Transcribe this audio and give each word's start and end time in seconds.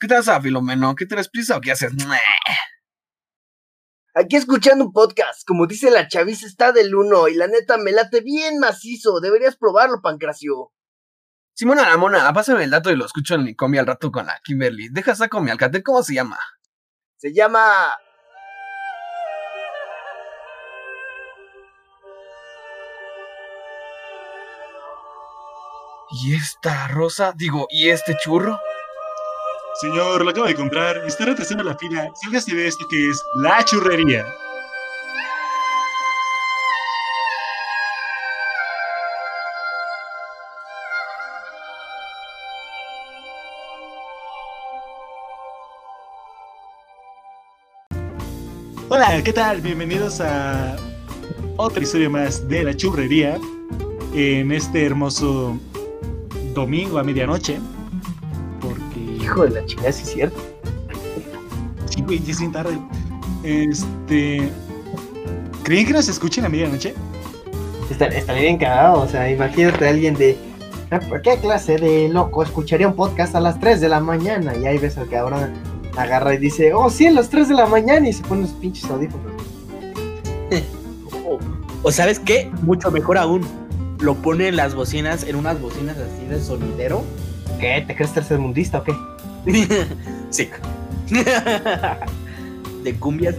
¿Qué 0.00 0.06
te 0.06 0.14
pasa, 0.14 0.40
Filomeno? 0.40 0.94
¿Qué 0.94 1.06
tienes 1.06 1.28
prisa 1.28 1.56
o 1.56 1.60
qué 1.60 1.72
haces? 1.72 1.92
Aquí 4.14 4.36
escuchando 4.36 4.84
un 4.84 4.92
podcast, 4.92 5.46
como 5.46 5.66
dice 5.66 5.90
la 5.90 6.08
chaviza 6.08 6.46
está 6.46 6.72
del 6.72 6.94
uno 6.94 7.28
y 7.28 7.34
la 7.34 7.46
neta 7.46 7.76
me 7.78 7.92
late 7.92 8.20
bien 8.20 8.58
macizo, 8.58 9.20
deberías 9.20 9.56
probarlo, 9.56 10.00
Pancracio. 10.00 10.72
Simona 11.54 11.88
la 11.88 11.96
mona, 11.96 12.32
pásame 12.32 12.64
el 12.64 12.70
dato 12.70 12.90
y 12.90 12.96
lo 12.96 13.06
escucho 13.06 13.34
en 13.34 13.44
mi 13.44 13.54
combi 13.54 13.78
al 13.78 13.86
rato 13.86 14.12
con 14.12 14.26
la 14.26 14.40
Kimberly. 14.44 14.88
Deja 14.90 15.14
saco 15.14 15.40
mi 15.40 15.50
alcatel, 15.50 15.82
¿cómo 15.82 16.02
se 16.02 16.14
llama? 16.14 16.38
Se 17.16 17.32
llama... 17.32 17.92
¿Y 26.10 26.34
esta 26.34 26.88
rosa? 26.88 27.32
Digo, 27.36 27.66
¿y 27.70 27.90
este 27.90 28.16
churro? 28.22 28.58
Señor, 29.80 30.24
lo 30.24 30.30
acabo 30.30 30.48
de 30.48 30.56
comprar. 30.56 30.96
Está 31.06 31.26
retrasando 31.26 31.62
la 31.62 31.76
fila. 31.76 32.10
Sálgase 32.12 32.52
de 32.52 32.66
esto 32.66 32.84
que 32.88 33.10
es 33.10 33.22
la 33.36 33.64
churrería. 33.64 34.26
Hola, 48.88 49.22
¿qué 49.22 49.32
tal? 49.32 49.60
Bienvenidos 49.60 50.20
a 50.20 50.74
otro 51.56 51.78
episodio 51.78 52.10
más 52.10 52.48
de 52.48 52.64
la 52.64 52.74
churrería 52.74 53.38
en 54.12 54.50
este 54.50 54.84
hermoso 54.84 55.56
domingo 56.52 56.98
a 56.98 57.04
medianoche. 57.04 57.60
Hijo 59.28 59.44
de 59.44 59.50
la 59.50 59.66
chingada, 59.66 59.92
sí 59.92 60.04
es 60.04 60.10
cierto. 60.10 60.40
Sí, 61.90 62.00
güey, 62.00 62.18
ya 62.20 62.32
es 62.32 62.38
bien 62.38 62.52
tarde. 62.52 62.78
Este. 63.42 64.50
¿Creen 65.64 65.86
que 65.86 65.92
nos 65.92 66.08
escuchen 66.08 66.46
a 66.46 66.48
medianoche? 66.48 66.94
Está, 67.90 68.06
estaría 68.06 68.42
bien 68.42 68.56
cagado, 68.56 69.02
o 69.02 69.06
sea, 69.08 69.30
imagínate 69.30 69.86
a 69.86 69.90
alguien 69.90 70.14
de... 70.14 70.38
"Ah, 70.90 70.98
¿Por 71.00 71.20
qué 71.20 71.36
clase 71.36 71.76
de 71.76 72.08
loco 72.08 72.42
escucharía 72.42 72.88
un 72.88 72.94
podcast 72.94 73.34
a 73.34 73.40
las 73.40 73.60
3 73.60 73.82
de 73.82 73.90
la 73.90 74.00
mañana? 74.00 74.56
Y 74.56 74.64
ahí 74.66 74.78
ves 74.78 74.96
al 74.96 75.10
cabrón 75.10 75.52
agarra 75.98 76.32
y 76.32 76.38
dice, 76.38 76.72
oh, 76.72 76.88
sí, 76.88 77.06
a 77.06 77.10
las 77.10 77.28
3 77.28 77.48
de 77.48 77.54
la 77.54 77.66
mañana 77.66 78.08
y 78.08 78.14
se 78.14 78.22
pone 78.22 78.42
los 78.42 78.52
pinches 78.52 78.90
audífonos. 78.90 79.30
O, 81.26 81.38
o 81.82 81.92
sabes 81.92 82.18
qué, 82.18 82.50
mucho 82.62 82.90
mejor 82.90 83.18
aún, 83.18 83.42
lo 84.00 84.14
pone 84.14 84.48
en 84.48 84.56
las 84.56 84.74
bocinas, 84.74 85.24
en 85.24 85.36
unas 85.36 85.60
bocinas 85.60 85.98
así 85.98 86.24
de 86.26 86.40
sonidero. 86.40 87.02
¿Qué? 87.60 87.84
¿Te 87.86 87.94
crees 87.94 88.12
tercermundista 88.14 88.78
o 88.78 88.84
qué? 88.84 88.94
sí. 90.30 90.48
de 92.84 92.94
cumbias. 92.98 93.34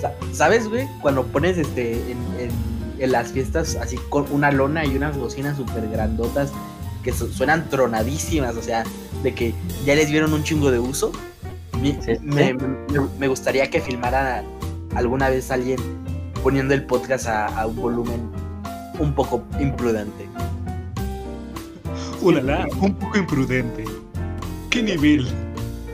Sa- 0.00 0.12
¿Sabes, 0.32 0.68
güey? 0.68 0.86
Cuando 1.02 1.26
pones 1.26 1.58
este 1.58 1.92
en, 2.10 2.18
en- 2.38 2.70
en 2.98 3.12
las 3.12 3.32
fiestas 3.32 3.76
así 3.76 3.96
con 4.10 4.26
una 4.30 4.50
lona 4.52 4.84
y 4.84 4.94
unas 4.96 5.16
bocinas 5.16 5.56
súper 5.56 5.88
grandotas 5.88 6.52
que 7.02 7.12
su- 7.12 7.32
suenan 7.32 7.68
tronadísimas, 7.70 8.56
o 8.56 8.62
sea, 8.62 8.84
de 9.22 9.34
que 9.34 9.54
ya 9.86 9.94
les 9.94 10.08
dieron 10.08 10.32
un 10.34 10.42
chingo 10.44 10.70
de 10.70 10.78
uso. 10.78 11.12
Sí, 11.82 11.96
me, 12.24 12.48
sí. 12.48 12.54
me- 12.54 13.00
me 13.18 13.28
gustaría 13.28 13.70
que 13.70 13.80
filmara 13.80 14.42
alguna 14.94 15.30
vez 15.30 15.50
alguien 15.50 15.78
poniendo 16.42 16.74
el 16.74 16.84
podcast 16.84 17.26
a, 17.26 17.46
a 17.46 17.66
un 17.66 17.76
volumen 17.76 18.20
un 18.98 19.14
poco 19.14 19.42
imprudente. 19.58 20.28
Ulala, 22.20 22.66
un 22.80 22.94
poco 22.94 23.16
imprudente. 23.18 23.84
¿Qué 24.70 24.82
nivel? 24.82 25.26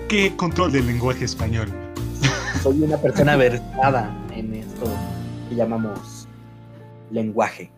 ¿Qué 0.08 0.34
control 0.36 0.72
del 0.72 0.86
lenguaje 0.86 1.24
español? 1.24 1.68
Soy 2.62 2.82
una 2.82 2.96
persona 2.98 3.36
versada 3.36 4.14
en 4.34 4.54
esto 4.54 4.86
que 5.48 5.54
llamamos 5.56 6.28
lenguaje. 7.10 7.70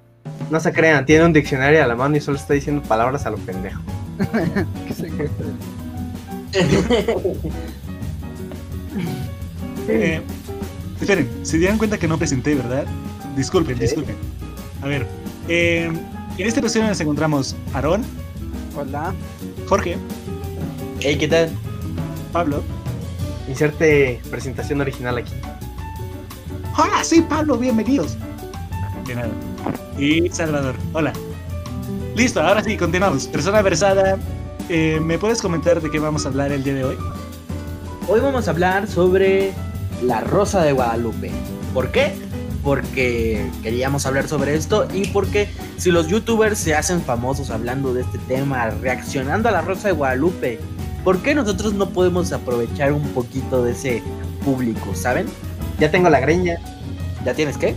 No 0.51 0.61
se 0.61 0.73
crean, 0.73 1.05
tiene 1.07 1.25
un 1.25 1.33
diccionario 1.33 1.83
a 1.83 1.87
la 1.87 1.95
mano 1.97 2.17
y 2.17 2.21
solo 2.21 2.37
está 2.37 2.55
diciendo 2.55 2.83
palabras 2.83 3.27
a 3.27 3.31
lo 3.31 3.37
pendejo. 3.39 3.81
Eh, 9.91 10.21
esperen, 11.01 11.29
se 11.43 11.57
dieron 11.57 11.79
cuenta 11.79 11.97
que 11.97 12.07
no 12.07 12.19
presenté, 12.19 12.55
¿verdad? 12.55 12.85
Disculpen, 13.37 13.77
Sí. 13.77 13.83
disculpen. 13.83 14.17
A 14.83 14.87
ver, 14.87 15.07
eh, 15.49 15.91
en 16.37 16.47
este 16.47 16.61
episodio 16.61 16.87
nos 16.87 17.01
encontramos 17.01 17.57
Aarón, 17.73 18.03
Hola. 18.77 19.15
Jorge, 19.67 19.97
Hey, 21.01 21.17
¿qué 21.17 21.29
tal? 21.29 21.51
Pablo. 22.33 22.61
Inserte 23.49 24.21
presentación 24.31 24.81
original 24.81 25.17
aquí. 25.17 25.33
Hola, 26.77 27.05
soy 27.05 27.23
Pablo, 27.23 27.57
bienvenidos. 27.57 28.17
De 29.07 29.15
nada. 29.15 29.31
Y 29.97 30.29
Salvador, 30.31 30.75
hola. 30.93 31.13
Listo, 32.17 32.43
ahora 32.43 32.65
sí, 32.65 32.77
continuamos. 32.77 33.29
Persona 33.29 33.63
versada, 33.63 34.19
eh, 34.69 34.99
¿me 35.01 35.19
puedes 35.19 35.41
comentar 35.41 35.81
de 35.81 35.89
qué 35.89 36.01
vamos 36.01 36.27
a 36.27 36.31
hablar 36.31 36.51
el 36.51 36.65
día 36.65 36.75
de 36.75 36.85
hoy? 36.85 36.97
Hoy 38.09 38.19
vamos 38.19 38.49
a 38.49 38.51
hablar 38.51 38.89
sobre 38.89 39.53
la 40.03 40.21
Rosa 40.21 40.63
de 40.63 40.73
Guadalupe. 40.73 41.31
¿Por 41.75 41.93
qué? 41.93 42.13
Porque 42.65 43.49
queríamos 43.63 44.05
hablar 44.05 44.27
sobre 44.27 44.57
esto 44.57 44.89
y 44.93 45.07
porque 45.09 45.49
si 45.77 45.93
los 45.93 46.09
youtubers 46.09 46.59
se 46.59 46.75
hacen 46.75 47.01
famosos 47.03 47.51
hablando 47.51 47.95
de 47.95 48.01
este 48.03 48.19
tema, 48.19 48.69
reaccionando 48.71 49.49
a 49.49 49.53
la 49.53 49.61
Rosa 49.61 49.89
de 49.89 49.95
Guadalupe, 49.95 50.59
¿por 51.09 51.23
qué 51.23 51.35
nosotros 51.35 51.73
no 51.73 51.89
podemos 51.89 52.33
aprovechar 52.33 52.93
un 52.93 53.01
poquito 53.15 53.65
de 53.65 53.73
ese 53.73 54.03
público, 54.45 54.95
saben? 54.95 55.25
Ya 55.81 55.91
tengo 55.91 56.11
la 56.11 56.21
greña, 56.21 56.59
¿Ya 57.25 57.33
tienes 57.33 57.57
qué? 57.57 57.75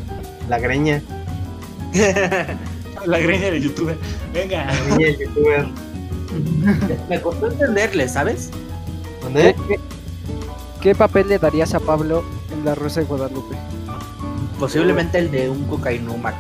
la 0.49 0.59
greña, 0.59 1.01
La 3.05 3.19
greña 3.19 3.51
de 3.51 3.61
youtuber. 3.61 3.97
Venga. 4.33 4.65
la 4.65 4.73
greña 4.83 5.07
del 5.07 5.19
youtuber. 5.19 5.65
Me 7.07 7.21
costó 7.21 7.47
entenderle, 7.49 8.09
¿sabes? 8.09 8.49
¿Dónde? 9.21 9.55
¿Qué, 9.65 9.79
qué 10.81 10.93
papel 10.93 11.29
le 11.29 11.39
darías 11.39 11.73
a 11.73 11.79
Pablo 11.79 12.25
en 12.51 12.65
la 12.65 12.75
Rosa 12.75 12.99
de 12.99 13.05
Guadalupe? 13.05 13.55
Posiblemente 14.59 15.19
el 15.19 15.31
de 15.31 15.49
un 15.49 15.63
cocainómano. 15.67 16.35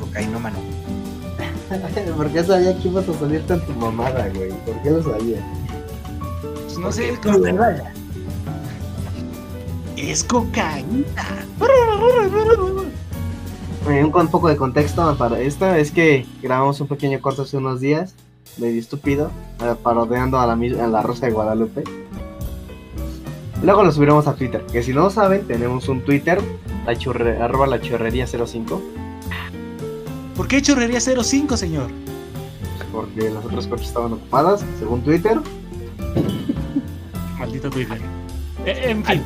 Cocainómano. 0.00 0.58
¿Por 2.16 2.28
qué 2.32 2.42
sabía 2.42 2.76
que 2.76 2.88
ibas 2.88 3.08
a 3.08 3.14
salir 3.16 3.46
tan 3.46 3.64
tu 3.64 3.72
mamada, 3.74 4.28
güey? 4.34 4.50
¿Por 4.66 4.82
qué 4.82 4.90
lo 4.90 5.00
sabía? 5.00 5.40
Pues 6.80 6.86
no 6.86 6.92
sé, 6.92 7.18
como- 7.20 7.44
es 9.96 10.22
cocaína. 10.22 11.04
Un, 13.86 14.14
un 14.14 14.28
poco 14.28 14.48
de 14.48 14.56
contexto 14.56 15.16
para 15.16 15.40
esto 15.40 15.74
es 15.74 15.90
que 15.90 16.24
grabamos 16.40 16.80
un 16.80 16.86
pequeño 16.86 17.20
corto 17.20 17.42
hace 17.42 17.56
unos 17.56 17.80
días, 17.80 18.14
medio 18.58 18.78
estúpido, 18.78 19.32
eh, 19.60 19.74
parodiando 19.82 20.38
a 20.38 20.46
la, 20.46 20.52
a 20.52 20.86
la 20.86 21.02
Rosa 21.02 21.26
de 21.26 21.32
Guadalupe. 21.32 21.82
Luego 23.62 23.82
lo 23.82 23.90
subiremos 23.90 24.28
a 24.28 24.34
Twitter, 24.36 24.64
que 24.70 24.84
si 24.84 24.92
no 24.92 25.00
lo 25.02 25.10
saben, 25.10 25.46
tenemos 25.48 25.88
un 25.88 26.04
Twitter, 26.04 26.40
la 26.86 26.96
churre, 26.96 27.42
arroba 27.42 27.66
la 27.66 27.80
churrería 27.80 28.26
05, 28.28 28.80
¿Por 30.36 30.46
qué 30.46 30.62
chorrería 30.62 31.00
05, 31.00 31.56
señor? 31.56 31.90
porque 32.92 33.28
las 33.30 33.44
otras 33.44 33.66
cosas 33.66 33.86
estaban 33.88 34.12
ocupadas, 34.12 34.64
según 34.78 35.02
Twitter. 35.02 35.38
Maldito 37.38 37.70
Twitter. 37.70 38.00
Eh, 38.66 38.90
en 38.90 39.04
fin. 39.04 39.22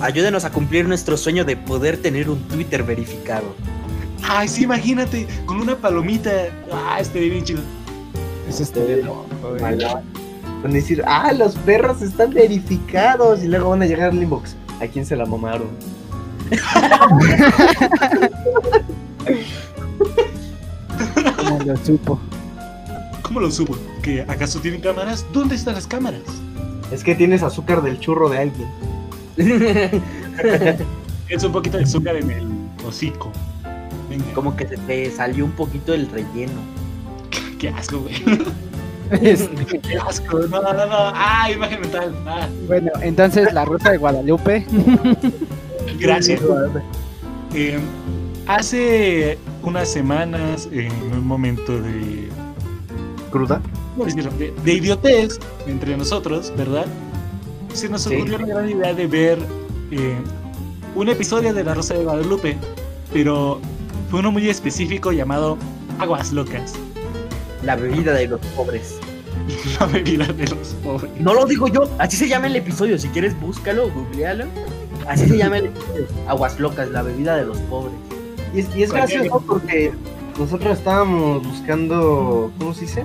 Ayúdenos 0.00 0.44
a 0.44 0.50
cumplir 0.50 0.86
nuestro 0.88 1.16
sueño 1.16 1.44
de 1.44 1.56
poder 1.56 1.96
tener 2.00 2.28
un 2.28 2.40
Twitter 2.48 2.82
verificado. 2.82 3.54
Ay, 4.28 4.48
sí, 4.48 4.64
imagínate, 4.64 5.26
con 5.46 5.60
una 5.60 5.76
palomita. 5.76 6.30
Ah, 6.72 6.98
estaría 7.00 7.30
bien 7.30 7.44
chido. 7.44 7.60
Eso 8.48 8.62
estaría 8.62 8.96
loco, 8.96 9.26
güey. 9.50 9.60
Van 9.60 10.70
a 10.70 10.74
decir, 10.74 11.02
ah, 11.06 11.32
los 11.32 11.56
perros 11.56 12.02
están 12.02 12.32
verificados, 12.32 13.42
y 13.42 13.48
luego 13.48 13.70
van 13.70 13.82
a 13.82 13.86
llegar 13.86 14.10
al 14.10 14.22
inbox. 14.22 14.54
¿A 14.80 14.86
quién 14.86 15.04
se 15.04 15.16
la 15.16 15.26
mamaron? 15.26 15.68
Como 21.36 21.58
lo 21.64 21.76
supo. 21.76 22.20
¿Cómo 23.22 23.40
lo 23.40 23.50
supo? 23.50 23.76
¿Que 24.02 24.22
acaso 24.22 24.60
tienen 24.60 24.80
cámaras? 24.80 25.24
¿Dónde 25.32 25.54
están 25.54 25.74
las 25.74 25.86
cámaras? 25.86 26.22
Es 26.90 27.04
que 27.04 27.14
tienes 27.14 27.42
azúcar 27.42 27.82
del 27.82 28.00
churro 28.00 28.28
de 28.28 28.38
alguien. 28.38 28.68
Es 31.28 31.44
un 31.44 31.52
poquito 31.52 31.78
de 31.78 31.84
azúcar 31.84 32.16
en 32.16 32.30
el 32.30 32.46
hocico. 32.86 33.32
Venga, 34.10 34.24
Como 34.34 34.54
que 34.54 34.66
se 34.66 34.76
te 34.76 35.10
salió 35.10 35.46
un 35.46 35.52
poquito 35.52 35.94
el 35.94 36.10
relleno. 36.10 36.60
qué 37.58 37.70
asco, 37.70 38.00
güey. 38.00 38.22
Este, 39.22 39.78
Qué 39.82 39.96
asco. 39.96 40.40
No, 40.40 40.60
no, 40.60 40.86
no. 40.86 41.12
Ah, 41.14 41.50
imagen 41.50 41.80
mental. 41.80 42.14
Ah, 42.26 42.48
bueno, 42.66 42.90
entonces 43.00 43.52
la 43.54 43.64
Rosa 43.64 43.92
de 43.92 43.98
Guadalupe. 43.98 44.66
gracias. 45.98 46.40
Eh, 47.54 47.78
hace 48.46 49.38
unas 49.62 49.88
semanas, 49.88 50.68
en 50.70 50.92
un 51.12 51.26
momento 51.26 51.80
de 51.80 52.28
¿Cruda? 53.30 53.62
De, 53.96 54.52
de 54.64 54.72
idiotez 54.72 55.38
entre 55.66 55.96
nosotros, 55.96 56.52
¿verdad? 56.56 56.86
Se 57.74 57.88
nos 57.88 58.02
Sí. 58.02 58.14
ocurrió 58.16 58.38
la 58.38 58.46
gran 58.46 58.70
idea 58.70 58.94
de 58.94 59.06
ver 59.06 59.38
eh, 59.90 60.16
un 60.94 61.08
episodio 61.08 61.52
de 61.52 61.62
La 61.64 61.74
Rosa 61.74 61.94
de 61.94 62.04
Guadalupe, 62.04 62.56
pero 63.12 63.60
fue 64.10 64.20
uno 64.20 64.32
muy 64.32 64.48
específico 64.48 65.12
llamado 65.12 65.58
Aguas 65.98 66.32
Locas, 66.32 66.74
La 67.62 67.76
bebida 67.76 68.12
de 68.14 68.28
los 68.28 68.40
pobres. 68.56 68.98
la 69.80 69.86
bebida 69.86 70.26
de 70.26 70.46
los 70.48 70.68
pobres. 70.82 71.10
No 71.20 71.34
lo 71.34 71.44
digo 71.46 71.68
yo, 71.68 71.88
así 71.98 72.16
se 72.16 72.28
llama 72.28 72.46
el 72.46 72.56
episodio. 72.56 72.98
Si 72.98 73.08
quieres, 73.08 73.38
búscalo, 73.40 73.90
googlealo. 73.90 74.44
Así 75.06 75.26
se 75.28 75.36
llama 75.36 75.58
el 75.58 75.66
episodio. 75.66 76.06
Aguas 76.28 76.58
locas, 76.60 76.88
la 76.90 77.02
bebida 77.02 77.36
de 77.36 77.44
los 77.44 77.58
pobres. 77.58 77.94
Y 78.54 78.60
es, 78.60 78.76
y 78.76 78.82
es 78.84 78.92
gracioso 78.92 79.42
porque 79.46 79.92
nosotros 80.38 80.78
estábamos 80.78 81.42
buscando, 81.46 82.52
¿cómo 82.58 82.72
se 82.74 82.82
dice? 82.82 83.04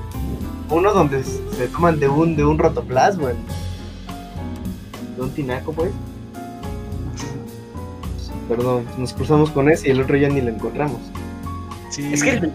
Uno 0.70 0.94
donde 0.94 1.24
se 1.24 1.68
toman 1.72 2.00
de 2.00 2.08
un, 2.10 2.36
de 2.36 2.44
un 2.46 2.58
rotoplasma. 2.60 3.30
De 5.16 5.22
un 5.22 5.30
tinaco, 5.32 5.72
pues. 5.74 5.92
Perdón, 8.50 8.86
nos 8.98 9.14
cruzamos 9.14 9.50
con 9.52 9.70
ese 9.70 9.90
y 9.90 9.92
el 9.92 10.02
otro 10.02 10.16
ya 10.18 10.30
ni 10.30 10.42
lo 10.42 10.50
encontramos. 10.50 11.00
Sí. 11.90 12.14
Es 12.14 12.24
que 12.24 12.32
el, 12.32 12.54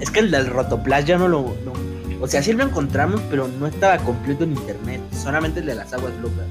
es 0.00 0.10
que 0.10 0.20
el 0.20 0.30
del 0.30 0.46
Rotoplas 0.46 1.04
ya 1.04 1.18
no 1.18 1.28
lo. 1.28 1.42
no- 1.64 1.72
o 2.20 2.26
sea, 2.26 2.42
sí 2.42 2.52
lo 2.52 2.64
encontramos, 2.64 3.20
pero 3.30 3.46
no 3.46 3.66
estaba 3.68 3.98
completo 3.98 4.42
en 4.42 4.52
internet. 4.52 5.00
Solamente 5.12 5.60
el 5.60 5.66
de 5.66 5.76
las 5.76 5.92
aguas 5.92 6.12
locas. 6.20 6.46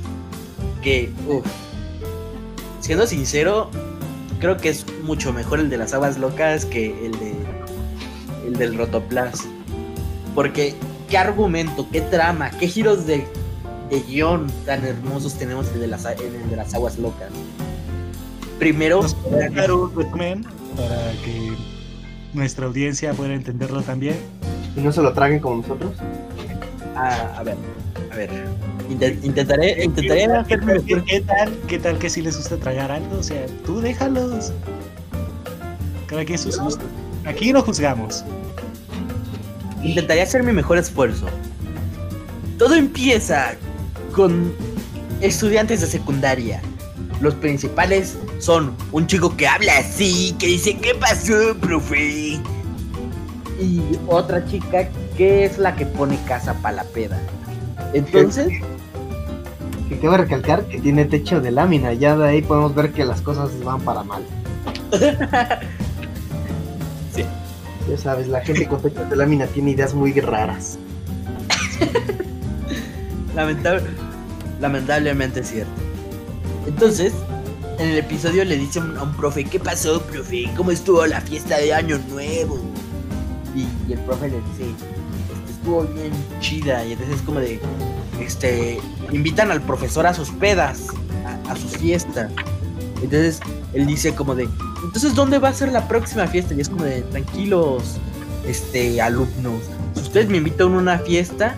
Que, 0.81 1.11
uff. 1.27 1.45
Siendo 2.79 3.05
sincero, 3.05 3.69
creo 4.39 4.55
que 4.55 4.69
es 4.69 4.85
mucho 5.03 5.33
mejor 5.33 5.59
el 5.59 5.69
de 5.69 5.77
las 5.77 5.93
aguas 5.93 6.17
locas 6.17 6.63
que 6.65 7.05
el 7.05 7.11
de. 7.19 7.33
El 8.47 8.53
del 8.53 8.77
Rotoplas. 8.77 9.45
Porque, 10.33 10.75
¿qué 11.09 11.17
argumento, 11.17 11.87
qué 11.91 12.01
trama, 12.01 12.49
qué 12.51 12.67
giros 12.67 13.05
de, 13.05 13.25
de 13.89 13.99
guion 14.01 14.47
tan 14.65 14.85
hermosos 14.85 15.35
tenemos 15.35 15.67
en 15.69 15.75
el 15.75 15.79
de 15.81 15.87
las, 15.87 16.05
en 16.05 16.35
el 16.43 16.49
de 16.49 16.55
las 16.55 16.73
aguas 16.73 16.97
locas? 16.97 17.29
Primero, 18.59 19.01
¿Nos 19.03 19.13
puede 19.15 19.49
dar 19.49 19.71
un 19.71 19.95
resumen 19.95 20.43
para 20.75 21.11
que 21.23 21.51
nuestra 22.33 22.65
audiencia 22.65 23.13
pueda 23.13 23.33
entenderlo 23.33 23.81
también? 23.81 24.15
Y 24.75 24.81
no 24.81 24.91
se 24.91 25.01
lo 25.01 25.13
traguen 25.13 25.39
como 25.39 25.57
nosotros. 25.61 25.93
a, 26.95 27.37
a 27.39 27.43
ver, 27.43 27.55
a 28.11 28.15
ver. 28.15 28.29
Inten- 28.89 29.19
intentaré, 29.23 29.83
intentaré 29.83 30.27
¿Qué, 30.47 31.03
qué 31.05 31.21
tal, 31.21 31.53
¿Qué 31.67 31.77
tal 31.77 31.97
que 31.99 32.09
si 32.09 32.21
les 32.21 32.37
gusta 32.37 32.57
tragar 32.57 32.89
algo? 32.91 33.17
O 33.19 33.23
sea, 33.23 33.45
tú 33.65 33.81
déjalos. 33.81 34.53
Cada 36.07 36.23
quien 36.23 36.39
sus 36.39 36.57
gustos. 36.57 36.85
Aquí 37.25 37.51
no 37.51 37.61
juzgamos. 37.61 38.23
Intentaré 39.87 40.21
hacer 40.21 40.43
mi 40.43 40.51
mejor 40.51 40.77
esfuerzo. 40.77 41.27
Todo 42.57 42.75
empieza 42.75 43.55
con 44.13 44.51
estudiantes 45.21 45.79
de 45.79 45.87
secundaria. 45.87 46.61
Los 47.21 47.35
principales 47.35 48.17
son 48.39 48.75
un 48.91 49.07
chico 49.07 49.37
que 49.37 49.47
habla 49.47 49.77
así, 49.77 50.35
que 50.39 50.47
dice, 50.47 50.75
¿qué 50.77 50.93
pasó, 50.93 51.55
profe? 51.61 52.37
Y 53.61 53.81
otra 54.07 54.45
chica 54.45 54.89
que 55.15 55.45
es 55.45 55.57
la 55.57 55.73
que 55.73 55.85
pone 55.85 56.19
casa 56.27 56.53
para 56.55 56.75
la 56.75 56.83
peda. 56.83 57.17
Entonces, 57.93 58.49
Que 59.87 59.99
cabe 59.99 60.17
recalcar 60.17 60.65
que 60.65 60.79
tiene 60.81 61.05
techo 61.05 61.39
de 61.39 61.51
lámina. 61.51 61.93
Ya 61.93 62.17
de 62.17 62.27
ahí 62.27 62.41
podemos 62.41 62.75
ver 62.75 62.91
que 62.91 63.05
las 63.05 63.21
cosas 63.21 63.51
van 63.63 63.79
para 63.79 64.03
mal. 64.03 64.21
Ya 67.89 67.97
sabes, 67.97 68.27
la 68.27 68.41
gente 68.41 68.67
con 68.67 68.81
techo 68.81 69.05
de 69.05 69.15
lámina 69.15 69.45
tiene 69.47 69.71
ideas 69.71 69.93
muy 69.93 70.11
raras. 70.19 70.77
Lamentable- 73.35 73.83
lamentablemente 74.59 75.41
es 75.41 75.49
cierto. 75.49 75.71
Entonces, 76.67 77.13
en 77.79 77.89
el 77.89 77.97
episodio 77.99 78.43
le 78.43 78.57
dice 78.57 78.79
a 78.79 78.83
un, 79.03 79.13
profe, 79.15 79.43
¿qué 79.45 79.59
pasó, 79.59 80.01
profe? 80.01 80.49
¿Cómo 80.57 80.71
estuvo 80.71 81.05
la 81.05 81.21
fiesta 81.21 81.57
de 81.57 81.73
Año 81.73 81.99
Nuevo? 82.09 82.59
Y, 83.55 83.67
y 83.89 83.93
el 83.93 83.99
profe 83.99 84.29
le 84.29 84.35
dice, 84.37 84.63
"Este, 84.71 85.51
estuvo 85.51 85.83
bien 85.83 86.11
chida. 86.39 86.83
Y 86.85 86.93
entonces 86.93 87.17
es 87.17 87.21
como 87.21 87.39
de, 87.39 87.59
este, 88.19 88.79
invitan 89.11 89.51
al 89.51 89.61
profesor 89.61 90.07
a 90.07 90.13
sus 90.13 90.29
pedas, 90.31 90.87
a, 91.25 91.51
a 91.51 91.55
sus 91.55 91.77
fiestas. 91.77 92.31
Entonces, 93.01 93.39
él 93.73 93.85
dice 93.85 94.13
como 94.15 94.33
de, 94.35 94.49
entonces, 94.87 95.13
¿dónde 95.15 95.37
va 95.39 95.49
a 95.49 95.53
ser 95.53 95.71
la 95.71 95.87
próxima 95.87 96.25
fiesta? 96.27 96.53
Y 96.53 96.61
es 96.61 96.69
como 96.69 96.83
de, 96.83 97.01
tranquilos, 97.03 97.97
este, 98.47 99.01
alumnos. 99.01 99.61
Si 99.95 100.01
ustedes 100.01 100.29
me 100.29 100.37
invitan 100.37 100.73
a 100.73 100.77
una 100.77 100.99
fiesta, 100.99 101.55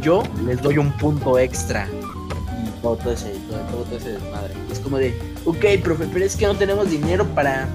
yo 0.00 0.22
les 0.46 0.60
doy 0.62 0.78
un 0.78 0.92
punto 0.92 1.38
extra. 1.38 1.88
Y 1.88 2.80
todo, 2.82 2.98
ese, 3.12 3.32
todo, 3.48 3.82
todo- 3.84 3.96
ese 3.96 4.12
desmadre. 4.12 4.54
Es 4.70 4.78
como 4.80 4.98
de, 4.98 5.18
ok, 5.44 5.64
profe, 5.82 6.06
pero 6.12 6.24
es 6.24 6.36
que 6.36 6.46
no 6.46 6.54
tenemos 6.54 6.90
dinero 6.90 7.24
para, 7.34 7.66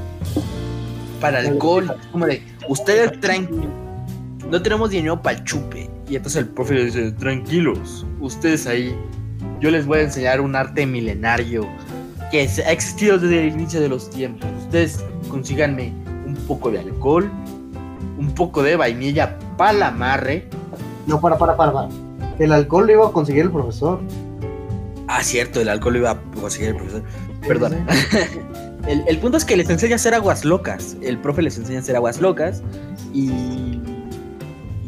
para 1.20 1.40
alcohol. 1.40 1.94
Es 2.00 2.08
como 2.08 2.26
de, 2.28 2.42
ustedes 2.70 3.20
traen, 3.20 3.50
no 4.50 4.62
tenemos 4.62 4.90
dinero 4.92 5.22
para 5.22 5.38
el 5.38 5.44
chupe. 5.44 5.90
Y 6.10 6.16
entonces 6.16 6.42
el 6.44 6.50
profe 6.50 6.74
le 6.76 6.86
dice, 6.86 7.12
tranquilos, 7.14 8.06
ustedes 8.20 8.68
ahí, 8.68 8.96
yo 9.60 9.72
les 9.72 9.86
voy 9.86 10.00
a 10.00 10.02
enseñar 10.04 10.42
un 10.42 10.56
arte 10.56 10.86
milenario 10.86 11.68
que 12.32 12.42
ha 12.42 12.72
existido 12.72 13.20
desde 13.20 13.48
el 13.48 13.54
inicio 13.54 13.82
de 13.82 13.90
los 13.90 14.10
tiempos. 14.10 14.50
Ustedes 14.64 15.04
consíganme 15.30 15.94
un 16.26 16.36
poco 16.48 16.72
de 16.72 16.80
alcohol, 16.80 17.30
un 18.18 18.34
poco 18.34 18.64
de 18.64 18.76
vainilla 18.76 19.38
para 19.58 19.74
la 19.74 19.88
amarre. 19.90 20.48
No, 21.06 21.20
para, 21.20 21.38
para, 21.38 21.58
para, 21.58 21.74
para. 21.74 21.90
El 22.40 22.52
alcohol 22.54 22.88
lo 22.88 22.94
iba 22.94 23.08
a 23.08 23.12
conseguir 23.12 23.44
el 23.44 23.52
profesor. 23.52 24.00
Ah, 25.08 25.24
cierto, 25.24 25.60
el 25.60 25.70
alcohol 25.70 25.94
lo 25.94 26.00
iba 26.00 26.12
a 26.12 26.22
conseguir 26.40 26.70
el 26.70 26.76
profesor. 26.78 27.04
Perdón. 27.48 27.86
El, 28.88 29.04
el 29.08 29.20
punto 29.20 29.38
es 29.38 29.46
que 29.46 29.56
les 29.56 29.70
enseña 29.70 29.94
a 29.94 29.96
hacer 29.98 30.16
aguas 30.16 30.44
locas. 30.44 30.98
El 31.04 31.20
profe 31.20 31.44
les 31.44 31.56
enseña 31.56 31.78
a 31.78 31.82
hacer 31.84 31.96
aguas 31.96 32.20
locas 32.20 32.64
y, 33.14 33.80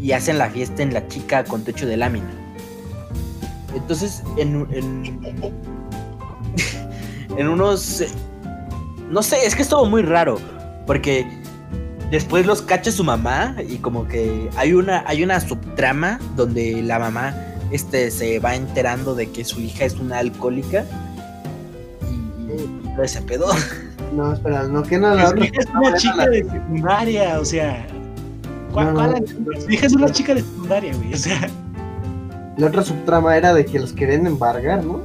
y 0.01 0.11
hacen 0.13 0.39
la 0.39 0.49
fiesta 0.49 0.81
en 0.81 0.95
la 0.95 1.07
chica 1.07 1.43
con 1.43 1.63
techo 1.63 1.85
de 1.85 1.97
lámina. 1.97 2.31
Entonces, 3.75 4.23
en, 4.37 4.67
en, 4.71 5.33
en 7.37 7.47
unos... 7.47 8.01
eh, 8.01 8.09
No 9.09 9.21
sé, 9.23 9.45
es 9.45 9.55
que 9.55 9.61
estuvo 9.61 9.85
muy 9.85 10.01
raro. 10.01 10.39
Porque 10.85 11.25
después 12.11 12.45
los 12.45 12.61
cacha 12.61 12.91
su 12.91 13.03
mamá 13.03 13.55
y 13.67 13.77
como 13.77 14.07
que 14.07 14.49
hay 14.55 14.73
una, 14.73 15.03
hay 15.07 15.23
una 15.23 15.39
subtrama 15.39 16.19
donde 16.35 16.81
la 16.81 16.99
mamá 16.99 17.33
este, 17.71 18.11
se 18.11 18.39
va 18.39 18.55
enterando 18.55 19.15
de 19.15 19.31
que 19.31 19.43
su 19.45 19.59
hija 19.61 19.85
es 19.85 19.95
una 19.95 20.19
alcohólica. 20.19 20.85
Y, 22.11 22.93
todo 22.93 23.03
ese 23.03 23.21
pedo. 23.21 23.47
No, 24.13 24.31
espera, 24.31 24.67
no, 24.67 24.83
que 24.83 24.99
no, 24.99 25.15
la 25.15 25.29
Es, 25.29 25.51
es 25.57 25.65
una 25.73 25.95
chica 25.95 26.27
de 26.27 26.43
secundaria, 26.43 27.39
o 27.39 27.45
sea. 27.45 27.83
¿Cuál, 28.71 28.93
No, 28.93 29.07
no. 29.07 29.17
hija 29.69 29.87
es 29.87 29.93
una 29.93 30.11
chica 30.11 30.35
de 30.35 30.41
secundaria, 30.41 30.93
güey. 30.95 31.13
O 31.15 31.17
sea, 31.17 31.49
la 32.57 32.67
otra 32.67 32.83
subtrama 32.83 33.35
era 33.35 33.55
de 33.55 33.65
que 33.65 33.79
los 33.79 33.91
querían 33.91 34.27
embargar, 34.27 34.83
¿no? 34.85 34.99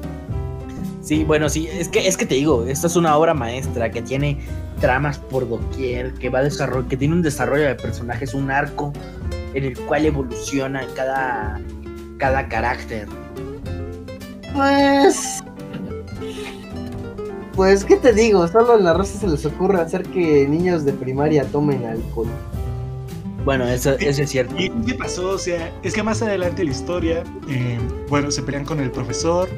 Sí, 1.09 1.25
bueno, 1.25 1.49
sí, 1.49 1.71
es 1.73 1.89
que, 1.89 2.07
es 2.07 2.19
que 2.19 2.27
te 2.27 2.35
digo, 2.35 2.67
esta 2.67 2.87
es 2.87 2.95
una 2.95 3.17
obra 3.17 3.33
maestra 3.33 3.91
que 3.91 4.03
tiene 4.03 4.39
tramas 4.79 5.19
por 5.19 5.49
doquier, 5.49 6.13
que 6.13 6.29
va 6.29 6.41
a 6.41 6.43
desarrollo, 6.43 6.87
que 6.87 6.99
tiene 6.99 7.15
un 7.15 7.23
desarrollo 7.23 7.65
de 7.65 7.77
personajes, 7.77 8.35
un 8.35 8.51
arco 8.51 8.93
en 9.55 9.65
el 9.65 9.79
cual 9.79 10.05
evoluciona 10.05 10.87
cada, 10.95 11.63
cada 12.19 12.47
carácter. 12.49 13.09
Pues. 14.55 15.43
Pues, 17.55 17.87
¿qué 17.87 17.97
te 17.97 18.13
digo? 18.13 18.47
Solo 18.47 18.77
en 18.77 18.85
la 18.85 18.93
raza 18.93 19.19
se 19.19 19.29
les 19.29 19.47
ocurre 19.47 19.81
hacer 19.81 20.03
que 20.03 20.47
niños 20.47 20.85
de 20.85 20.93
primaria 20.93 21.45
tomen 21.45 21.87
alcohol. 21.87 22.29
Bueno, 23.47 23.67
eso, 23.67 23.93
eso 23.93 24.21
es 24.21 24.29
cierto. 24.29 24.55
¿y 24.59 24.69
qué 24.69 24.93
pasó? 24.93 25.31
O 25.31 25.39
sea, 25.39 25.73
es 25.83 25.95
que 25.95 26.03
más 26.03 26.21
adelante 26.21 26.63
la 26.65 26.71
historia, 26.71 27.25
eh, 27.49 27.79
bueno, 28.11 28.31
se 28.31 28.43
pelean 28.43 28.67
con 28.67 28.79
el 28.79 28.91
profesor. 28.91 29.49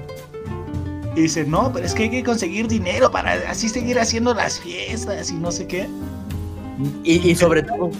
Y 1.17 1.23
dicen, 1.23 1.51
no, 1.51 1.73
pero 1.73 1.85
es 1.87 1.93
que 1.95 2.05
hay 2.05 2.11
que 2.11 2.23
conseguir 2.23 2.69
dinero 2.69 3.11
para 3.11 3.33
así 3.51 3.69
seguir 3.69 3.99
haciendo 3.99 4.33
las 4.35 4.61
fiestas 4.61 5.31
y 5.31 5.35
no 5.35 5.51
sé 5.51 5.67
qué. 5.67 5.89
Y, 7.05 7.31
y 7.31 7.35
sobre 7.35 7.63
todo, 7.63 7.91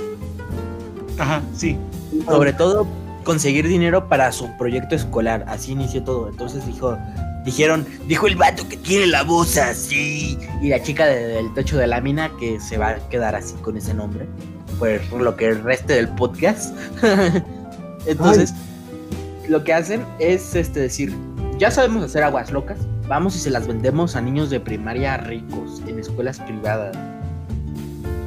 Ajá, 1.19 1.43
sí. 1.57 1.77
sobre 2.27 2.53
todo 2.53 2.87
conseguir 3.25 3.67
dinero 3.69 4.09
para 4.09 4.31
su 4.33 4.49
proyecto 4.57 4.95
escolar. 4.95 5.45
Así 5.49 5.73
inició 5.73 6.03
todo. 6.05 6.29
Entonces 6.31 6.65
dijo, 6.67 6.97
dijeron, 7.45 7.85
dijo 8.07 8.27
el 8.29 8.37
vato 8.37 8.67
que 8.69 8.77
tiene 8.77 9.07
la 9.09 9.23
voz 9.25 9.57
así. 9.59 10.39
Y 10.63 10.69
la 10.69 10.81
chica 10.83 11.05
de- 11.07 11.27
del 11.27 11.53
techo 11.55 11.77
de 11.79 11.87
lámina 11.89 12.31
que 12.39 12.61
se 12.61 12.79
va 12.79 12.91
a 12.91 13.09
quedar 13.09 13.35
así 13.35 13.55
con 13.63 13.77
ese 13.77 13.93
nombre. 13.93 14.27
Por 14.79 15.21
lo 15.21 15.37
que 15.37 15.53
reste 15.53 15.95
del 15.95 16.09
podcast. 16.09 16.75
Entonces, 18.07 18.55
lo 19.49 19.63
que 19.65 19.75
hacen 19.75 20.03
es 20.21 20.55
este 20.55 20.81
decir, 20.81 21.15
ya 21.59 21.71
sabemos 21.71 22.05
hacer 22.05 22.23
aguas 22.23 22.51
locas. 22.51 22.79
Vamos 23.11 23.35
y 23.35 23.41
se 23.41 23.51
las 23.51 23.67
vendemos 23.67 24.15
a 24.15 24.21
niños 24.21 24.51
de 24.51 24.61
primaria 24.61 25.17
ricos 25.17 25.83
en 25.89 25.99
escuelas 25.99 26.39
privadas. 26.39 26.97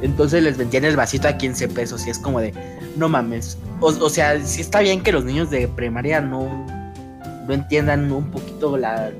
Entonces 0.02 0.42
les 0.42 0.58
vendían 0.58 0.84
el 0.84 0.94
vasito 0.94 1.26
a 1.26 1.38
15 1.38 1.68
pesos 1.68 2.06
y 2.06 2.10
es 2.10 2.18
como 2.18 2.38
de, 2.38 2.52
no 2.98 3.08
mames. 3.08 3.56
O, 3.80 3.86
o 3.86 4.10
sea, 4.10 4.38
sí 4.44 4.60
está 4.60 4.80
bien 4.80 5.02
que 5.02 5.10
los 5.10 5.24
niños 5.24 5.48
de 5.48 5.68
primaria 5.68 6.20
no, 6.20 6.66
no 7.48 7.54
entiendan 7.54 8.12
un 8.12 8.30
poquito 8.30 8.76
la, 8.76 9.10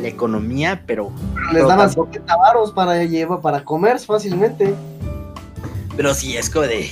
la 0.00 0.08
economía, 0.08 0.82
pero, 0.86 1.12
Les 1.52 1.62
daban 1.68 1.86
tampoco- 1.86 2.14
70 2.14 2.36
varos 2.38 2.72
para 2.72 3.04
llevar, 3.04 3.40
para 3.40 3.62
comer 3.62 4.00
fácilmente. 4.00 4.74
pero 5.96 6.14
sí 6.14 6.36
es 6.36 6.50
como 6.50 6.66
de... 6.66 6.90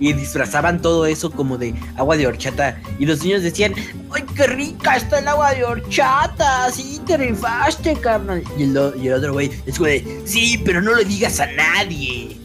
Y 0.00 0.14
disfrazaban 0.14 0.80
todo 0.80 1.04
eso 1.04 1.30
como 1.30 1.58
de 1.58 1.74
agua 1.96 2.16
de 2.16 2.26
horchata. 2.26 2.80
Y 2.98 3.04
los 3.04 3.22
niños 3.22 3.42
decían, 3.42 3.74
¡ay, 4.10 4.24
qué 4.34 4.46
rica 4.46 4.96
está 4.96 5.18
el 5.18 5.28
agua 5.28 5.52
de 5.52 5.62
horchata! 5.62 6.70
Sí, 6.72 7.00
te 7.06 7.18
rifaste, 7.18 7.94
carnal. 7.96 8.42
Y 8.56 8.62
el, 8.62 8.94
y 8.96 9.08
el 9.08 9.14
otro 9.14 9.34
güey 9.34 9.50
es 9.66 9.76
como 9.76 9.88
de, 9.88 10.22
sí, 10.24 10.60
pero 10.64 10.80
no 10.80 10.94
lo 10.94 11.04
digas 11.04 11.38
a 11.38 11.46
nadie. 11.52 12.40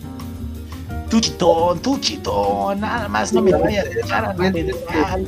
Tú 1.09 1.21
chitón, 1.21 1.79
tú 1.81 1.97
chitón, 1.99 2.81
nada 2.81 3.07
más 3.07 3.31
no 3.31 3.41
me 3.41 3.53
vayas 3.53 3.85
a 3.85 3.99
echar 3.99 4.25
a 4.25 4.33
nadie 4.33 4.65
de 4.65 4.75
mal. 4.91 5.25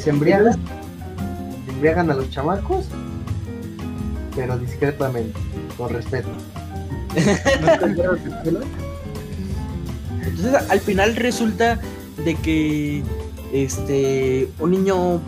Se 0.00 0.10
embriagan, 0.10 0.54
se 1.64 1.70
embriagan 1.70 2.10
a 2.10 2.14
los 2.14 2.28
chamacos, 2.30 2.86
pero 4.34 4.58
discretamente, 4.58 5.38
con 5.76 5.90
respeto. 5.90 6.28
Entonces 10.28 10.70
al 10.70 10.80
final 10.80 11.16
resulta 11.16 11.78
de 12.24 12.34
que 12.34 13.02
este 13.52 14.48
un 14.58 14.70
niño 14.72 15.20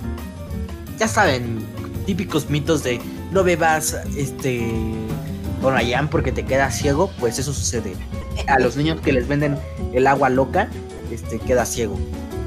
ya 0.98 1.08
saben, 1.08 1.60
típicos 2.06 2.50
mitos 2.50 2.82
de 2.82 3.00
no 3.32 3.42
bebas 3.42 3.96
este 4.16 4.70
con 5.62 5.76
Ayam 5.76 6.08
porque 6.08 6.32
te 6.32 6.44
quedas 6.44 6.76
ciego, 6.76 7.10
pues 7.18 7.38
eso 7.38 7.52
sucede. 7.52 7.94
A 8.46 8.58
los 8.58 8.76
niños 8.76 9.00
que 9.00 9.12
les 9.12 9.28
venden 9.28 9.58
el 9.92 10.06
agua 10.06 10.30
loca, 10.30 10.68
este 11.10 11.38
queda 11.38 11.64
ciego. 11.64 11.98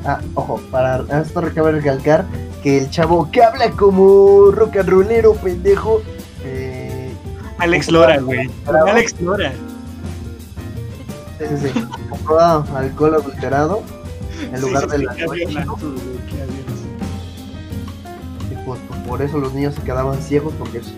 Ah, 0.06 0.20
ojo, 0.36 0.60
para 0.72 1.04
esto 1.22 1.42
recabe 1.42 1.72
recalcar 1.72 2.26
que 2.62 2.78
el 2.78 2.90
chavo 2.90 3.30
que 3.32 3.44
habla 3.44 3.72
como 3.72 4.52
rock 4.52 4.78
and 4.78 4.90
rollero, 4.90 5.34
pendejo, 5.36 6.02
eh, 6.46 7.12
Alex 7.60 7.92
Lora, 7.92 8.20
güey. 8.20 8.50
Alex 8.66 9.20
Lora. 9.22 9.54
Sí, 11.48 11.58
sí, 11.58 11.70
sí, 11.74 11.88
compró 12.10 12.40
alcohol 12.76 13.16
adulterado 13.16 13.84
en 14.52 14.62
lugar 14.62 14.84
Sí, 14.84 14.90
de 14.90 14.98
sí, 14.98 15.04
la 15.04 15.16
qué 15.16 15.26
noche, 15.26 15.48
abierto, 15.48 15.78
güey, 15.78 16.26
qué 16.30 16.42
abierto. 16.42 16.74
y 18.50 18.56
pues, 18.56 18.82
pues, 18.88 19.00
por 19.02 19.22
eso 19.22 19.38
los 19.38 19.54
niños 19.54 19.76
se 19.76 19.82
quedaban 19.84 20.22
ciegos 20.22 20.54
porque 20.58 20.80
eso. 20.80 20.92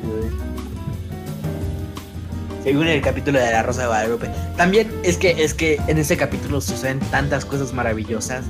Según 2.63 2.87
el 2.87 3.01
capítulo 3.01 3.39
de 3.39 3.51
la 3.51 3.61
Rosa 3.63 3.81
de 3.81 3.87
Guadalupe. 3.87 4.29
También 4.57 4.91
es 5.03 5.17
que 5.17 5.43
es 5.43 5.53
que 5.53 5.79
en 5.87 5.97
ese 5.99 6.17
capítulo 6.17 6.61
suceden 6.61 6.99
tantas 7.11 7.45
cosas 7.45 7.73
maravillosas. 7.73 8.45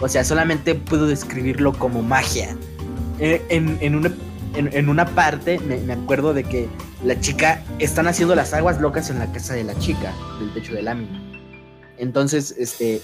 O 0.00 0.08
sea, 0.08 0.24
solamente 0.24 0.74
puedo 0.74 1.06
describirlo 1.06 1.72
como 1.72 2.02
magia. 2.02 2.56
Eh, 3.20 3.44
En, 3.48 3.78
en 3.80 3.94
una, 3.94 4.12
en, 4.54 4.70
en 4.72 4.88
una 4.88 5.06
parte 5.06 5.60
me, 5.60 5.76
me 5.78 5.92
acuerdo 5.92 6.34
de 6.34 6.42
que 6.44 6.68
la 7.04 7.20
chica 7.20 7.62
están 7.78 8.06
haciendo 8.08 8.34
las 8.34 8.52
aguas 8.54 8.80
locas 8.80 9.10
en 9.10 9.18
la 9.18 9.30
casa 9.30 9.54
de 9.54 9.64
la 9.64 9.78
chica, 9.78 10.12
del 10.40 10.52
techo 10.54 10.74
de 10.74 10.82
lámina. 10.82 11.20
Entonces, 11.98 12.54
este, 12.58 13.00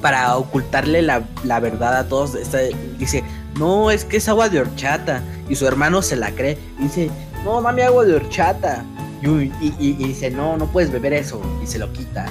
para 0.00 0.36
ocultarle 0.36 1.02
la, 1.02 1.22
la 1.44 1.60
verdad 1.60 1.96
a 1.96 2.08
todos, 2.08 2.36
dice, 2.98 3.24
no, 3.58 3.90
es 3.90 4.04
que 4.04 4.18
es 4.18 4.28
agua 4.28 4.48
de 4.48 4.60
horchata. 4.60 5.22
Y 5.48 5.56
su 5.56 5.66
hermano 5.66 6.02
se 6.02 6.16
la 6.16 6.30
cree 6.32 6.58
y 6.78 6.84
dice, 6.84 7.10
no, 7.44 7.60
dame 7.62 7.82
agua 7.82 8.04
de 8.04 8.14
horchata. 8.14 8.84
Y, 9.22 9.50
y- 9.80 9.92
dice, 9.94 10.30
no, 10.30 10.56
no 10.58 10.66
puedes 10.66 10.90
beber 10.92 11.14
eso. 11.14 11.40
Y 11.62 11.66
se 11.66 11.78
lo 11.78 11.90
quita. 11.92 12.26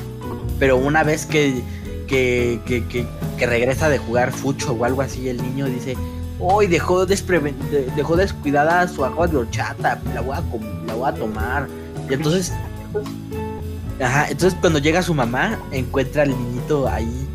Pero 0.59 0.77
una 0.77 1.03
vez 1.03 1.25
que, 1.25 1.61
que, 2.07 2.59
que- 2.67 3.05
que 3.37 3.45
regresa 3.47 3.89
de 3.89 3.97
jugar 3.97 4.31
fucho 4.31 4.73
o 4.73 4.85
algo 4.85 5.01
así, 5.01 5.27
el 5.27 5.37
niño 5.41 5.65
dice, 5.65 5.95
hoy 6.39 6.67
dejó, 6.67 7.05
despreven- 7.07 7.57
de- 7.69 7.89
dejó 7.95 8.15
descuidada 8.15 8.87
su 8.87 9.03
agua 9.05 9.27
de 9.27 9.37
horchata, 9.37 9.99
la 10.13 10.21
voy 10.21 10.35
a, 10.37 10.43
la 10.85 11.07
a 11.07 11.13
tomar. 11.13 11.67
Y 12.09 12.13
entonces, 12.13 12.51
ajá, 14.01 14.27
entonces 14.29 14.57
cuando 14.59 14.79
llega 14.79 15.01
su 15.01 15.13
mamá, 15.13 15.59
encuentra 15.71 16.23
al 16.23 16.29
niñito 16.29 16.87
ahí 16.87 17.27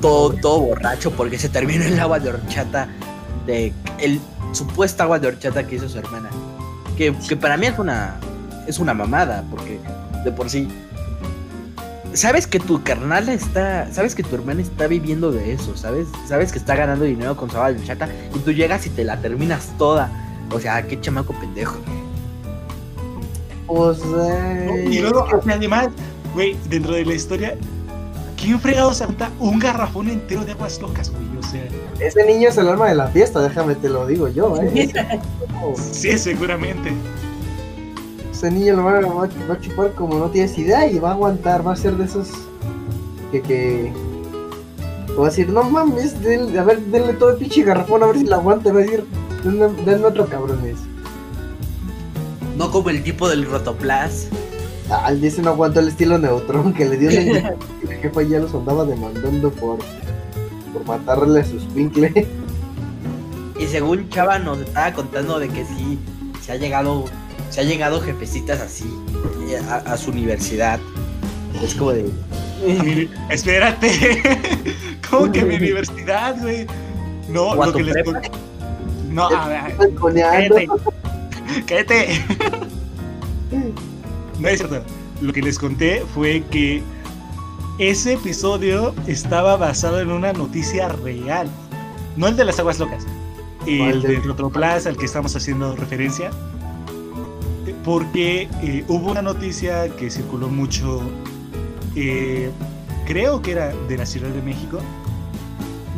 todo, 0.00 0.32
todo 0.32 0.60
borracho 0.60 1.10
porque 1.12 1.38
se 1.38 1.48
terminó 1.48 1.84
el 1.84 1.98
agua 2.00 2.18
de 2.18 2.30
horchata 2.30 2.88
de 3.46 3.72
el 3.98 4.20
supuesta 4.52 5.04
agua 5.04 5.18
de 5.18 5.28
horchata 5.28 5.66
que 5.66 5.76
hizo 5.76 5.88
su 5.88 5.98
hermana. 5.98 6.30
Que, 6.96 7.14
que 7.28 7.36
para 7.36 7.56
mí 7.56 7.66
es 7.66 7.78
una 7.78 8.16
es 8.66 8.78
una 8.78 8.94
mamada 8.94 9.44
porque 9.50 9.78
de 10.24 10.32
por 10.32 10.48
sí 10.50 10.68
sabes 12.14 12.46
que 12.46 12.58
tu 12.58 12.82
carnal 12.82 13.28
está, 13.28 13.92
sabes 13.92 14.14
que 14.14 14.22
tu 14.22 14.34
hermana 14.34 14.62
está 14.62 14.86
viviendo 14.86 15.30
de 15.30 15.52
eso, 15.52 15.76
sabes, 15.76 16.08
sabes 16.26 16.52
que 16.52 16.58
está 16.58 16.74
ganando 16.74 17.04
dinero 17.04 17.36
con 17.36 17.50
su 17.50 17.56
agua 17.56 17.72
de 17.72 17.78
horchata 17.78 18.08
y 18.34 18.38
tú 18.40 18.52
llegas 18.52 18.86
y 18.86 18.90
te 18.90 19.04
la 19.04 19.20
terminas 19.20 19.72
toda. 19.78 20.10
O 20.52 20.58
sea, 20.58 20.82
qué 20.86 21.00
chamaco 21.00 21.32
pendejo. 21.34 21.78
Pues, 23.66 24.00
eh, 24.04 24.88
Y 24.90 24.98
luego, 24.98 25.24
o 25.32 25.42
sea, 25.42 25.54
además, 25.54 25.90
güey, 26.34 26.56
dentro 26.68 26.92
de 26.94 27.04
la 27.04 27.14
historia, 27.14 27.56
¿quién 28.36 28.58
fregado 28.58 28.92
se 28.92 29.04
apunta 29.04 29.30
un 29.38 29.60
garrafón 29.60 30.08
entero 30.08 30.44
de 30.44 30.52
aguas 30.52 30.80
locas, 30.80 31.10
güey? 31.10 31.24
O 31.38 31.42
sea, 31.42 31.62
ese 32.00 32.24
niño 32.26 32.48
es 32.48 32.58
el 32.58 32.68
alma 32.68 32.88
de 32.88 32.96
la 32.96 33.06
fiesta, 33.08 33.40
déjame 33.40 33.76
te 33.76 33.88
lo 33.88 34.06
digo 34.06 34.28
yo, 34.28 34.56
eh. 34.60 34.90
sí, 35.92 36.18
seguramente. 36.18 36.92
Ese 38.40 38.50
niño 38.50 38.76
lo 38.76 38.84
va 38.84 38.96
a, 38.96 39.00
va 39.02 39.24
a- 39.24 39.46
va 39.50 39.54
a 39.54 39.60
chupar 39.60 39.92
como 39.92 40.18
no 40.18 40.30
tienes 40.30 40.56
idea 40.56 40.86
y 40.90 40.98
va 40.98 41.10
a 41.10 41.12
aguantar, 41.12 41.66
va 41.66 41.72
a 41.72 41.76
ser 41.76 41.94
de 41.96 42.04
esos 42.06 42.28
que, 43.30 43.42
que, 43.42 43.92
va 45.18 45.26
a 45.26 45.28
decir, 45.28 45.50
no 45.50 45.62
mames, 45.64 46.22
del- 46.22 46.58
a 46.58 46.64
ver, 46.64 46.80
denle 46.86 47.12
todo 47.12 47.30
el 47.32 47.36
pinche 47.36 47.62
garrafón 47.62 48.02
a 48.02 48.06
ver 48.06 48.16
si 48.18 48.24
lo 48.24 48.36
aguanta, 48.36 48.72
va 48.72 48.78
a 48.78 48.82
decir, 48.82 49.04
denle, 49.44 49.68
denle 49.84 50.06
otro 50.06 50.26
cabrones. 50.26 50.76
No 52.56 52.70
como 52.70 52.88
el 52.88 53.02
tipo 53.02 53.28
del 53.28 53.44
Rotoplas. 53.44 54.28
Ah, 54.90 55.10
el 55.10 55.20
dice 55.20 55.42
no 55.42 55.50
aguantó 55.50 55.80
el 55.80 55.88
estilo 55.88 56.16
Neutron 56.18 56.72
que 56.72 56.84
le 56.86 56.96
dio 56.96 57.10
la 57.10 57.54
jefa 58.02 58.22
ya 58.22 58.38
los 58.40 58.54
andaba 58.54 58.84
demandando 58.86 59.50
por, 59.50 59.78
por 60.72 60.84
matarle 60.86 61.40
a 61.40 61.44
sus 61.44 61.62
pinkle. 61.74 62.26
Y 63.58 63.66
según 63.66 64.08
Chava 64.08 64.38
nos 64.38 64.58
estaba 64.60 64.92
contando 64.94 65.38
de 65.38 65.48
que 65.48 65.64
sí, 65.66 65.98
se 66.40 66.52
ha 66.52 66.56
llegado, 66.56 67.04
se 67.50 67.60
ha 67.60 67.64
llegado 67.64 68.00
jefecitas 68.00 68.60
así 68.60 68.84
eh, 69.48 69.58
a, 69.68 69.76
a 69.76 69.96
su 69.96 70.10
universidad. 70.10 70.78
Es 71.62 71.74
como 71.74 71.92
de. 71.92 72.10
Espérate. 73.30 74.22
¿Cómo 75.10 75.30
que 75.32 75.44
mi 75.44 75.56
universidad, 75.56 76.40
güey? 76.40 76.66
No, 77.28 77.48
¿O 77.50 77.62
a 77.62 77.66
lo 77.66 77.72
que 77.72 77.82
les? 77.82 77.94
No, 79.10 79.26
a 79.28 79.48
ver, 79.48 79.74
cállate. 79.98 80.68
Cállate. 81.66 82.24
No 84.38 84.48
es 84.48 84.58
cierto. 84.58 84.82
Lo 85.20 85.32
que 85.32 85.42
les 85.42 85.58
conté 85.58 86.02
fue 86.14 86.42
que 86.50 86.82
ese 87.78 88.14
episodio 88.14 88.94
estaba 89.06 89.56
basado 89.56 90.00
en 90.00 90.10
una 90.12 90.32
noticia 90.32 90.88
real. 90.88 91.48
No 92.16 92.28
el 92.28 92.36
de 92.36 92.44
las 92.44 92.58
aguas 92.58 92.78
locas. 92.78 93.04
El 93.66 93.78
¿Cuál 93.78 94.02
de- 94.02 94.16
Rotoplas 94.20 94.86
al 94.86 94.96
que 94.96 95.06
estamos 95.06 95.34
haciendo 95.36 95.74
referencia. 95.76 96.30
Porque 97.84 98.48
eh, 98.62 98.84
hubo 98.88 99.10
una 99.10 99.22
noticia 99.22 99.88
que 99.96 100.10
circuló 100.10 100.48
mucho. 100.48 101.00
eh, 101.96 102.50
creo 103.06 103.42
que 103.42 103.52
era 103.52 103.74
de 103.88 103.96
la 103.96 104.06
Ciudad 104.06 104.28
de 104.28 104.42
México. 104.42 104.78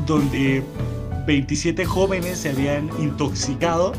Donde 0.07 0.63
27 1.27 1.85
jóvenes 1.85 2.39
se 2.39 2.51
habían 2.51 2.89
intoxicado 3.01 3.93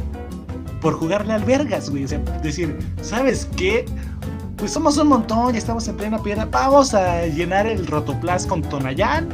por 0.82 0.96
jugarle 0.96 1.34
albergas, 1.34 1.90
güey. 1.90 2.06
O 2.06 2.08
decir, 2.42 2.78
¿sabes 3.02 3.48
qué? 3.56 3.86
Pues 4.58 4.72
somos 4.72 4.98
un 4.98 5.08
montón 5.08 5.56
y 5.56 5.58
estamos 5.58 5.88
en 5.88 5.98
plena 5.98 6.22
piedra. 6.22 6.46
Vamos 6.46 6.94
a 6.94 7.26
llenar 7.26 7.68
el 7.68 7.86
rotoplas 7.88 8.46
con 8.46 8.62
Tonayán, 8.62 9.30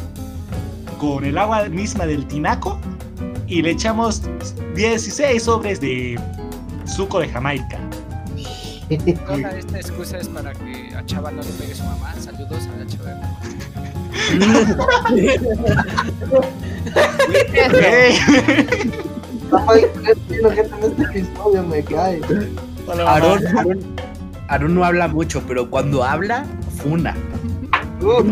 con 1.00 1.24
el 1.24 1.38
agua 1.38 1.68
misma 1.70 2.06
del 2.06 2.26
tinaco 2.28 2.80
y 3.48 3.62
le 3.62 3.72
echamos 3.72 4.22
16 4.76 5.42
sobres 5.42 5.82
de 5.82 6.20
suco 6.86 7.20
de 7.20 7.30
Jamaica. 7.30 7.89
Toda 8.98 9.52
esta 9.52 9.78
excusa 9.78 10.18
es 10.18 10.28
para 10.30 10.52
que 10.54 10.96
a 10.96 11.06
Chava 11.06 11.30
no 11.32 11.42
le 11.44 11.50
pegue 11.52 11.76
su 11.76 11.84
mamá. 11.84 12.14
Saludos 12.20 12.68
a 12.74 12.78
la 12.78 12.88
Chava. 12.88 13.20
Ay, 19.68 19.86
este 20.08 21.20
episodio, 21.20 21.64
me 21.64 21.84
cae. 21.84 22.22
Aarón 24.48 24.74
no 24.76 24.84
habla 24.84 25.08
mucho, 25.08 25.44
pero 25.48 25.70
cuando 25.70 26.04
habla, 26.04 26.46
funa. 26.82 27.16
Uh, 28.02 28.24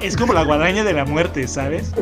Es 0.00 0.16
como 0.16 0.32
la 0.32 0.44
guadaña 0.44 0.82
de 0.84 0.92
la 0.92 1.04
muerte, 1.04 1.46
¿sabes? 1.48 1.92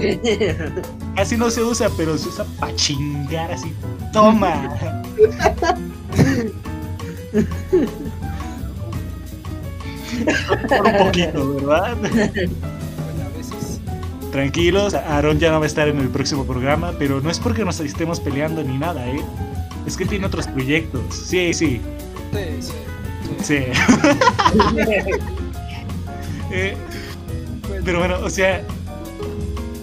Casi 1.14 1.36
no 1.36 1.50
se 1.50 1.62
usa, 1.62 1.88
pero 1.96 2.16
se 2.18 2.28
usa 2.28 2.44
para 2.58 2.74
chingar 2.74 3.52
así. 3.52 3.72
Toma. 4.12 4.70
Por 10.68 10.86
un 10.86 10.98
poquito, 11.06 11.54
¿verdad? 11.54 11.96
Tranquilos, 14.32 14.94
Aaron 14.94 15.38
ya 15.38 15.50
no 15.50 15.58
va 15.60 15.64
a 15.64 15.66
estar 15.66 15.88
en 15.88 15.98
el 15.98 16.08
próximo 16.08 16.44
programa, 16.44 16.92
pero 16.98 17.20
no 17.20 17.30
es 17.30 17.38
porque 17.38 17.64
nos 17.64 17.80
estemos 17.80 18.20
peleando 18.20 18.62
ni 18.62 18.76
nada, 18.76 19.06
¿eh? 19.08 19.20
Es 19.86 19.96
que 19.96 20.04
tiene 20.04 20.26
otros 20.26 20.46
proyectos. 20.48 21.02
Sí, 21.14 21.54
sí, 21.54 21.80
Sí, 22.32 22.60
sí. 22.60 22.72
sí. 23.42 23.58
Eh, 26.52 26.76
pero 27.84 27.98
bueno, 27.98 28.18
o 28.22 28.30
sea, 28.30 28.62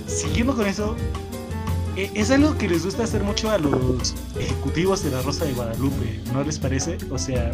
siguiendo 0.08 0.56
con 0.56 0.66
eso, 0.66 0.96
eh, 1.96 2.12
es 2.14 2.32
algo 2.32 2.58
que 2.58 2.68
les 2.68 2.84
gusta 2.86 3.04
hacer 3.04 3.24
mucho 3.24 3.50
a 3.52 3.58
los 3.58 4.16
ejecutivos 4.40 5.04
de 5.04 5.12
la 5.12 5.22
Rosa 5.22 5.46
de 5.46 5.54
Guadalupe, 5.54 6.20
¿no 6.34 6.44
les 6.44 6.58
parece? 6.60 6.98
O 7.12 7.18
sea, 7.18 7.52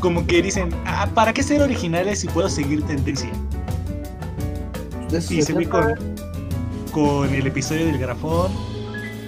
como 0.00 0.26
que 0.26 0.42
dicen, 0.42 0.70
ah, 0.86 1.08
¿para 1.14 1.32
qué 1.32 1.42
ser 1.42 1.62
originales 1.62 2.20
si 2.20 2.28
puedo 2.28 2.48
seguir 2.48 2.82
tendencia? 2.82 3.30
Y 5.12 5.20
se 5.20 5.42
se 5.42 5.52
vi 5.52 5.66
con, 5.66 5.94
con 6.92 7.32
el 7.34 7.46
episodio 7.46 7.86
del 7.86 7.98
grafón. 7.98 8.50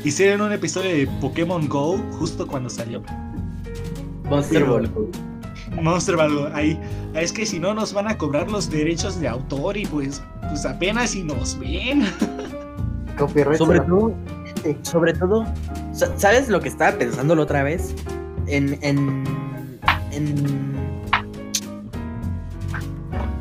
Hicieron 0.05 0.41
un 0.43 0.53
episodio 0.53 0.91
de 0.91 1.07
Pokémon 1.21 1.69
Go 1.69 1.99
justo 2.19 2.47
cuando 2.47 2.69
salió. 2.71 3.03
Monster 4.25 4.61
Pero- 4.63 4.73
Ball. 4.73 4.91
Monster 5.83 6.17
Ball, 6.17 6.51
ahí. 6.55 6.79
ah, 7.15 7.21
Es 7.21 7.33
que 7.33 7.47
si 7.47 7.59
no 7.59 7.75
nos 7.75 7.93
van 7.93 8.09
a 8.09 8.19
cobrar 8.19 8.51
los 8.51 8.69
derechos 8.71 9.21
de 9.21 9.29
autor 9.29 9.77
y 9.77 9.87
pues, 9.87 10.23
pues 10.49 10.65
apenas 10.67 11.11
si 11.11 11.23
nos 11.23 11.59
ven. 11.59 12.05
Copyright 13.19 13.59
Sobre 13.59 13.81
todo, 13.81 14.15
sobre 14.83 15.13
todo, 15.15 15.45
sa- 15.93 16.17
¿sabes 16.19 16.49
lo 16.49 16.61
que 16.61 16.69
estaba 16.69 16.97
pensando 16.97 17.35
la 17.35 17.43
otra 17.43 17.63
vez? 17.63 17.95
En, 18.47 18.79
en, 18.83 19.25
en, 20.13 20.29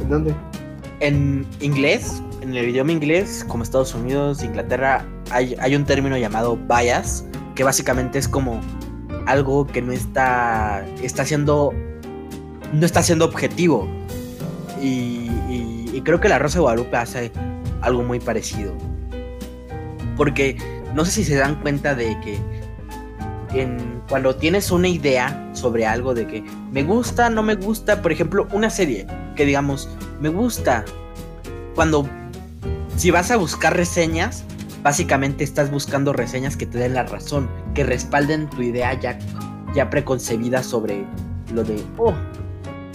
¿En 0.01 0.09
dónde? 0.09 0.35
en 0.99 1.45
inglés, 1.61 2.21
en 2.41 2.55
el 2.55 2.69
idioma 2.69 2.91
inglés, 2.91 3.45
como 3.47 3.63
Estados 3.63 3.93
Unidos, 3.93 4.43
Inglaterra, 4.43 5.05
hay, 5.31 5.55
hay 5.59 5.75
un 5.75 5.85
término 5.85 6.17
llamado 6.17 6.57
bias, 6.57 7.25
que 7.55 7.63
básicamente 7.63 8.17
es 8.19 8.27
como 8.27 8.59
algo 9.25 9.67
que 9.67 9.81
no 9.81 9.91
está, 9.91 10.85
está 11.03 11.25
siendo, 11.25 11.73
no 12.73 12.85
está 12.85 13.03
siendo 13.03 13.25
objetivo. 13.25 13.87
Y, 14.81 15.29
y- 15.49 15.89
y 15.93 16.01
creo 16.01 16.19
que 16.19 16.29
la 16.29 16.37
Rosa 16.39 16.57
de 16.59 16.61
Guadalupe 16.61 16.97
hace 16.97 17.31
algo 17.81 18.03
muy 18.03 18.19
parecido. 18.19 18.73
Porque 20.17 20.57
no 20.93 21.05
sé 21.05 21.11
si 21.11 21.23
se 21.23 21.35
dan 21.35 21.61
cuenta 21.61 21.95
de 21.95 22.19
que 22.21 22.39
cuando 24.09 24.35
tienes 24.35 24.71
una 24.71 24.87
idea 24.87 25.49
sobre 25.53 25.85
algo 25.85 26.13
de 26.13 26.27
que 26.27 26.43
me 26.71 26.83
gusta, 26.83 27.29
no 27.29 27.43
me 27.43 27.55
gusta, 27.55 28.01
por 28.01 28.11
ejemplo, 28.11 28.47
una 28.51 28.69
serie 28.69 29.07
que 29.35 29.45
digamos, 29.45 29.89
me 30.19 30.29
gusta, 30.29 30.83
cuando 31.75 32.07
si 32.95 33.11
vas 33.11 33.31
a 33.31 33.37
buscar 33.37 33.75
reseñas, 33.75 34.43
básicamente 34.83 35.43
estás 35.43 35.71
buscando 35.71 36.13
reseñas 36.13 36.55
que 36.55 36.65
te 36.65 36.77
den 36.77 36.93
la 36.93 37.03
razón, 37.03 37.49
que 37.73 37.83
respalden 37.83 38.49
tu 38.49 38.61
idea 38.61 38.99
ya, 38.99 39.17
ya 39.73 39.89
preconcebida 39.89 40.63
sobre 40.63 41.05
lo 41.53 41.63
de, 41.63 41.81
oh, 41.97 42.13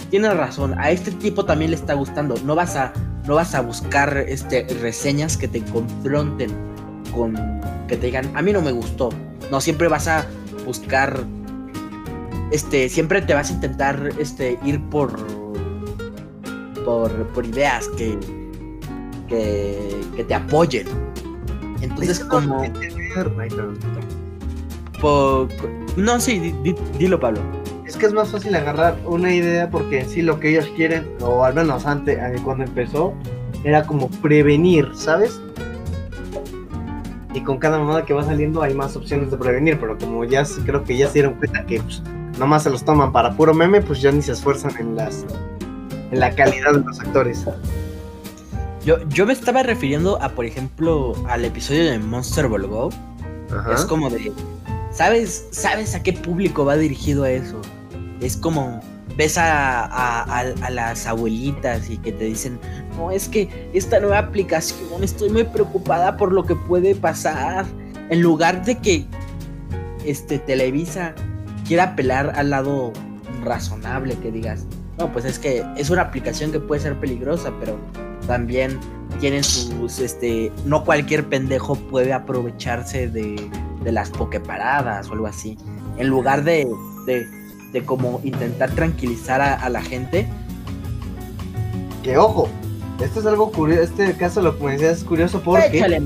tienes 0.09 0.35
razón, 0.35 0.77
a 0.77 0.91
este 0.91 1.11
tipo 1.11 1.45
también 1.45 1.71
le 1.71 1.77
está 1.77 1.93
gustando, 1.93 2.35
no 2.45 2.55
vas 2.55 2.75
a, 2.75 2.93
no 3.25 3.35
vas 3.35 3.55
a 3.55 3.61
buscar 3.61 4.17
este, 4.27 4.67
reseñas 4.81 5.37
que 5.37 5.47
te 5.47 5.61
confronten 5.65 6.72
con, 7.13 7.35
que 7.87 7.97
te 7.97 8.07
digan, 8.07 8.29
a 8.35 8.41
mí 8.41 8.51
no 8.53 8.61
me 8.61 8.71
gustó, 8.71 9.09
no, 9.51 9.61
siempre 9.61 9.87
vas 9.87 10.07
a 10.07 10.25
buscar, 10.65 11.23
este, 12.51 12.89
siempre 12.89 13.21
te 13.21 13.33
vas 13.33 13.49
a 13.49 13.53
intentar, 13.53 14.09
este, 14.19 14.57
ir 14.63 14.81
por, 14.89 15.11
por, 16.85 17.11
por 17.29 17.45
ideas 17.45 17.87
que, 17.97 18.17
que, 19.27 20.01
que 20.15 20.23
te 20.23 20.33
apoyen. 20.33 20.87
Entonces, 21.81 22.19
como... 22.21 22.63
Por- 25.01 25.49
no, 25.97 26.19
sí, 26.19 26.39
di- 26.39 26.51
di- 26.63 26.75
dilo, 26.97 27.19
Pablo. 27.19 27.41
Es 27.85 27.97
que 27.97 28.05
es 28.05 28.13
más 28.13 28.29
fácil 28.31 28.55
agarrar 28.55 28.97
una 29.05 29.33
idea 29.33 29.69
porque 29.69 29.99
en 30.01 30.09
sí 30.09 30.21
lo 30.21 30.39
que 30.39 30.51
ellos 30.51 30.65
quieren, 30.75 31.05
o 31.21 31.43
al 31.43 31.53
menos 31.53 31.85
antes, 31.85 32.17
eh, 32.17 32.35
cuando 32.43 32.63
empezó, 32.63 33.13
era 33.65 33.85
como 33.85 34.09
prevenir, 34.09 34.89
¿sabes? 34.95 35.39
Y 37.33 37.41
con 37.41 37.57
cada 37.57 37.79
mamada 37.79 38.05
que 38.05 38.13
va 38.13 38.23
saliendo 38.23 38.61
hay 38.61 38.73
más 38.73 38.95
opciones 38.95 39.31
de 39.31 39.37
prevenir, 39.37 39.79
pero 39.79 39.97
como 39.97 40.23
ya 40.23 40.43
creo 40.65 40.83
que 40.83 40.97
ya 40.97 41.07
se 41.07 41.13
dieron 41.13 41.33
cuenta 41.35 41.65
que 41.65 41.81
pues, 41.81 42.01
nomás 42.37 42.63
se 42.63 42.69
los 42.69 42.83
toman 42.83 43.11
para 43.11 43.35
puro 43.35 43.53
meme, 43.53 43.81
pues 43.81 44.01
ya 44.01 44.11
ni 44.11 44.21
se 44.21 44.33
esfuerzan 44.33 44.75
en 44.79 44.95
las 44.95 45.25
en 46.11 46.19
la 46.19 46.33
calidad 46.35 46.73
de 46.73 46.79
los 46.81 46.99
actores. 46.99 47.45
Yo, 48.85 48.97
yo 49.09 49.25
me 49.25 49.33
estaba 49.33 49.63
refiriendo 49.63 50.21
a, 50.21 50.29
por 50.29 50.45
ejemplo, 50.45 51.15
al 51.27 51.45
episodio 51.45 51.89
de 51.89 51.99
Monster 51.99 52.47
Ball 52.47 52.67
Go. 52.67 52.89
Ajá. 53.51 53.73
Es 53.73 53.85
como 53.85 54.09
de. 54.09 54.31
¿Sabes, 54.91 55.47
¿Sabes 55.51 55.95
a 55.95 56.03
qué 56.03 56.13
público 56.13 56.65
va 56.65 56.75
dirigido 56.75 57.25
eso? 57.25 57.59
Es 58.19 58.37
como. 58.37 58.81
Ves 59.15 59.37
a, 59.37 59.85
a- 59.85 60.69
las 60.71 61.05
abuelitas 61.05 61.89
y 61.89 61.97
que 61.97 62.11
te 62.11 62.25
dicen, 62.25 62.59
no, 62.97 63.11
es 63.11 63.27
que 63.27 63.69
esta 63.73 63.99
nueva 63.99 64.17
aplicación, 64.17 65.03
estoy 65.03 65.29
muy 65.29 65.43
preocupada 65.43 66.17
por 66.17 66.31
lo 66.31 66.45
que 66.45 66.55
puede 66.55 66.95
pasar. 66.95 67.65
En 68.09 68.21
lugar 68.21 68.65
de 68.65 68.77
que 68.79 69.05
este 70.05 70.39
Televisa 70.39 71.13
quiera 71.67 71.83
apelar 71.83 72.33
al 72.35 72.49
lado 72.49 72.91
razonable, 73.43 74.15
que 74.17 74.31
digas, 74.31 74.65
no, 74.97 75.11
pues 75.11 75.25
es 75.25 75.39
que 75.39 75.63
es 75.77 75.89
una 75.89 76.01
aplicación 76.03 76.51
que 76.51 76.59
puede 76.59 76.81
ser 76.81 76.99
peligrosa, 76.99 77.51
pero 77.59 77.77
también 78.27 78.79
tiene 79.19 79.43
sus, 79.43 79.99
este, 79.99 80.51
no 80.65 80.83
cualquier 80.83 81.25
pendejo 81.25 81.75
puede 81.75 82.13
aprovecharse 82.13 83.07
de, 83.07 83.35
de 83.83 83.91
las 83.91 84.09
pokeparadas 84.09 85.09
o 85.09 85.13
algo 85.13 85.27
así. 85.27 85.57
En 85.97 86.07
lugar 86.07 86.43
de, 86.43 86.67
de, 87.05 87.25
de 87.73 87.83
como 87.83 88.21
intentar 88.23 88.71
tranquilizar 88.71 89.41
a, 89.41 89.53
a 89.55 89.69
la 89.69 89.81
gente, 89.81 90.27
Que 92.03 92.17
ojo, 92.17 92.47
esto 93.03 93.19
es 93.19 93.25
algo 93.25 93.51
curioso, 93.51 93.81
este 93.83 94.13
caso 94.15 94.41
lo 94.41 94.57
que 94.57 94.63
me 94.65 94.71
decías 94.73 94.99
es 94.99 95.03
curioso 95.03 95.41
porque 95.41 95.65
échale 95.77 95.97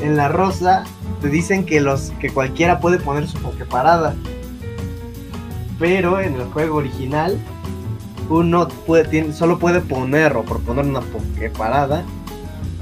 en 0.00 0.16
la 0.16 0.28
rosa 0.28 0.84
te 1.20 1.28
dicen 1.28 1.64
que 1.64 1.80
los 1.80 2.12
que 2.20 2.30
cualquiera 2.30 2.78
puede 2.80 2.98
poner 2.98 3.26
su 3.26 3.38
pokeparada. 3.38 4.14
Pero 5.78 6.20
en 6.20 6.34
el 6.34 6.44
juego 6.44 6.76
original 6.76 7.38
uno 8.30 8.68
puede, 8.68 9.04
tiene- 9.08 9.32
solo 9.32 9.58
puede 9.58 9.80
poner 9.80 10.36
o 10.36 10.42
proponer 10.44 10.84
una 10.84 11.00
pokeparada 11.00 12.04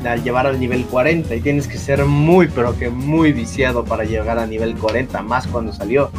al 0.04 0.22
llevar 0.24 0.46
al 0.48 0.58
nivel 0.58 0.84
40 0.86 1.34
y 1.34 1.40
tienes 1.40 1.68
que 1.68 1.78
ser 1.78 2.04
muy 2.04 2.48
pero 2.48 2.76
que 2.76 2.90
muy 2.90 3.32
viciado 3.32 3.84
para 3.84 4.04
llegar 4.04 4.38
a 4.38 4.46
nivel 4.46 4.74
40, 4.76 5.22
más 5.22 5.46
cuando 5.46 5.72
salió. 5.72 6.10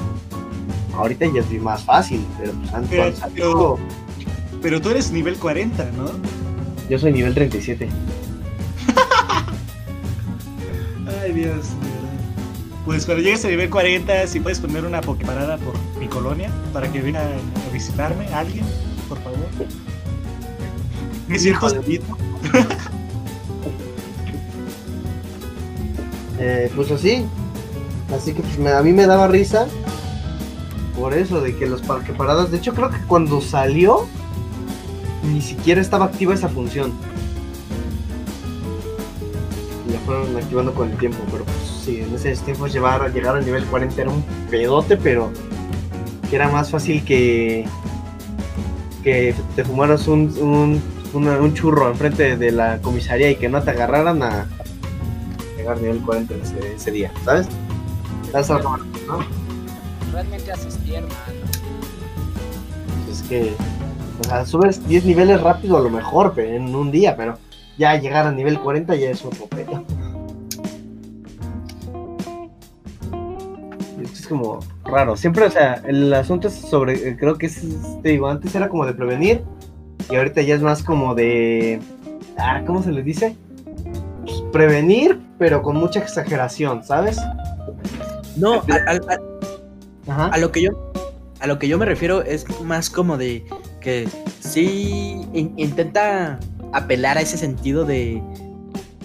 Ahorita 0.95 1.25
ya 1.33 1.41
es 1.41 1.61
más 1.61 1.83
fácil, 1.83 2.25
pero 2.39 2.51
pues 2.53 2.73
antes 2.73 2.89
Pero- 2.91 3.15
salió, 3.15 3.77
Pero 4.61 4.81
tú 4.81 4.89
eres 4.89 5.11
nivel 5.11 5.35
40, 5.37 5.85
¿no? 5.97 6.05
yo 6.89 6.99
soy 6.99 7.13
nivel 7.13 7.33
37. 7.33 7.87
Ay, 11.21 11.31
Dios. 11.33 11.67
Pues 12.85 13.05
cuando 13.05 13.23
llegues 13.23 13.43
a 13.45 13.47
nivel 13.47 13.69
40, 13.69 14.27
si 14.27 14.39
puedes 14.41 14.59
poner 14.59 14.85
una 14.85 14.99
pokeparada 15.01 15.57
por 15.57 15.73
mi 15.99 16.07
colonia 16.07 16.51
para 16.73 16.91
que 16.91 17.01
venga 17.01 17.21
a 17.21 17.71
visitarme 17.73 18.27
alguien, 18.33 18.65
por 19.07 19.17
favor. 19.23 19.37
Me 21.29 21.39
siento 21.39 21.69
solito. 21.69 22.17
Eh, 26.39 26.71
pues 26.75 26.91
así. 26.91 27.25
Así 28.15 28.33
que 28.33 28.41
pues, 28.41 28.57
me- 28.59 28.71
a 28.71 28.81
mí 28.81 28.91
me 28.91 29.05
daba 29.07 29.27
risa 29.27 29.67
por 30.95 31.13
eso, 31.13 31.41
de 31.41 31.55
que 31.55 31.65
los 31.67 31.81
parqueparadas. 31.81 32.51
De 32.51 32.57
hecho, 32.57 32.73
creo 32.73 32.89
que 32.89 32.97
cuando 33.07 33.41
salió, 33.41 34.05
ni 35.23 35.41
siquiera 35.41 35.81
estaba 35.81 36.05
activa 36.05 36.33
esa 36.33 36.49
función. 36.49 36.91
Y 39.87 39.91
la 39.93 39.99
fueron 39.99 40.35
activando 40.37 40.73
con 40.73 40.91
el 40.91 40.97
tiempo, 40.97 41.19
pero 41.31 41.43
pues 41.43 41.57
sí, 41.83 42.01
en 42.01 42.13
esos 42.15 42.43
tiempos 42.45 42.71
llevar, 42.73 43.11
llegar 43.13 43.35
al 43.35 43.45
nivel 43.45 43.65
40 43.65 44.01
era 44.01 44.09
un 44.09 44.23
pedote, 44.49 44.97
pero 44.97 45.31
que 46.29 46.35
era 46.35 46.49
más 46.49 46.69
fácil 46.71 47.03
que 47.03 47.65
que 49.03 49.35
te 49.57 49.65
fumaras 49.65 50.07
un, 50.07 50.33
un, 50.39 50.81
una- 51.13 51.37
un 51.37 51.53
churro 51.53 51.89
enfrente 51.89 52.37
de 52.37 52.51
la 52.53 52.79
comisaría 52.81 53.29
y 53.31 53.35
que 53.35 53.49
no 53.49 53.61
te 53.61 53.71
agarraran 53.71 54.23
a 54.23 54.47
llegar 55.57 55.75
a 55.77 55.81
nivel 55.81 55.99
40 55.99 56.33
ese, 56.35 56.75
ese 56.75 56.91
día, 56.91 57.11
¿sabes? 57.25 57.47
¿Sabes 58.31 58.49
a 58.49 58.59
no? 58.59 59.42
Realmente 60.13 60.51
haces 60.51 60.77
pierna, 60.77 61.09
¿no? 61.09 63.11
Es 63.11 63.21
que, 63.23 63.53
o 64.21 64.23
sea, 64.23 64.45
subes 64.45 64.87
10 64.87 65.05
niveles 65.05 65.41
rápido 65.41 65.77
a 65.77 65.81
lo 65.81 65.89
mejor 65.89 66.33
pero 66.35 66.49
en 66.55 66.73
un 66.75 66.91
día, 66.91 67.15
pero 67.17 67.37
ya 67.77 67.95
llegar 67.97 68.25
a 68.27 68.31
nivel 68.31 68.59
40 68.59 68.95
ya 68.95 69.09
es 69.09 69.25
otro 69.25 69.47
pedo. 69.47 69.83
Es 74.01 74.27
como 74.27 74.59
raro. 74.85 75.17
Siempre, 75.17 75.45
o 75.45 75.51
sea, 75.51 75.81
el 75.85 76.13
asunto 76.13 76.47
es 76.47 76.53
sobre, 76.53 77.09
eh, 77.09 77.17
creo 77.17 77.37
que 77.37 77.47
es, 77.47 77.61
te 78.03 78.09
digo, 78.09 78.27
antes 78.29 78.53
era 78.55 78.69
como 78.69 78.85
de 78.85 78.93
prevenir 78.93 79.43
y 80.09 80.15
ahorita 80.15 80.41
ya 80.43 80.55
es 80.55 80.61
más 80.61 80.83
como 80.83 81.15
de, 81.15 81.81
ah, 82.37 82.61
¿cómo 82.65 82.83
se 82.83 82.91
les 82.91 83.03
dice? 83.03 83.35
Pues, 84.23 84.41
prevenir, 84.51 85.19
pero 85.39 85.61
con 85.63 85.77
mucha 85.77 85.99
exageración, 85.99 86.83
¿sabes? 86.83 87.17
No, 88.37 88.55
a, 88.55 88.91
a- 88.91 89.13
a- 89.13 89.32
A 90.33 90.37
lo 90.37 90.51
que 90.51 90.61
yo 90.61 90.69
a 91.39 91.47
lo 91.47 91.59
que 91.59 91.67
yo 91.67 91.77
me 91.77 91.85
refiero 91.85 92.21
es 92.23 92.45
más 92.61 92.89
como 92.89 93.17
de 93.17 93.43
que 93.81 94.07
sí 94.39 95.21
in- 95.33 95.53
intenta 95.57 96.39
apelar 96.71 97.17
a 97.17 97.21
ese 97.21 97.37
sentido 97.37 97.83
de 97.85 98.21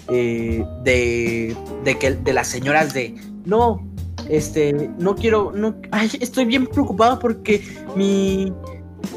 eh, 0.07 0.63
de 0.83 1.55
de 1.83 1.97
que 1.97 2.11
de 2.11 2.33
las 2.33 2.47
señoras 2.47 2.93
de 2.93 3.13
no 3.45 3.85
este 4.29 4.89
no 4.97 5.15
quiero 5.15 5.51
no 5.53 5.75
estoy 6.19 6.45
bien 6.45 6.65
preocupado 6.65 7.19
porque 7.19 7.61
mi 7.95 8.53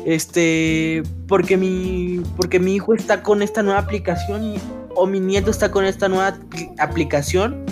este 0.05 1.03
porque 1.29 1.57
mi 1.57 2.21
porque 2.37 2.59
mi 2.59 2.75
hijo 2.75 2.95
está 2.95 3.23
con 3.23 3.42
esta 3.42 3.62
nueva 3.62 3.81
aplicación 3.81 4.55
o 4.95 5.07
mi 5.07 5.21
nieto 5.21 5.51
está 5.51 5.71
con 5.71 5.85
esta 5.85 6.09
nueva 6.09 6.35
apli- 6.35 6.73
aplicación 6.79 7.64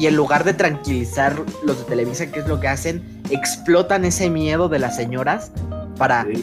y 0.00 0.06
en 0.06 0.16
lugar 0.16 0.44
de 0.44 0.54
tranquilizar 0.54 1.36
los 1.62 1.78
de 1.78 1.84
Televisa, 1.84 2.32
¿qué 2.32 2.40
es 2.40 2.48
lo 2.48 2.58
que 2.58 2.68
hacen? 2.68 3.20
Explotan 3.28 4.06
ese 4.06 4.30
miedo 4.30 4.70
de 4.70 4.78
las 4.78 4.96
señoras 4.96 5.52
para 5.98 6.24
Sí. 6.24 6.40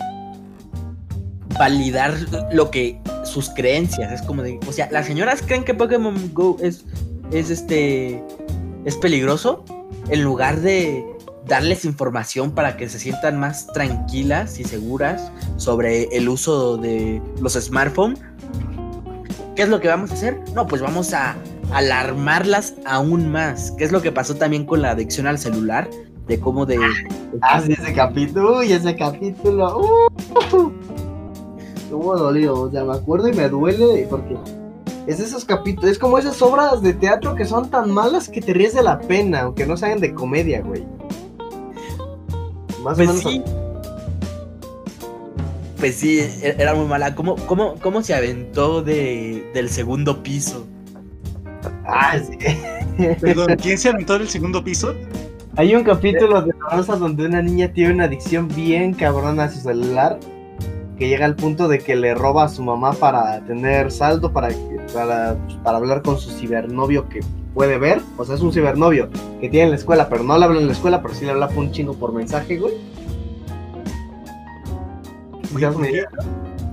validar 1.58 2.14
lo 2.52 2.70
que 2.70 3.02
sus 3.24 3.50
creencias. 3.50 4.12
Es 4.12 4.22
como 4.22 4.44
de, 4.44 4.60
o 4.68 4.72
sea, 4.72 4.88
las 4.92 5.08
señoras 5.08 5.42
creen 5.42 5.64
que 5.64 5.74
Pokémon 5.74 6.14
Go 6.36 6.58
es, 6.62 6.86
es 7.32 7.50
este, 7.50 8.24
es 8.86 8.96
peligroso 8.98 9.66
en 10.10 10.22
lugar 10.24 10.60
de 10.62 11.04
darles 11.48 11.84
información 11.84 12.52
para 12.52 12.78
que 12.78 12.88
se 12.88 13.00
sientan 13.00 13.40
más 13.40 13.66
tranquilas 13.74 14.60
y 14.60 14.66
seguras 14.66 15.32
sobre 15.56 16.04
el 16.16 16.30
uso 16.30 16.78
de 16.78 17.20
los 17.42 17.54
smartphones. 17.54 18.20
¿Qué 19.56 19.64
es 19.64 19.70
lo 19.70 19.80
que 19.80 19.88
vamos 19.88 20.12
a 20.12 20.14
hacer? 20.14 20.40
No, 20.54 20.68
pues 20.68 20.84
vamos 20.84 21.12
a 21.16 21.36
alarmarlas 21.72 22.76
aún 22.86 23.32
más. 23.32 23.72
¿Qué 23.78 23.84
es 23.84 23.92
lo 23.92 24.02
que 24.02 24.12
pasó 24.12 24.36
también 24.36 24.66
con 24.66 24.82
la 24.82 24.92
adicción 24.92 25.28
al 25.28 25.38
celular? 25.38 25.90
De 26.28 26.40
cómo 26.40 26.66
de... 26.66 26.78
Ah, 27.42 27.62
sí, 27.62 27.74
ese 27.74 27.94
capítulo, 27.94 28.60
uy, 28.60 28.72
ese 28.74 28.96
capítulo. 28.96 29.80
Uh, 29.80 30.72
estuvo 31.76 32.18
dolido, 32.18 32.62
o 32.62 32.72
sea, 32.72 32.84
me 32.84 32.94
acuerdo 32.94 33.30
y 33.30 33.34
me 33.34 33.48
duele 33.48 34.06
porque 34.10 34.36
es 35.08 35.22
esos 35.22 35.46
capítulos, 35.46 35.92
es 35.92 36.00
como 36.00 36.18
esas 36.18 36.42
obras 36.42 36.82
de 36.82 36.94
teatro 36.94 37.34
que 37.36 37.46
son 37.46 37.70
tan 37.70 37.92
malas 37.92 38.28
que 38.28 38.42
te 38.42 38.54
ríes 38.54 38.74
de 38.74 38.84
la 38.84 39.00
pena, 39.00 39.42
aunque 39.42 39.66
no 39.66 39.78
sean 39.78 40.02
de 40.02 40.14
comedia, 40.14 40.62
güey. 40.62 40.84
Más 42.84 42.98
Pues 42.98 43.10
o 43.10 43.14
menos. 43.14 43.22
sí. 43.22 43.42
Pues 45.78 45.96
sí, 45.96 46.20
e- 46.20 46.56
era 46.60 46.74
muy 46.74 46.88
mala. 46.88 47.16
¿Cómo, 47.16 47.36
cómo, 47.46 47.76
cómo 47.82 48.02
se 48.02 48.14
aventó 48.16 48.82
de, 48.82 49.50
del 49.54 49.70
segundo 49.70 50.24
piso? 50.24 50.66
Ah, 51.88 52.18
sí. 52.20 52.38
Perdón, 53.22 53.56
¿quién 53.62 53.78
se 53.78 53.90
aventó 53.90 54.18
del 54.20 54.28
segundo 54.28 54.64
piso? 54.64 54.94
Hay 55.56 55.74
un 55.76 55.84
capítulo 55.84 56.42
de 56.42 56.54
La 56.70 56.78
Rosa 56.78 56.96
donde 56.98 57.26
una 57.26 57.42
niña 57.42 57.72
tiene 57.74 57.94
una 57.94 58.04
adicción 58.06 58.48
bien 58.50 58.94
cabrona 58.94 59.46
a 59.46 59.50
su 59.50 59.60
celular 59.60 60.20
que 61.00 61.08
llega 61.08 61.26
al 61.26 61.36
punto 61.36 61.68
de 61.68 61.80
que 61.80 61.96
le 61.96 62.14
roba 62.16 62.44
a 62.46 62.50
su 62.50 62.64
mamá 62.64 62.94
para 62.94 63.40
tener 63.46 63.92
saldo, 63.92 64.32
para, 64.34 64.50
para, 64.94 65.36
para 65.64 65.78
hablar 65.78 66.02
con 66.02 66.20
su 66.20 66.32
cibernovio 66.32 67.08
que 67.10 67.22
puede 67.54 67.78
ver. 67.78 68.02
O 68.18 68.26
sea, 68.26 68.36
es 68.36 68.42
un 68.42 68.52
cibernovio 68.52 69.10
que 69.40 69.50
tiene 69.50 69.66
en 69.66 69.70
la 69.72 69.76
escuela, 69.78 70.10
pero 70.10 70.24
no 70.24 70.38
le 70.38 70.46
habla 70.46 70.60
en 70.60 70.68
la 70.68 70.74
escuela, 70.74 71.02
pero 71.02 71.14
sí 71.14 71.26
le 71.26 71.32
habla 71.32 71.48
por 71.50 71.60
un 71.60 71.72
chingo 71.72 71.94
por 71.94 72.14
mensaje, 72.14 72.58
güey. 72.58 72.74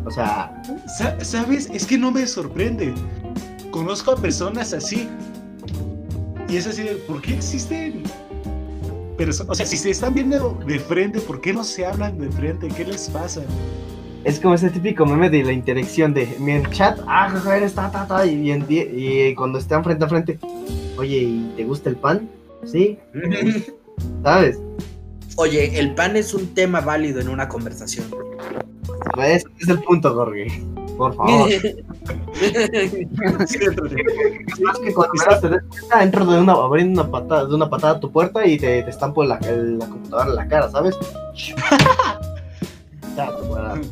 O 0.05 0.11
sea, 0.11 0.63
Sa- 0.99 1.23
¿Sabes? 1.25 1.71
Es 1.73 1.87
que 1.87 1.97
no 1.97 2.11
me 2.11 2.27
sorprende. 2.27 2.93
Conozco 3.75 4.13
a 4.13 4.17
personas 4.17 4.73
así. 4.73 5.09
Y 6.49 6.59
es 6.59 6.69
así 6.69 6.85
de, 6.85 6.93
¿por 7.09 7.21
qué 7.21 7.35
existen? 7.35 8.05
perso- 9.19 9.47
o 9.49 9.55
sea, 9.57 9.67
si 9.67 9.77
se 9.77 9.91
están 9.91 10.15
viendo 10.15 10.57
de 10.65 10.79
frente, 10.79 11.19
¿por 11.19 11.41
qué 11.41 11.53
no 11.53 11.65
se 11.65 11.85
hablan 11.85 12.17
de 12.17 12.31
frente? 12.31 12.69
¿Qué 12.69 12.85
les 12.85 13.09
pasa? 13.11 13.43
es 14.23 14.39
como 14.39 14.55
ese 14.55 14.71
típico 14.71 15.05
meme 15.05 15.29
de 15.29 15.43
la 15.43 15.53
interacción 15.53 16.15
de 16.15 16.25
mi 16.39 16.53
en 16.53 16.71
chat, 16.71 17.01
ah, 17.09 17.35
eres 17.57 17.75
ta, 17.75 17.91
ta, 17.91 18.07
ta, 18.07 18.25
y, 18.25 18.53
en 18.53 18.65
y 18.69 19.35
cuando 19.35 19.59
están 19.59 19.83
frente 19.83 20.05
a 20.05 20.09
frente, 20.09 20.39
oye, 20.97 21.17
¿y 21.19 21.53
te 21.57 21.65
gusta 21.65 21.91
el 21.91 21.97
pan? 21.97 22.31
Sí, 22.65 22.97
¿sabes? 24.23 24.61
Oye, 25.35 25.81
el 25.81 25.97
pan 25.97 26.15
es 26.17 26.33
un 26.33 26.55
tema 26.55 26.81
válido 26.81 27.21
en 27.21 27.29
una 27.29 27.49
conversación. 27.49 28.07
Ese 29.19 29.47
es 29.61 29.69
el 29.69 29.83
punto, 29.83 30.13
Jorge. 30.15 30.63
Por 30.97 31.15
favor. 31.15 31.49
Más 34.63 34.79
que 34.79 34.93
cuando 34.95 35.13
menos 35.15 35.41
te 35.41 35.49
des 35.49 35.63
cuenta, 35.69 36.03
entro 36.03 36.25
de 36.27 36.39
una, 36.41 36.53
abriendo 36.53 37.03
una 37.03 37.11
patada, 37.11 37.47
de 37.47 37.55
una 37.55 37.69
patada 37.71 37.95
a 37.95 38.01
tu 38.01 38.11
puerta 38.11 38.47
y 38.47 38.57
te, 38.59 38.83
te 38.83 38.91
estampo 38.91 39.25
la, 39.25 39.37
el- 39.39 39.79
la 39.79 39.87
computadora 39.89 40.31
en 40.31 40.37
la 40.37 40.49
cara, 40.49 40.71
¿sabes? 40.71 40.97
Madre. 43.17 43.83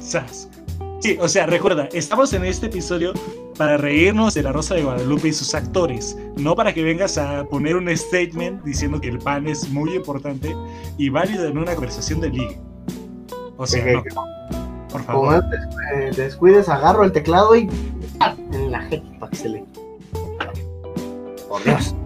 Sas. 0.00 0.48
Sí, 1.00 1.16
o 1.20 1.28
sea, 1.28 1.46
recuerda, 1.46 1.88
estamos 1.92 2.32
en 2.32 2.44
este 2.44 2.66
episodio 2.66 3.12
para 3.56 3.76
reírnos 3.76 4.34
de 4.34 4.42
la 4.42 4.52
Rosa 4.52 4.74
de 4.74 4.82
Guadalupe 4.82 5.28
y 5.28 5.32
sus 5.32 5.54
actores, 5.54 6.16
no 6.36 6.54
para 6.56 6.72
que 6.74 6.82
vengas 6.82 7.18
a 7.18 7.44
poner 7.44 7.76
un 7.76 7.88
statement 7.96 8.62
diciendo 8.64 9.00
que 9.00 9.08
el 9.08 9.18
pan 9.18 9.46
es 9.46 9.68
muy 9.70 9.94
importante 9.94 10.54
y 10.96 11.08
válido 11.08 11.46
en 11.46 11.58
una 11.58 11.74
conversación 11.74 12.20
de 12.20 12.30
ligue. 12.30 12.58
O 13.58 13.66
sea, 13.66 13.84
no, 13.92 14.02
por 14.88 15.04
Como 15.04 15.24
favor. 15.30 15.34
antes 15.34 15.60
eh, 15.94 16.10
te 16.14 16.22
descuides, 16.22 16.68
agarro 16.68 17.04
el 17.04 17.12
teclado 17.12 17.54
y 17.56 17.68
¡ah! 18.20 18.34
en 18.52 18.70
la 18.70 18.80
jeta 18.82 19.06
para 19.18 19.30
que 19.30 19.36
se 19.36 19.48
le. 19.50 19.64
Por 21.48 21.62
Dios. 21.64 21.94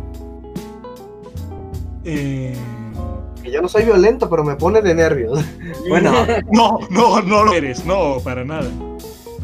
Eh, 2.05 2.57
Que 3.45 3.53
yo 3.53 3.62
no 3.62 3.69
soy 3.69 3.85
violento, 3.85 4.29
pero 4.29 4.43
me 4.43 4.57
pone 4.57 4.83
de 4.83 4.93
nervios. 4.95 5.38
Bueno, 5.88 6.12
no, 6.51 6.79
no, 6.91 7.21
no 7.23 7.45
lo 7.45 7.53
eres, 7.53 7.85
no, 7.87 8.19
para 8.25 8.45
nada. 8.45 8.69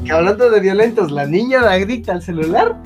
que 0.04 0.10
hablando 0.12 0.50
de 0.50 0.58
violentos, 0.60 1.10
la 1.12 1.24
niña 1.26 1.60
adicta 1.70 2.12
al 2.12 2.22
celular 2.22 2.76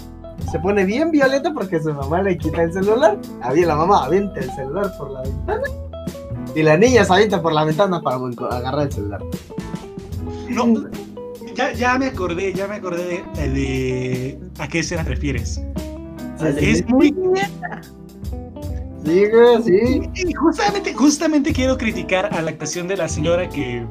se 0.51 0.59
pone 0.59 0.85
bien 0.85 1.11
violenta 1.11 1.53
porque 1.55 1.81
su 1.81 1.93
mamá 1.95 2.23
le 2.23 2.37
quita 2.37 2.63
el 2.63 2.73
celular. 2.73 3.17
Había 3.43 3.67
la 3.67 3.77
mamá 3.77 4.05
avienta 4.05 4.41
el 4.41 4.51
celular 4.53 4.93
por 4.99 5.11
la 5.11 5.23
ventana. 5.23 5.63
Y 6.55 6.62
la 6.62 6.77
niña 6.77 7.05
se 7.05 7.12
avienta 7.12 7.41
por 7.41 7.53
la 7.53 7.65
ventana 7.65 8.01
para 8.01 8.17
agarrar 8.17 8.87
el 8.87 8.93
celular. 8.93 9.23
No, 10.51 10.75
ya, 11.55 11.73
ya 11.73 11.99
me 11.99 12.07
acordé, 12.07 12.53
ya 12.53 12.67
me 12.67 12.77
acordé 12.77 13.25
de, 13.35 13.49
de 13.49 14.41
a 14.59 14.69
qué 14.69 14.81
escena 14.81 15.03
refieres. 15.03 15.61
Es 16.59 16.87
muy 16.88 17.15
Sí, 19.05 19.25
güey, 19.27 19.62
sí. 19.65 20.11
Y 20.15 20.33
justamente, 20.33 20.95
justamente 20.95 21.53
quiero 21.53 21.77
criticar 21.77 22.33
a 22.33 22.41
la 22.41 22.51
actuación 22.51 22.87
de 22.87 22.97
la 22.97 23.09
señora 23.09 23.49
que 23.49 23.85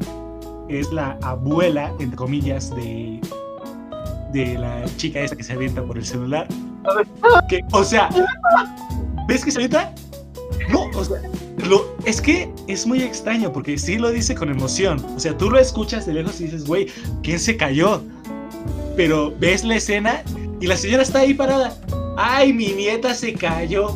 es 0.70 0.92
la 0.94 1.18
abuela, 1.22 1.92
entre 2.00 2.16
comillas, 2.16 2.74
de, 2.76 3.20
de 4.32 4.58
la 4.58 4.86
chica 4.96 5.20
esa 5.20 5.36
que 5.36 5.44
se 5.44 5.54
avienta 5.54 5.84
por 5.84 5.98
el 5.98 6.06
celular. 6.06 6.48
Que, 7.50 7.62
o 7.74 7.84
sea, 7.84 8.10
¿ves 9.28 9.44
que 9.44 9.52
se 9.52 9.58
avienta? 9.58 9.94
No, 10.70 10.86
o 10.98 11.04
sea, 11.04 11.22
lo, 11.68 11.96
es 12.06 12.22
que 12.22 12.52
es 12.68 12.86
muy 12.86 13.02
extraño 13.02 13.52
porque 13.52 13.78
sí 13.78 13.98
lo 13.98 14.10
dice 14.12 14.36
con 14.36 14.50
emoción. 14.50 15.04
O 15.16 15.20
sea, 15.20 15.38
tú 15.38 15.50
lo 15.50 15.60
escuchas 15.60 16.06
de 16.06 16.14
lejos 16.14 16.40
y 16.42 16.46
dices, 16.46 16.66
güey, 16.66 16.88
¿quién 17.24 17.40
se 17.40 17.58
cayó? 17.58 18.02
Pero 18.96 19.34
ves 19.40 19.64
la 19.64 19.76
escena 19.76 20.24
y 20.60 20.68
la 20.68 20.78
señora 20.78 21.04
está 21.04 21.20
ahí 21.20 21.34
parada. 21.34 21.76
¡Ay, 22.18 22.54
mi 22.54 22.68
nieta 22.74 23.14
se 23.14 23.34
cayó! 23.34 23.90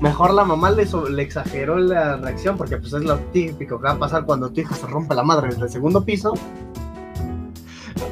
Mejor 0.00 0.34
la 0.34 0.44
mamá 0.44 0.70
le, 0.70 0.86
so- 0.86 1.08
le 1.08 1.22
exageró 1.22 1.78
la 1.78 2.16
reacción 2.16 2.56
porque 2.58 2.76
pues 2.76 2.92
es 2.92 3.02
lo 3.02 3.16
típico 3.32 3.78
que 3.78 3.84
va 3.84 3.92
a 3.92 3.98
pasar 3.98 4.24
cuando 4.26 4.50
tu 4.50 4.60
hija 4.60 4.74
se 4.74 4.86
rompe 4.86 5.14
la 5.14 5.22
madre 5.22 5.48
desde 5.48 5.62
el 5.62 5.70
segundo 5.70 6.04
piso. 6.04 6.34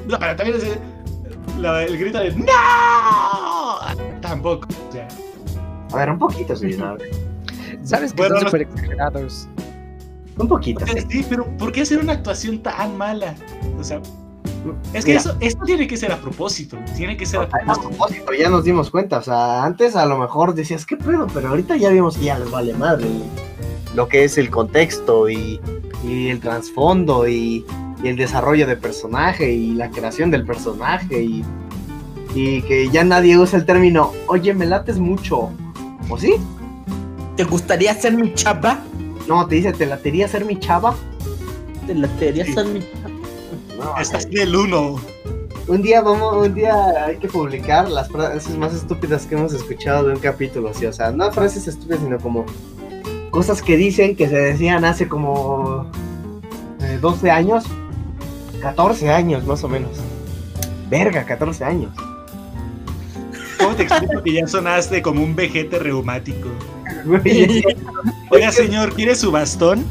No, 0.09 0.19
pero 0.19 0.37
también 0.37 0.57
es 0.59 0.79
la- 1.61 1.83
el 1.85 1.99
grito 1.99 2.19
de 2.19 2.33
¡No! 2.35 3.79
Tampoco. 4.21 4.67
O 4.88 4.93
sea, 4.93 5.09
A 5.93 5.97
ver, 5.97 6.11
un 6.11 6.19
poquito, 6.19 6.57
señora. 6.57 6.97
Sabes 7.85 8.12
que 8.12 8.23
Bueno, 8.23 8.37
son 8.37 8.47
súper 8.47 8.62
exagerados. 8.62 9.49
Un 10.38 10.49
poquito. 10.49 10.85
sí. 10.87 10.92
sí, 11.09 11.27
pero 11.29 11.45
¿por 11.59 11.73
qué 11.73 11.83
hacer 11.83 11.99
una 11.99 12.14
actuación 12.14 12.59
tan 12.62 12.97
mala? 12.97 13.35
O 13.79 13.85
sea, 13.85 14.01
es 14.95 15.05
que 15.05 15.11
Mira. 15.12 15.21
eso, 15.21 15.37
esto 15.40 15.64
tiene 15.64 15.87
que 15.87 15.97
ser 15.97 16.11
a 16.12 16.16
propósito. 16.18 16.79
Tiene 16.97 17.16
que 17.16 17.27
ser 17.27 17.40
a 17.40 17.42
A 17.45 17.49
propósito. 17.49 17.88
propósito, 17.90 18.33
ya 18.38 18.49
nos 18.49 18.64
dimos 18.64 18.90
cuenta. 18.90 19.18
O 19.18 19.23
sea, 19.23 19.64
antes 19.64 19.95
a 19.97 20.07
lo 20.07 20.16
mejor 20.18 20.55
decías, 20.55 20.87
¿qué 20.87 20.97
pedo? 20.97 21.27
Pero 21.35 21.49
ahorita 21.49 21.77
ya 21.77 21.90
vimos 21.90 22.16
que 22.16 22.25
ya 22.27 22.38
les 22.38 22.51
vale 22.51 22.73
madre 22.75 23.07
lo 23.95 24.09
que 24.09 24.25
es 24.25 24.38
el 24.38 24.49
contexto 24.49 25.29
y, 25.29 25.61
y 26.03 26.29
el 26.29 26.40
trasfondo 26.40 27.29
y, 27.29 27.66
y 28.03 28.09
el 28.09 28.16
desarrollo 28.16 28.66
de 28.66 28.77
personaje 28.77 29.53
y 29.53 29.73
la 29.75 29.90
creación 29.90 30.31
del 30.31 30.47
personaje 30.47 31.23
y, 31.23 31.45
y 32.35 32.62
que 32.62 32.88
ya 32.88 33.05
nadie 33.05 33.37
usa 33.37 33.59
el 33.59 33.66
término, 33.66 34.12
oye, 34.29 34.55
me 34.55 34.64
lates 34.64 34.99
mucho. 34.99 35.51
¿O 36.09 36.16
sí? 36.16 36.37
¿Te 37.37 37.45
gustaría 37.45 37.95
ser 37.95 38.14
mi 38.14 38.35
chapa? 38.35 38.81
No, 39.29 39.47
te 39.47 39.57
dice, 39.57 39.73
¿te 39.73 39.87
latería 39.87 40.29
ser 40.29 40.45
mi 40.45 40.59
chava? 40.59 40.95
Te 41.87 41.95
la 41.95 42.09
teoría 42.18 42.45
Sí. 42.45 42.51
están 42.51 42.73
mi- 42.73 42.81
No, 43.79 43.99
Estás 43.99 44.27
en 44.27 44.38
el 44.38 44.55
1. 44.55 44.97
Un 45.68 45.83
día 45.83 46.03
vamos, 46.03 46.47
un 46.47 46.55
día 46.55 46.75
hay 47.07 47.16
que 47.16 47.29
publicar 47.29 47.88
las 47.88 48.09
frases 48.09 48.57
más 48.57 48.75
estúpidas 48.75 49.27
que 49.27 49.35
hemos 49.37 49.53
escuchado 49.53 50.09
de 50.09 50.14
un 50.14 50.21
capítulo, 50.21 50.73
¿sí? 50.75 50.87
O 50.87 50.92
sea, 50.92 51.11
no 51.11 51.31
frases 51.33 51.66
estúpidas, 51.68 52.01
sino 52.01 52.18
como 52.18 52.45
cosas 53.31 53.62
que 53.62 53.77
dicen 53.77 54.14
que 54.16 54.29
se 54.29 54.37
decían 54.37 54.85
hace 54.85 55.09
como 55.09 55.90
eh, 56.81 56.99
12 57.01 57.31
años, 57.31 57.64
14 58.61 59.11
años 59.11 59.45
más 59.47 59.62
o 59.64 59.68
menos. 59.68 59.90
Verga, 60.90 61.25
14 61.25 61.64
años. 61.64 61.92
¿Cómo 63.59 63.75
te 63.75 63.85
explico 63.85 64.23
que 64.23 64.33
ya 64.35 64.47
sonaste 64.47 65.01
como 65.01 65.23
un 65.23 65.35
vejete 65.35 65.79
reumático? 65.79 66.49
Güey, 67.05 67.62
Oiga, 68.31 68.49
Es 68.49 68.55
señor, 68.55 68.95
¿quiere 68.95 69.15
su 69.15 69.31
bastón? 69.31 69.85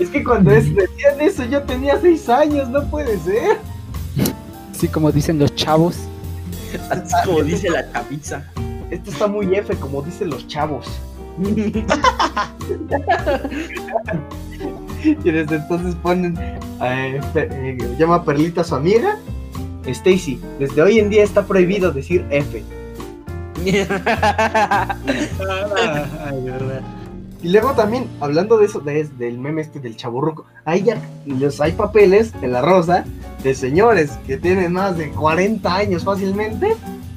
es 0.00 0.08
que 0.10 0.22
cuando 0.22 0.50
es- 0.52 0.72
decían 0.74 1.20
eso 1.20 1.44
yo 1.44 1.62
tenía 1.62 1.98
6 2.00 2.28
años, 2.28 2.68
no 2.68 2.88
puede 2.88 3.18
ser. 3.18 3.58
Así 4.70 4.86
como 4.88 5.10
dicen 5.10 5.38
los 5.38 5.54
chavos. 5.54 5.96
Así 6.90 7.14
como 7.24 7.42
dice 7.42 7.68
la 7.70 7.90
chaviza. 7.92 8.44
Esto 8.90 9.10
está 9.10 9.26
muy 9.26 9.54
F, 9.54 9.74
como 9.76 10.02
dicen 10.02 10.30
los 10.30 10.46
chavos. 10.46 10.86
Y 15.04 15.30
desde 15.30 15.56
entonces 15.56 15.94
ponen, 16.02 16.36
eh, 16.82 17.20
eh, 17.36 17.78
llama 17.98 18.16
a 18.16 18.24
Perlita 18.24 18.62
a 18.62 18.64
su 18.64 18.74
amiga, 18.74 19.16
Stacy. 19.86 20.40
Desde 20.58 20.82
hoy 20.82 20.98
en 20.98 21.08
día 21.08 21.22
está 21.22 21.46
prohibido 21.46 21.92
decir 21.92 22.24
F. 22.30 22.62
Ay, 26.26 26.40
de 26.42 26.50
verdad. 26.50 26.80
Y 27.42 27.50
luego 27.50 27.70
también, 27.72 28.08
hablando 28.20 28.58
de 28.58 28.66
eso, 28.66 28.80
de, 28.80 29.04
del 29.16 29.38
meme 29.38 29.62
este 29.62 29.78
del 29.78 29.96
chaburruco, 29.96 30.44
hay 30.64 30.82
ya, 30.82 30.98
los, 31.24 31.60
hay 31.60 31.72
papeles 31.72 32.32
en 32.42 32.52
la 32.52 32.62
rosa 32.62 33.04
de 33.44 33.54
señores 33.54 34.10
que 34.26 34.36
tienen 34.38 34.72
más 34.72 34.96
de 34.98 35.10
40 35.10 35.72
años 35.72 36.02
fácilmente 36.04 36.74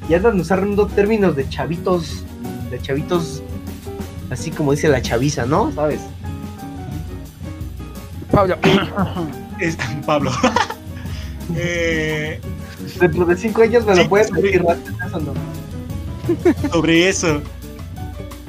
y 0.07 0.13
andan 0.13 0.39
usando 0.39 0.85
términos 0.85 1.35
de 1.35 1.49
chavitos, 1.49 2.23
de 2.69 2.79
chavitos, 2.79 3.41
así 4.29 4.51
como 4.51 4.73
dice 4.73 4.89
la 4.89 5.01
chaviza, 5.01 5.45
¿no? 5.47 5.71
¿Sabes? 5.71 6.01
Pablo. 8.31 8.55
Es- 9.59 9.77
Pablo. 10.05 10.31
Eh, 11.53 12.39
Dentro 12.97 13.25
de 13.25 13.35
5 13.35 13.61
años 13.63 13.85
me 13.85 13.93
Sí, 13.93 14.03
lo 14.03 14.09
puedes 14.09 14.27
sí. 14.27 14.33
decir, 14.41 14.63
antes 14.69 14.97
de 14.97 15.05
eso 15.05 15.19
no. 15.19 15.33
Sobre 16.71 17.09
eso. 17.09 17.41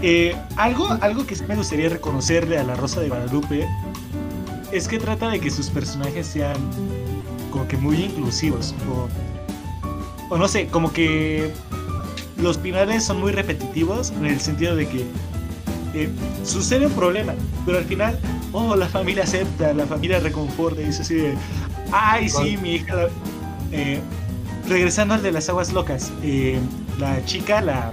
Eh, 0.02 0.36
algo, 0.56 0.88
algo 1.00 1.24
que 1.26 1.36
sí 1.36 1.44
me 1.46 1.56
gustaría 1.56 1.88
reconocerle 1.88 2.58
a 2.58 2.64
La 2.64 2.74
Rosa 2.74 3.00
de 3.00 3.08
Guadalupe 3.08 3.68
es 4.72 4.88
que 4.88 4.98
trata 4.98 5.28
de 5.28 5.38
que 5.38 5.50
sus 5.50 5.70
personajes 5.70 6.26
sean 6.26 6.56
como 7.50 7.68
que 7.68 7.76
muy 7.76 8.04
inclusivos. 8.04 8.74
O, 8.90 10.34
o 10.34 10.38
no 10.38 10.48
sé, 10.48 10.66
como 10.66 10.92
que 10.92 11.52
los 12.38 12.58
finales 12.58 13.04
son 13.04 13.20
muy 13.20 13.32
repetitivos 13.32 14.10
en 14.10 14.26
el 14.26 14.40
sentido 14.40 14.74
de 14.74 14.88
que 14.88 15.06
eh, 15.94 16.08
sucede 16.44 16.86
un 16.86 16.92
problema, 16.92 17.34
pero 17.66 17.78
al 17.78 17.84
final, 17.84 18.18
oh, 18.52 18.74
la 18.74 18.88
familia 18.88 19.24
acepta, 19.24 19.72
la 19.74 19.86
familia 19.86 20.18
reconforta 20.20 20.80
y 20.80 20.86
dice 20.86 21.02
así 21.02 21.14
de, 21.14 21.34
ay, 21.92 22.28
sí, 22.28 22.56
mi 22.56 22.74
hija. 22.74 22.96
la-". 22.96 23.08
Eh, 23.72 24.00
regresando 24.68 25.14
al 25.14 25.22
de 25.22 25.32
las 25.32 25.48
aguas 25.48 25.72
locas, 25.72 26.12
eh, 26.22 26.58
la 27.02 27.24
chica, 27.24 27.60
la, 27.60 27.90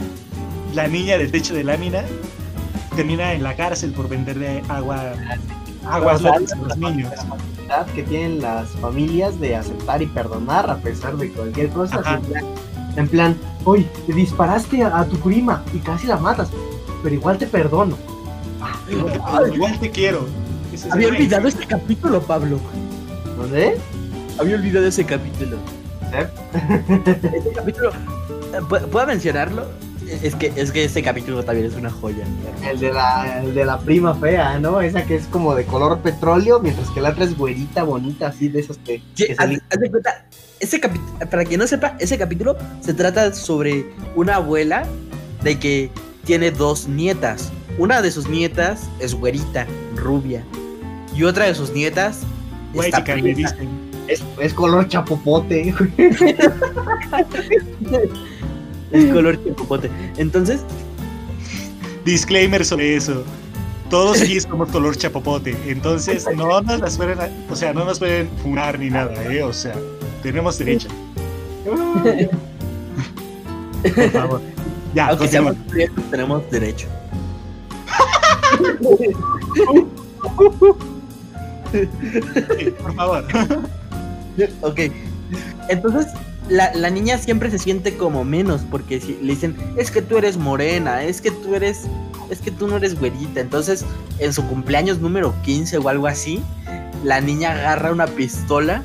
la 0.74 0.88
niña 0.88 1.18
del 1.18 1.32
techo 1.32 1.54
de 1.54 1.64
lámina, 1.64 2.04
termina 2.96 3.34
en 3.34 3.44
la 3.44 3.56
cárcel 3.56 3.92
por 3.92 4.08
venderle 4.08 4.64
agua, 4.70 5.14
aguas 5.86 6.22
Pero, 6.22 6.40
locas 6.40 6.54
a 6.54 6.56
los 6.58 6.78
niños. 6.78 7.12
La 7.68 7.86
que 7.86 8.04
tienen 8.04 8.42
las 8.42 8.70
familias 8.70 9.40
de 9.40 9.56
aceptar 9.56 10.02
y 10.02 10.08
perdonar 10.08 10.70
a 10.70 10.78
pesar 10.78 11.18
de 11.18 11.32
cualquier 11.32 11.70
cosa. 11.70 11.98
En 11.98 12.22
plan, 12.22 12.46
en 12.96 13.08
plan, 13.08 13.38
oye, 13.64 13.88
te 14.06 14.14
disparaste 14.14 14.84
a, 14.84 15.00
a 15.00 15.06
tu 15.06 15.18
prima 15.20 15.64
y 15.74 15.80
casi 15.80 16.08
la 16.08 16.18
matas, 16.18 16.50
pero 17.04 17.14
igual 17.14 17.38
te 17.38 17.48
perdono. 17.48 17.98
Igual, 18.90 19.54
igual 19.54 19.80
te 19.80 19.90
quiero. 19.90 20.26
Ese 20.74 20.92
Había 20.92 21.08
olvidado 21.10 21.48
este 21.48 21.66
capítulo, 21.66 22.22
Pablo. 22.22 22.60
¿Dónde? 23.38 23.78
Había 24.40 24.56
olvidado 24.56 24.86
ese 24.86 25.04
capítulo. 25.06 25.58
Este 27.06 27.52
capítulo. 27.56 27.92
¿Pu- 28.52 28.86
¿Puedo 28.88 29.08
mencionarlo? 29.08 29.66
Es 30.24 30.34
que, 30.34 30.52
es 30.56 30.72
que 30.72 30.84
este 30.86 31.04
capítulo 31.04 31.44
también 31.44 31.68
es 31.68 31.76
una 31.76 31.92
joya. 31.92 32.24
El 32.68 32.80
de, 32.80 32.92
la, 32.92 33.42
el 33.44 33.54
de 33.54 33.64
la 33.64 33.80
prima 33.80 34.16
fea, 34.16 34.58
¿no? 34.58 34.82
Esa 34.82 35.04
que 35.06 35.16
es 35.16 35.26
como 35.28 35.54
de 35.54 35.66
color 35.66 36.00
petróleo, 36.00 36.60
mientras 36.60 36.90
que 36.90 37.00
la 37.00 37.10
otra 37.12 37.26
es 37.26 37.38
güerita, 37.38 37.84
bonita, 37.84 38.28
así 38.28 38.48
de 38.50 38.62
esas 38.62 38.78
que... 38.80 39.04
Sí, 39.14 39.28
que 39.28 39.34
haz, 39.34 39.38
salen- 39.38 39.62
haz 39.70 39.80
de 39.80 39.92
cuenta, 39.92 40.26
ese 40.60 40.80
para 41.30 41.46
quien 41.46 41.60
no 41.60 41.68
sepa, 41.68 41.96
ese 42.00 42.18
capítulo 42.18 42.58
se 42.82 42.94
trata 42.96 43.34
sobre 43.36 43.86
una 44.16 44.38
abuela 44.38 44.84
de 45.44 45.60
que 45.60 45.92
tiene 46.26 46.50
dos 46.50 46.88
nietas. 46.88 47.52
Una 47.78 48.02
de 48.02 48.10
sus 48.12 48.28
nietas 48.28 48.90
es 49.00 49.14
güerita, 49.14 49.68
rubia. 49.96 50.44
Y 51.16 51.24
otra 51.24 51.46
de 51.46 51.54
sus 51.56 51.72
nietas 51.72 52.22
Güey, 52.74 52.90
está 52.90 53.04
prieta. 53.04 53.38
dicen. 53.54 53.89
Es, 54.10 54.24
es 54.40 54.54
color 54.54 54.88
chapopote. 54.88 55.74
Es 58.92 59.06
color 59.14 59.40
chapopote. 59.46 59.88
Entonces, 60.18 60.62
Disclaimer 62.06 62.66
sobre 62.66 62.96
eso. 62.96 63.24
Todos 63.90 64.22
aquí 64.22 64.40
somos 64.40 64.70
color 64.70 64.98
chapopote. 64.98 65.56
Entonces, 65.68 66.26
no 66.36 66.62
nos 66.62 66.80
las 66.80 66.98
pueden, 66.98 67.20
o 67.50 67.56
sea, 67.56 67.74
no 67.74 67.86
nos 67.86 68.00
pueden 68.00 68.30
funar 68.42 68.80
ni 68.80 68.90
nada, 68.90 69.14
¿eh? 69.32 69.44
O 69.44 69.54
sea, 69.54 69.76
tenemos 70.24 70.58
derecho. 70.58 70.88
Por 73.84 74.12
favor. 74.12 74.42
Ya, 74.96 75.08
aunque 75.10 75.26
continúa. 75.26 75.54
seamos 75.54 75.56
prietos, 75.72 76.04
tenemos 76.10 76.52
derecho. 76.52 76.88
Sí, 81.72 82.72
Por 82.82 82.96
favor. 82.96 83.26
Ok. 84.62 84.80
Entonces, 85.70 86.08
la, 86.50 86.74
la 86.74 86.90
niña 86.90 87.18
siempre 87.18 87.52
se 87.52 87.60
siente 87.60 87.96
como 87.96 88.24
menos 88.24 88.62
porque 88.72 89.00
si 89.00 89.18
le 89.22 89.34
dicen, 89.34 89.56
es 89.78 89.92
que 89.92 90.02
tú 90.02 90.18
eres 90.18 90.38
morena, 90.38 91.04
es 91.04 91.22
que 91.22 91.30
tú 91.32 91.54
eres, 91.56 91.82
es 92.30 92.40
que 92.40 92.50
tú 92.52 92.68
no 92.68 92.78
eres 92.78 93.00
güerita. 93.00 93.40
Entonces, 93.40 93.86
en 94.20 94.34
su 94.34 94.44
cumpleaños 94.48 95.00
número 95.00 95.34
15 95.44 95.78
o 95.78 95.90
algo 95.90 96.08
así, 96.08 96.42
la 97.04 97.22
niña 97.22 97.52
agarra 97.52 97.92
una 97.92 98.08
pistola 98.08 98.84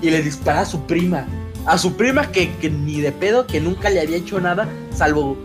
y 0.00 0.10
le 0.10 0.22
dispara 0.22 0.60
a 0.60 0.64
su 0.64 0.80
prima. 0.86 1.26
A 1.66 1.78
su 1.78 1.94
prima 1.96 2.32
que, 2.32 2.50
que 2.56 2.70
ni 2.70 3.00
de 3.00 3.12
pedo, 3.12 3.46
que 3.46 3.60
nunca 3.60 3.88
le 3.90 4.00
había 4.00 4.16
hecho 4.16 4.40
nada, 4.40 4.66
salvo 4.94 5.36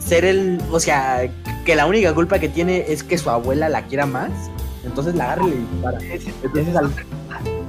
ser 0.00 0.24
el, 0.24 0.60
o 0.70 0.80
sea, 0.80 1.30
que 1.64 1.76
la 1.76 1.86
única 1.86 2.12
culpa 2.14 2.38
que 2.40 2.48
tiene 2.48 2.86
es 2.88 3.04
que 3.04 3.16
su 3.18 3.30
abuela 3.30 3.68
la 3.68 3.86
quiera 3.86 4.06
más. 4.06 4.30
Entonces 4.84 5.14
la 5.14 5.24
agarra 5.26 5.44
y 5.46 5.50
le 5.50 5.56
dispara. 5.58 5.98
Ese- 6.12 6.32
Entonces 6.42 6.74
al- 6.74 6.90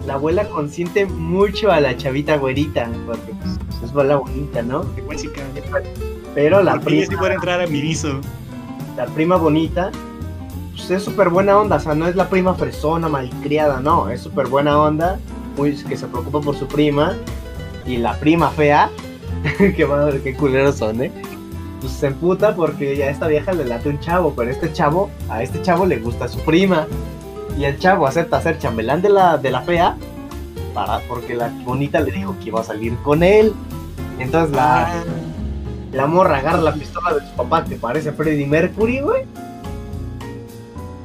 La 0.06 0.16
abuela 0.16 0.48
consiente 0.50 1.06
mucho 1.06 1.72
a 1.72 1.80
la 1.80 1.96
chavita 1.96 2.38
güerita, 2.38 2.90
porque 3.06 3.34
pues, 3.42 3.84
es 3.84 3.90
abuela 3.92 4.18
bonita, 4.18 4.62
¿no? 4.62 4.86
Pero 6.36 6.62
la 6.62 6.74
Porque 6.74 6.96
ella 6.96 7.02
sí 7.04 7.08
prima, 7.08 7.22
puede 7.22 7.34
entrar 7.36 7.62
a 7.62 7.68
Miniso. 7.68 8.20
la 8.98 9.06
prima 9.06 9.38
bonita, 9.38 9.92
pues 10.72 10.90
es 10.92 11.04
súper 11.04 11.30
buena 11.30 11.58
onda, 11.58 11.78
o 11.78 11.80
sea, 11.80 11.96
no 11.96 12.08
es 12.08 12.16
la 12.16 12.30
prima 12.30 12.54
fresona, 12.56 13.08
malcriada, 13.08 13.80
no, 13.80 14.10
es 14.10 14.22
súper 14.22 14.48
buena 14.48 14.82
onda, 14.82 15.20
muy, 15.58 15.76
que 15.76 15.96
se 15.96 16.08
preocupa 16.08 16.42
por 16.42 16.56
su 16.56 16.68
prima, 16.68 17.16
y 17.86 17.98
la 17.98 18.20
prima 18.20 18.50
fea, 18.50 18.90
que 19.76 19.86
madre, 19.86 20.22
qué 20.22 20.34
culeros 20.34 20.76
son, 20.76 21.02
¿eh? 21.04 21.12
Pues 21.80 21.94
se 21.94 22.08
emputa 22.08 22.56
porque 22.56 22.96
ya 22.96 23.10
esta 23.10 23.28
vieja 23.28 23.54
le 23.54 23.66
late 23.66 23.90
un 23.90 24.00
chavo, 24.00 24.34
pero 24.36 24.50
este 24.50 24.72
chavo, 24.74 25.10
a 25.30 25.44
este 25.44 25.62
chavo 25.62 25.86
le 25.86 25.98
gusta 25.98 26.28
su 26.28 26.40
prima, 26.40 26.88
y 27.58 27.66
el 27.66 27.78
chavo 27.80 28.08
acepta 28.08 28.42
ser 28.42 28.58
chambelán 28.60 29.02
de 29.02 29.10
la, 29.10 29.38
de 29.38 29.52
la 29.52 29.62
fea, 29.62 29.96
para, 30.74 31.00
porque 31.08 31.36
la 31.36 31.50
bonita 31.64 32.00
le 32.00 32.12
dijo 32.12 32.36
que 32.42 32.50
iba 32.50 32.62
a 32.62 32.64
salir 32.64 32.96
con 33.04 33.24
él, 33.24 33.54
entonces 34.20 34.56
la... 34.56 34.86
Ah, 34.88 35.04
La 35.94 36.08
morra 36.08 36.38
agarra 36.40 36.58
la 36.60 36.74
pistola 36.74 37.14
de 37.14 37.20
su 37.20 37.36
papá 37.36 37.64
que 37.66 37.76
parece 37.76 38.12
Freddie 38.12 38.48
Mercury, 38.48 39.00
güey. 39.02 39.22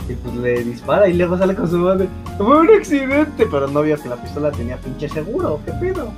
Y 0.08 0.14
pues 0.14 0.34
le 0.36 0.64
dispara 0.64 1.06
y 1.08 1.12
luego 1.12 1.36
sale 1.36 1.54
con 1.54 1.68
su 1.68 1.76
madre. 1.76 2.08
Fue 2.38 2.58
un 2.60 2.70
accidente, 2.70 3.46
pero 3.50 3.66
no 3.68 3.82
vio 3.82 4.00
que 4.02 4.08
la 4.08 4.16
pistola 4.16 4.50
tenía 4.50 4.78
pinche 4.78 5.06
seguro. 5.10 5.60
¿Qué 5.66 5.72
pedo? 5.72 6.10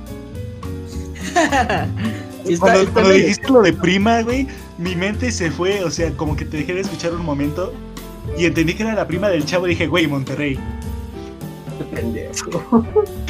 Sí, 2.45 2.53
está- 2.53 2.59
cuando 2.65 2.79
está 2.79 2.93
cuando 2.93 3.09
dijiste 3.11 3.49
lo 3.51 3.61
de 3.61 3.73
prima, 3.73 4.21
güey, 4.23 4.47
mi 4.79 4.95
mente 4.95 5.31
se 5.31 5.51
fue, 5.51 5.83
o 5.83 5.91
sea, 5.91 6.09
como 6.11 6.35
que 6.35 6.43
te 6.45 6.57
dejé 6.57 6.73
de 6.73 6.81
escuchar 6.81 7.13
un 7.13 7.23
momento 7.23 7.71
y 8.37 8.45
entendí 8.45 8.73
que 8.73 8.83
era 8.83 8.93
la 8.93 9.07
prima 9.07 9.29
del 9.29 9.45
chavo 9.45 9.67
y 9.67 9.71
dije, 9.71 9.87
güey, 9.87 10.07
Monterrey. 10.07 10.57
Pendejo. 11.93 12.85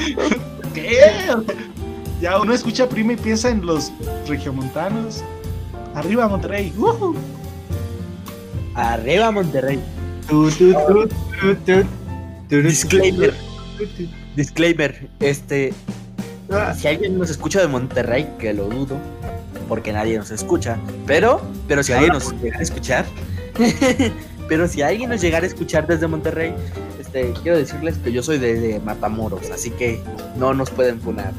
¿Qué? 0.74 1.00
Ya 2.22 2.40
uno 2.40 2.54
escucha 2.54 2.88
prima 2.88 3.14
y 3.14 3.16
piensa 3.18 3.50
en 3.50 3.66
los 3.66 3.92
regiomontanos. 4.28 5.24
Arriba 5.96 6.28
Monterrey. 6.28 6.74
¡Ujú! 6.78 7.16
Arriba 8.76 9.32
Monterrey. 9.32 9.80
Tu, 10.30 10.50
tu, 10.52 10.74
tu, 11.66 12.62
Disclaimer. 12.62 13.34
Disclaimer, 14.36 15.10
este, 15.20 15.74
si 16.78 16.88
alguien 16.88 17.18
nos 17.18 17.30
escucha 17.30 17.62
de 17.62 17.68
Monterrey, 17.68 18.28
que 18.40 18.54
lo 18.54 18.66
dudo, 18.66 18.98
porque 19.68 19.94
nadie 19.94 20.18
nos 20.18 20.32
escucha, 20.32 20.78
pero, 21.06 21.42
pero 21.68 21.82
si 21.82 21.94
alguien 21.94 22.14
nos 22.14 22.32
llegara 22.42 22.60
a 22.60 22.64
escuchar, 22.64 23.06
pero 24.52 24.68
si 24.68 24.82
alguien 24.82 25.10
nos 25.10 25.22
llegara 25.22 25.46
a 25.46 25.48
escuchar 25.48 25.88
desde 25.88 26.10
Monterrey, 26.10 26.54
este, 27.00 27.32
quiero 27.42 27.58
decirles 27.58 27.98
que 28.00 28.12
yo 28.12 28.22
soy 28.22 28.38
de, 28.38 28.60
de 28.60 28.80
Matamoros, 28.82 29.50
así 29.50 29.72
que 29.72 30.02
no 30.36 30.54
nos 30.54 30.70
pueden 30.70 31.00
funar. 31.00 31.32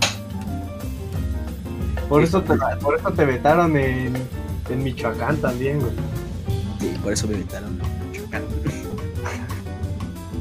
Por 2.08 2.22
eso 2.22 2.40
te, 2.40 2.54
por 2.80 2.98
eso 2.98 3.10
te 3.10 3.26
vetaron 3.26 3.76
en, 3.76 4.14
en 4.70 4.82
Michoacán 4.82 5.36
también, 5.36 5.80
güey. 5.80 5.92
Sí, 6.80 6.94
por 7.02 7.12
eso 7.12 7.28
me 7.28 7.34
invitaron. 7.34 7.78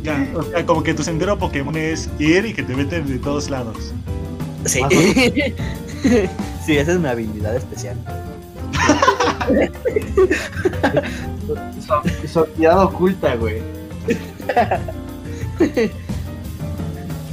Ya, 0.04 0.26
o 0.34 0.42
sea, 0.42 0.66
como 0.66 0.82
que 0.82 0.94
tu 0.94 1.04
sendero 1.04 1.38
Pokémon 1.38 1.76
es 1.76 2.10
ir 2.20 2.46
y 2.46 2.54
que 2.54 2.64
te 2.64 2.74
meten 2.74 3.06
de 3.06 3.20
todos 3.20 3.50
lados. 3.50 3.94
Sí. 4.66 4.80
Sí, 6.66 6.78
esa 6.78 6.94
es 6.94 7.00
mi 7.00 7.08
habilidad 7.08 7.56
especial. 7.56 7.98
Habilidad 12.36 12.84
oculta, 12.84 13.36
güey. 13.36 13.62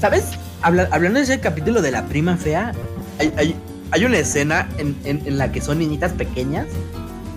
¿Sabes? 0.01 0.25
Habla- 0.63 0.89
hablando 0.91 1.19
de 1.19 1.25
ese 1.25 1.41
capítulo 1.41 1.83
de 1.83 1.91
la 1.91 2.07
prima 2.07 2.37
fea, 2.37 2.73
hay, 3.19 3.33
hay- 3.37 3.57
hay 3.91 4.05
una 4.05 4.19
escena 4.19 4.69
en, 4.79 4.97
en- 5.05 5.39
la 5.39 5.51
que 5.53 5.61
son 5.61 5.79
niñitas 5.79 6.13
pequeñas 6.13 6.67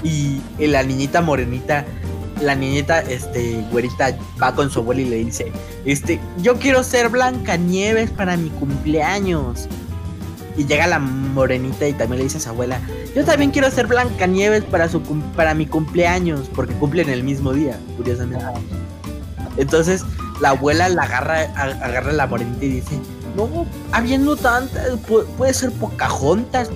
y, 0.03 0.41
la 0.60 0.84
niñita 0.84 1.21
morenita, 1.21 1.86
la 2.41 2.55
niñita, 2.55 2.99
este, 3.01 3.63
güerita, 3.71 4.15
va 4.41 4.53
con 4.55 4.69
su 4.71 4.79
abuela 4.79 5.01
y 5.01 5.05
le 5.05 5.15
dice, 5.17 5.51
este, 5.86 6.19
yo 6.39 6.55
quiero 6.57 6.84
ser 6.84 7.10
Blanca 7.10 7.55
Nieves 7.57 8.10
para 8.10 8.36
mi 8.38 8.49
cumpleaños. 8.49 9.67
Y 10.57 10.65
llega 10.65 10.85
la 10.87 10.99
morenita 10.99 11.87
y 11.87 11.93
también 11.93 12.17
le 12.19 12.23
dice 12.25 12.37
a 12.37 12.41
su 12.41 12.49
abuela, 12.49 12.79
yo 13.15 13.23
también 13.23 13.51
quiero 13.51 13.71
ser 13.71 13.87
Blanca 13.87 14.27
Nieves 14.27 14.63
para, 14.65 14.89
su 14.89 15.01
para 15.35 15.53
mi 15.53 15.65
cumpleaños, 15.65 16.49
porque 16.53 16.73
cumplen 16.73 17.09
el 17.09 17.23
mismo 17.23 17.53
día, 17.53 17.79
curiosamente. 17.97 18.45
Entonces 19.57 20.03
la 20.41 20.49
abuela 20.49 20.89
la 20.89 21.03
agarra, 21.03 21.41
agarra 21.55 22.11
la 22.11 22.27
morenita 22.27 22.65
y 22.65 22.69
dice, 22.69 22.99
no, 23.35 23.65
habiendo 23.91 24.35
tantas, 24.35 24.91
pu- 25.07 25.25
puede 25.37 25.53
ser 25.53 25.71
Pocahontas. 25.71 26.69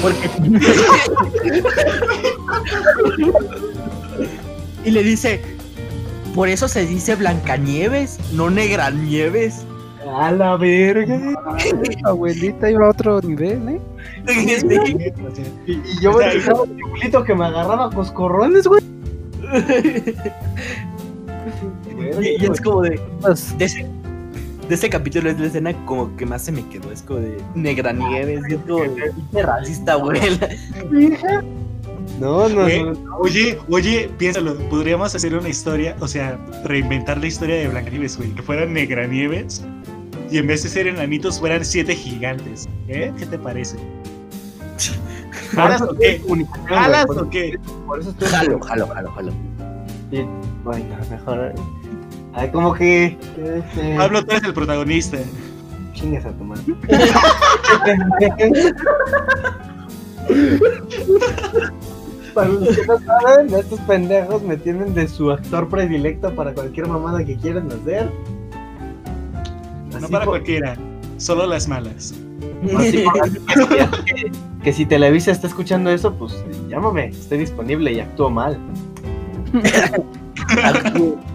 Porque... 0.00 0.30
y 4.84 4.90
le 4.90 5.02
dice, 5.02 5.42
por 6.34 6.48
eso 6.48 6.68
se 6.68 6.86
dice 6.86 7.14
Blancanieves, 7.16 8.18
no 8.32 8.50
Negranieves. 8.50 9.66
A 10.14 10.30
la 10.30 10.56
verga. 10.56 11.18
Abuelita 12.04 12.70
iba 12.70 12.86
a 12.86 12.90
otro 12.90 13.20
nivel, 13.20 13.68
¿eh? 13.68 13.80
Sí. 14.26 14.56
Y, 15.66 15.72
y 15.72 15.82
yo 16.00 16.12
me 16.12 16.24
dejaba 16.26 16.66
mi 16.66 16.82
abuelito 16.82 17.24
que 17.24 17.34
me 17.34 17.46
agarraba 17.46 17.90
coscorrones, 17.90 18.66
güey. 18.66 18.82
Y, 22.20 22.42
y 22.42 22.46
es 22.46 22.60
como 22.60 22.82
de, 22.82 23.00
Pues, 23.20 23.56
de 23.58 23.64
ese, 23.66 23.86
de 24.68 24.74
ese 24.74 24.88
capítulo 24.88 25.30
es 25.30 25.38
la 25.38 25.46
escena 25.46 25.72
como 25.84 26.14
que 26.16 26.26
más 26.26 26.42
se 26.42 26.52
me 26.52 26.66
quedó, 26.68 26.90
es 26.90 27.02
como 27.02 27.20
de 27.20 27.36
Negranieves, 27.54 28.42
y 28.48 28.54
es 28.54 28.60
como 28.60 28.82
de 28.84 29.42
racista, 29.42 29.92
abuela. 29.94 30.48
No, 32.20 32.48
no, 32.48 32.62
Güey, 32.62 32.84
no. 32.84 33.16
Oye, 33.18 33.58
oye, 33.68 34.10
piénsalo, 34.18 34.56
podríamos 34.68 35.14
hacer 35.14 35.34
una 35.34 35.48
historia, 35.48 35.96
o 36.00 36.08
sea, 36.08 36.38
reinventar 36.64 37.18
la 37.18 37.26
historia 37.26 37.56
de 37.56 37.68
Blancanieves, 37.68 38.16
güey, 38.16 38.30
que 38.30 38.42
fueran 38.42 38.72
Negranieves 38.72 39.64
y 40.34 40.38
en 40.38 40.48
vez 40.48 40.64
de 40.64 40.68
ser 40.68 40.88
enanitos 40.88 41.38
fueran 41.38 41.64
siete 41.64 41.94
gigantes. 41.94 42.68
¿Eh? 42.88 43.12
¿Qué 43.16 43.24
te 43.24 43.38
parece? 43.38 43.76
¿Jalas 45.52 45.80
o 45.82 45.94
qué? 45.94 46.20
¿Jalas 46.66 47.06
o 47.08 47.30
qué? 47.30 47.56
Por 47.86 48.00
eso 48.00 48.10
estoy. 48.10 48.26
Jalo, 48.26 48.58
jalo, 48.58 48.88
jalo, 48.88 49.12
jalo. 49.12 49.32
Sí, 50.10 50.26
Bueno, 50.64 50.96
mejor. 51.08 51.54
Ay, 52.32 52.50
como 52.50 52.74
que. 52.74 53.16
Este, 53.36 53.96
Pablo, 53.96 54.24
tú 54.24 54.32
eres 54.32 54.42
el 54.42 54.54
protagonista. 54.54 55.18
Chingas 55.92 56.26
a 56.26 56.32
tu 56.32 56.42
madre. 56.42 56.64
Para 62.34 62.48
los 62.48 62.76
que 62.76 62.86
no 62.88 62.98
saben, 62.98 63.54
estos 63.54 63.78
pendejos 63.82 64.42
me 64.42 64.56
tienen 64.56 64.94
de 64.94 65.06
su 65.06 65.30
actor 65.30 65.68
predilecto 65.68 66.34
para 66.34 66.52
cualquier 66.52 66.88
mamada 66.88 67.24
que 67.24 67.36
quieran 67.36 67.70
hacer. 67.70 68.10
No 70.00 70.08
para 70.08 70.26
cualquiera, 70.26 70.76
solo 71.16 71.46
las 71.46 71.68
malas. 71.68 72.14
así 72.76 73.04
que, 74.06 74.32
que 74.64 74.72
si 74.72 74.86
Televisa 74.86 75.30
está 75.30 75.46
escuchando 75.46 75.90
eso, 75.90 76.12
pues 76.14 76.44
llámame, 76.68 77.08
estoy 77.08 77.38
disponible 77.38 77.92
y 77.92 78.00
actúo 78.00 78.30
mal. 78.30 78.58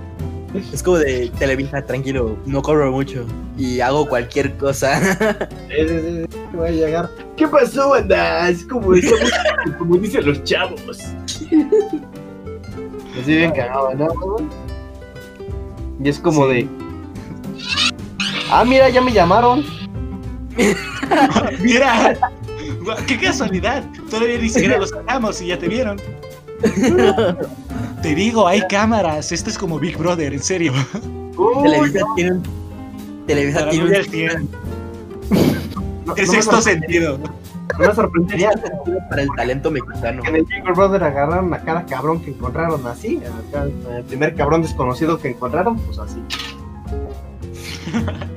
Es 0.74 0.82
como 0.82 0.98
de 0.98 1.32
Televisa, 1.38 1.82
tranquilo, 1.84 2.36
no 2.48 2.64
cobro 2.64 2.92
mucho 2.92 3.24
y 3.56 3.82
hago 3.82 4.08
cualquier 4.08 4.58
cosa. 4.58 5.00
Sí, 5.70 5.76
sí, 5.88 6.00
sí, 6.02 6.26
sí, 6.30 6.40
voy 6.54 6.70
a 6.70 6.72
llegar. 6.72 7.10
¿Qué 7.38 7.48
pasó, 7.48 7.90
banda? 7.92 8.50
Es 8.50 8.66
como, 8.66 8.92
como 9.78 9.98
dicen 9.98 10.26
los 10.26 10.44
chavos. 10.44 10.82
Así 13.22 13.36
bien 13.36 13.52
cagado, 13.52 13.94
¿no? 13.94 14.08
Y 16.04 16.10
es 16.10 16.20
como 16.20 16.48
de. 16.48 16.68
Ah, 18.52 18.66
mira, 18.66 18.90
ya 18.90 19.02
me 19.02 19.12
llamaron. 19.12 19.64
Mira, 21.60 22.18
qué 23.08 23.18
casualidad. 23.18 23.84
Todavía 24.10 24.38
ni 24.40 24.50
siquiera 24.50 24.78
los 24.78 24.90
sacamos 24.90 25.42
y 25.42 25.48
ya 25.48 25.60
te 25.60 25.68
vieron. 25.68 26.02
Te 28.02 28.16
digo, 28.16 28.48
hay 28.48 28.62
cámaras. 28.68 29.32
Esto 29.32 29.50
es 29.50 29.58
como 29.58 29.80
Big 29.80 29.98
Brother, 29.98 30.34
en 30.34 30.44
serio. 30.44 30.74
Televisa 31.64 32.06
tiene 32.16 32.32
un. 32.32 32.44
Televisa 33.28 33.70
tiene 33.70 34.36
un. 34.36 34.50
no, 36.06 36.16
¿Qué 36.16 36.26
no 36.26 36.34
es 36.34 36.40
esto 36.40 36.62
sentido? 36.62 37.20
no 37.78 37.88
me 37.88 37.96
sorprendería 37.96 38.52
para 39.10 39.22
el 39.22 39.30
talento 39.38 39.72
mexicano. 39.72 40.24
en 40.26 40.36
el 40.36 40.44
Big 40.44 40.64
Brother 40.64 41.04
agarraron 41.04 41.54
a 41.54 41.60
cada 41.60 41.86
cabrón 41.86 42.22
que 42.22 42.32
encontraron 42.32 42.86
así. 42.88 43.22
El 43.96 44.04
primer 44.06 44.36
cabrón 44.36 44.62
desconocido 44.62 45.20
que 45.20 45.30
encontraron, 45.30 45.78
pues 45.80 46.00
así. 46.00 46.22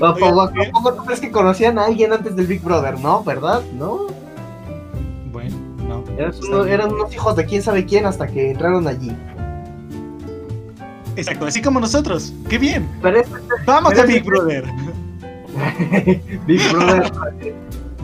¿A 0.00 0.14
poco, 0.14 0.42
a 0.42 0.52
poco 0.72 0.94
tú 0.94 1.04
crees 1.04 1.20
que 1.20 1.30
conocían 1.30 1.78
a 1.78 1.84
alguien 1.84 2.12
antes 2.12 2.34
del 2.34 2.46
Big 2.46 2.62
Brother? 2.62 2.98
No, 2.98 3.22
¿verdad? 3.22 3.62
No. 3.74 4.06
Bueno, 5.30 5.54
no. 5.86 6.04
Eran, 6.16 6.32
unos, 6.48 6.66
eran 6.66 6.92
unos 6.92 7.12
hijos 7.14 7.36
de 7.36 7.44
quién 7.44 7.62
sabe 7.62 7.84
quién 7.84 8.06
hasta 8.06 8.26
que 8.26 8.52
entraron 8.52 8.88
allí. 8.88 9.14
Exacto, 11.16 11.46
así 11.46 11.60
como 11.60 11.80
nosotros. 11.80 12.32
¡Qué 12.48 12.58
bien! 12.58 12.88
Pero 13.02 13.20
es 13.20 13.28
Vamos 13.64 13.92
Pero 13.92 14.02
a 14.02 14.06
Big 14.06 14.24
Brother. 14.24 14.64
Big 16.46 16.72
Brother 16.72 17.12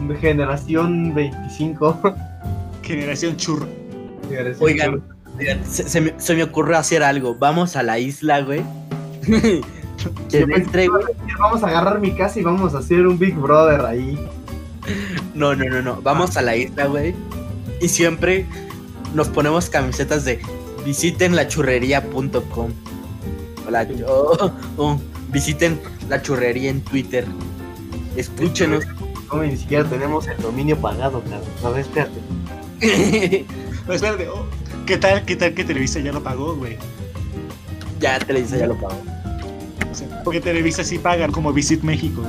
generación 0.19 1.13
25. 1.13 2.15
Generación 2.83 3.37
churro. 3.37 3.67
Generación 4.29 4.63
Oigan, 4.63 5.03
oigan, 5.39 5.65
se, 5.65 5.87
se 5.87 6.01
me, 6.01 6.13
se 6.17 6.35
me 6.35 6.43
ocurrió 6.43 6.77
hacer 6.77 7.03
algo. 7.03 7.35
Vamos 7.35 7.75
a 7.75 7.83
la 7.83 7.99
isla, 7.99 8.41
güey. 8.41 8.63
Que 10.29 10.41
Yo 10.41 10.47
pensé 10.47 10.63
entre, 10.63 10.87
güey. 10.87 11.03
Vamos 11.39 11.63
a 11.63 11.67
agarrar 11.67 11.99
mi 11.99 12.15
casa 12.15 12.39
y 12.39 12.43
vamos 12.43 12.73
a 12.73 12.79
hacer 12.79 13.05
un 13.07 13.17
Big 13.17 13.35
Brother 13.35 13.81
ahí. 13.85 14.19
No, 15.33 15.55
no, 15.55 15.65
no, 15.65 15.81
no. 15.81 16.01
Vamos 16.01 16.37
a 16.37 16.41
la 16.41 16.55
isla, 16.55 16.87
güey. 16.87 17.15
Y 17.81 17.87
siempre 17.87 18.45
nos 19.13 19.29
ponemos 19.29 19.69
camisetas 19.69 20.25
de 20.25 20.41
visiten 20.85 21.35
lachurrería.com. 21.35 22.71
Hola, 23.67 23.83
yo. 23.83 24.53
oh, 24.77 24.99
visiten 25.29 25.79
la 26.09 26.21
churrería 26.21 26.69
en 26.69 26.81
Twitter. 26.81 27.25
Escúchenos. 28.15 28.85
Como 29.27 29.43
ni 29.43 29.57
siquiera 29.57 29.83
tenemos 29.85 30.27
el 30.27 30.37
dominio 30.37 30.77
pagado, 30.77 31.21
cabrón. 31.21 31.41
A 31.63 31.69
ver, 31.69 31.79
espérate. 31.81 32.19
No, 33.87 33.93
espérate. 33.93 34.27
oh, 34.29 34.45
¿Qué 34.85 34.97
tal, 34.97 35.23
qué 35.23 35.35
tal 35.35 35.53
que 35.53 35.63
Televisa 35.63 35.99
ya 35.99 36.11
lo 36.11 36.21
pagó, 36.21 36.55
güey? 36.55 36.77
ya 37.99 38.19
Televisa 38.19 38.57
ya 38.57 38.67
lo 38.67 38.75
pagó. 38.75 39.01
Porque 40.23 40.41
Televisa 40.41 40.83
sí 40.83 40.97
pagan 40.97 41.31
como 41.31 41.51
Visit 41.53 41.83
México. 41.83 42.23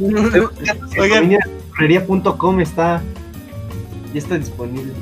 Oigan. 0.98 1.22
Dominio 1.22 1.40
está. 2.60 3.02
Ya 4.12 4.18
está 4.18 4.38
disponible. 4.38 4.92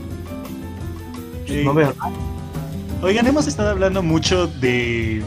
No 1.64 1.74
veo 1.74 1.92
nada. 1.98 2.12
Oigan, 3.02 3.26
hemos 3.26 3.46
estado 3.46 3.70
hablando 3.70 4.02
mucho 4.02 4.46
de, 4.46 5.22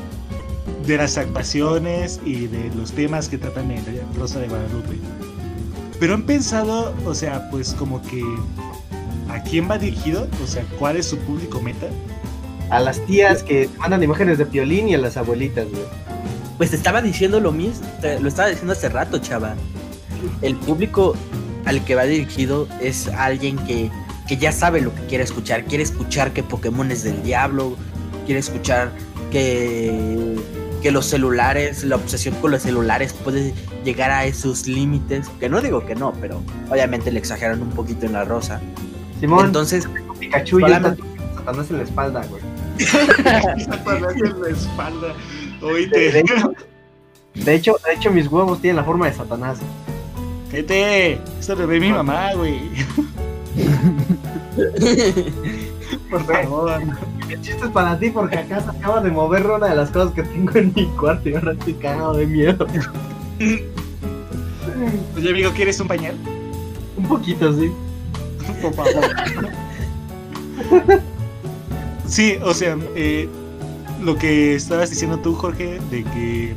de 0.86 0.98
las 0.98 1.18
actuaciones 1.18 2.22
y 2.24 2.48
de 2.48 2.72
los 2.76 2.92
temas 2.92 3.28
que 3.28 3.38
tratan 3.38 3.72
en 3.72 3.84
Rosa 4.16 4.40
de 4.40 4.48
Guadalupe. 4.48 5.00
Pero 6.00 6.14
han 6.14 6.24
pensado, 6.24 6.94
o 7.06 7.16
sea, 7.16 7.50
pues 7.50 7.74
como 7.74 8.02
que 8.04 8.24
a 9.30 9.42
quién 9.42 9.70
va 9.70 9.78
dirigido, 9.78 10.28
o 10.44 10.48
sea, 10.48 10.64
cuál 10.78 10.98
es 10.98 11.08
su 11.08 11.18
público 11.18 11.62
meta. 11.62 11.88
A 12.70 12.80
las 12.80 13.00
tías 13.06 13.44
que 13.44 13.70
mandan 13.78 14.02
imágenes 14.04 14.38
de 14.38 14.46
piolín 14.46 14.90
y 14.90 14.96
a 14.96 14.98
las 14.98 15.18
abuelitas, 15.18 15.68
güey. 15.70 15.84
Pues 16.58 16.70
te 16.72 16.76
estaba 16.76 17.02
diciendo 17.02 17.40
lo 17.40 17.52
mismo, 17.52 17.86
te- 18.02 18.20
lo 18.20 18.28
estaba 18.28 18.50
diciendo 18.50 18.74
hace 18.74 18.90
rato, 18.90 19.18
chava. 19.20 19.56
El 20.42 20.56
público 20.56 21.16
al 21.66 21.84
que 21.86 21.96
va 21.96 22.04
dirigido 22.04 22.68
es 22.82 23.08
alguien 23.10 23.58
que, 23.66 23.90
que 24.28 24.38
ya 24.38 24.52
sabe 24.52 24.82
lo 24.82 24.94
que 24.96 25.02
quiere 25.08 25.24
escuchar. 25.24 25.66
Quiere 25.66 25.84
escuchar 25.84 26.32
que 26.32 26.44
Pokémon 26.44 26.90
es 26.92 27.04
del 27.04 27.22
diablo, 27.24 27.76
quiere 28.26 28.40
escuchar 28.40 28.92
que, 29.32 30.36
que 30.82 30.92
los 30.92 31.06
celulares, 31.08 31.84
la 31.84 31.96
obsesión 31.98 32.36
con 32.36 32.52
los 32.52 32.62
celulares 32.64 33.14
puede 33.14 33.54
llegar 33.84 34.12
a 34.12 34.26
esos 34.26 34.68
límites. 34.68 35.28
Que 35.40 35.50
no 35.50 35.62
digo 35.62 35.86
que 35.86 35.96
no, 35.96 36.14
pero 36.22 36.42
obviamente 36.70 37.12
le 37.12 37.20
exageran 37.20 37.62
un 37.62 37.70
poquito 37.70 38.06
en 38.06 38.14
la 38.14 38.24
rosa. 38.26 38.62
Simón, 39.20 39.48
Entonces, 39.48 39.88
Pikachu 40.20 40.60
y 40.60 40.64
el 40.64 40.70
solamente- 40.70 41.02
tatu- 41.02 41.36
Satanás 41.36 41.70
en 41.72 41.78
la 41.78 41.84
espalda, 41.84 42.26
güey. 42.30 42.42
Satanás 42.86 44.16
en 44.24 44.42
la 44.42 44.50
espalda. 44.50 45.08
De, 45.60 45.66
Oíte. 45.66 46.12
de 46.12 46.20
hecho, 46.20 46.54
de 47.36 47.56
hecho, 47.56 47.76
de 47.86 47.94
hecho, 47.94 48.12
mis 48.12 48.28
huevos 48.28 48.62
tienen 48.62 48.78
la 48.78 48.84
forma 48.84 49.08
de 49.08 49.14
Satanás. 49.14 49.60
Gente, 50.52 51.20
esto 51.40 51.56
lo 51.56 51.66
ve 51.68 51.80
mi 51.80 51.92
mamá, 51.92 52.34
güey. 52.36 52.60
Por 56.10 56.26
favor. 56.26 56.82
El 57.30 57.42
chiste 57.42 57.66
es 57.66 57.72
para 57.72 57.98
ti 57.98 58.10
porque 58.12 58.38
acá 58.38 58.62
se 58.62 58.70
acaba 58.70 59.02
de 59.02 59.10
mover 59.10 59.48
una 59.48 59.68
de 59.68 59.76
las 59.76 59.90
cosas 59.90 60.14
que 60.14 60.22
tengo 60.24 60.52
en 60.56 60.72
mi 60.76 60.86
cuarto 60.90 61.30
y 61.30 61.36
ahora 61.36 61.54
estoy 61.54 61.74
cagado 61.74 62.14
de 62.14 62.28
miedo. 62.28 62.68
Oye, 65.16 65.30
amigo, 65.30 65.52
¿quieres 65.56 65.80
un 65.80 65.88
pañal? 65.88 66.16
Un 66.98 67.08
poquito, 67.08 67.52
sí. 67.54 67.72
Por 68.62 68.74
favor. 68.74 69.04
Sí, 72.08 72.38
o 72.44 72.54
sea, 72.54 72.78
eh, 72.96 73.30
lo 74.02 74.16
que 74.18 74.56
estabas 74.56 74.90
diciendo 74.90 75.18
tú, 75.20 75.36
Jorge, 75.36 75.80
de 75.90 76.04
que 76.04 76.56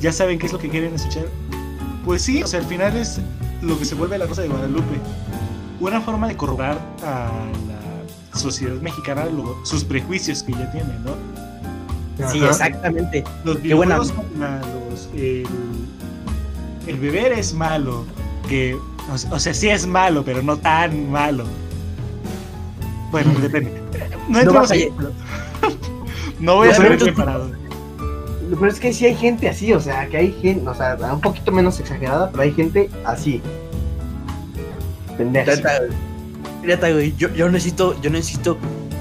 ya 0.00 0.12
saben 0.12 0.38
qué 0.38 0.46
es 0.46 0.52
lo 0.52 0.58
que 0.58 0.68
quieren 0.68 0.94
escuchar. 0.94 1.26
Pues 2.04 2.22
sí, 2.22 2.42
o 2.42 2.46
sea, 2.46 2.60
al 2.60 2.66
final 2.66 2.96
es 2.96 3.20
lo 3.62 3.78
que 3.78 3.84
se 3.84 3.94
vuelve 3.94 4.18
la 4.18 4.26
Rosa 4.26 4.42
de 4.42 4.48
Guadalupe. 4.48 4.96
Una 5.80 6.00
forma 6.00 6.28
de 6.28 6.36
corroborar 6.36 6.78
a 7.04 7.30
la 7.68 8.38
sociedad 8.38 8.74
mexicana 8.80 9.26
lo- 9.26 9.64
sus 9.64 9.84
prejuicios 9.84 10.42
que 10.42 10.52
ya 10.52 10.70
tiene, 10.72 10.94
¿no? 11.04 11.14
sí, 12.30 12.38
Ajá. 12.38 12.48
exactamente. 12.50 13.24
Los 13.44 13.58
Qué 13.58 13.72
buena- 13.74 13.96
son 14.04 14.16
malos, 14.38 15.08
el, 15.14 15.46
el 16.86 16.96
beber 16.98 17.32
es 17.32 17.54
malo, 17.54 18.04
que, 18.48 18.74
o, 18.74 19.34
o 19.34 19.38
sea, 19.38 19.54
sí 19.54 19.68
es 19.70 19.86
malo, 19.86 20.22
pero 20.24 20.42
no 20.42 20.56
tan 20.58 21.10
malo. 21.10 21.44
Bueno, 23.10 23.32
depende. 23.40 23.72
No 24.28 24.38
a 24.38 24.66
ahí, 24.70 24.88
No 26.40 26.56
voy 26.56 26.68
a 26.68 26.74
tú- 26.98 27.04
preparado. 27.04 27.50
Pero 28.48 28.66
es 28.66 28.80
que 28.80 28.92
sí 28.92 29.06
hay 29.06 29.14
gente 29.14 29.48
así, 29.48 29.72
o 29.72 29.80
sea, 29.80 30.08
que 30.08 30.16
hay 30.16 30.32
gente, 30.42 30.68
o 30.68 30.74
sea, 30.74 30.96
un 31.12 31.20
poquito 31.20 31.52
menos 31.52 31.78
exagerada, 31.78 32.30
pero 32.30 32.42
hay 32.42 32.52
gente 32.52 32.90
así. 33.04 33.40
Pendeja. 35.16 35.52
Neta, 36.62 36.90
güey, 36.90 37.14
yo, 37.16 37.32
yo 37.32 37.48
necesito, 37.48 38.00
yo 38.00 38.10
necesito 38.10 38.58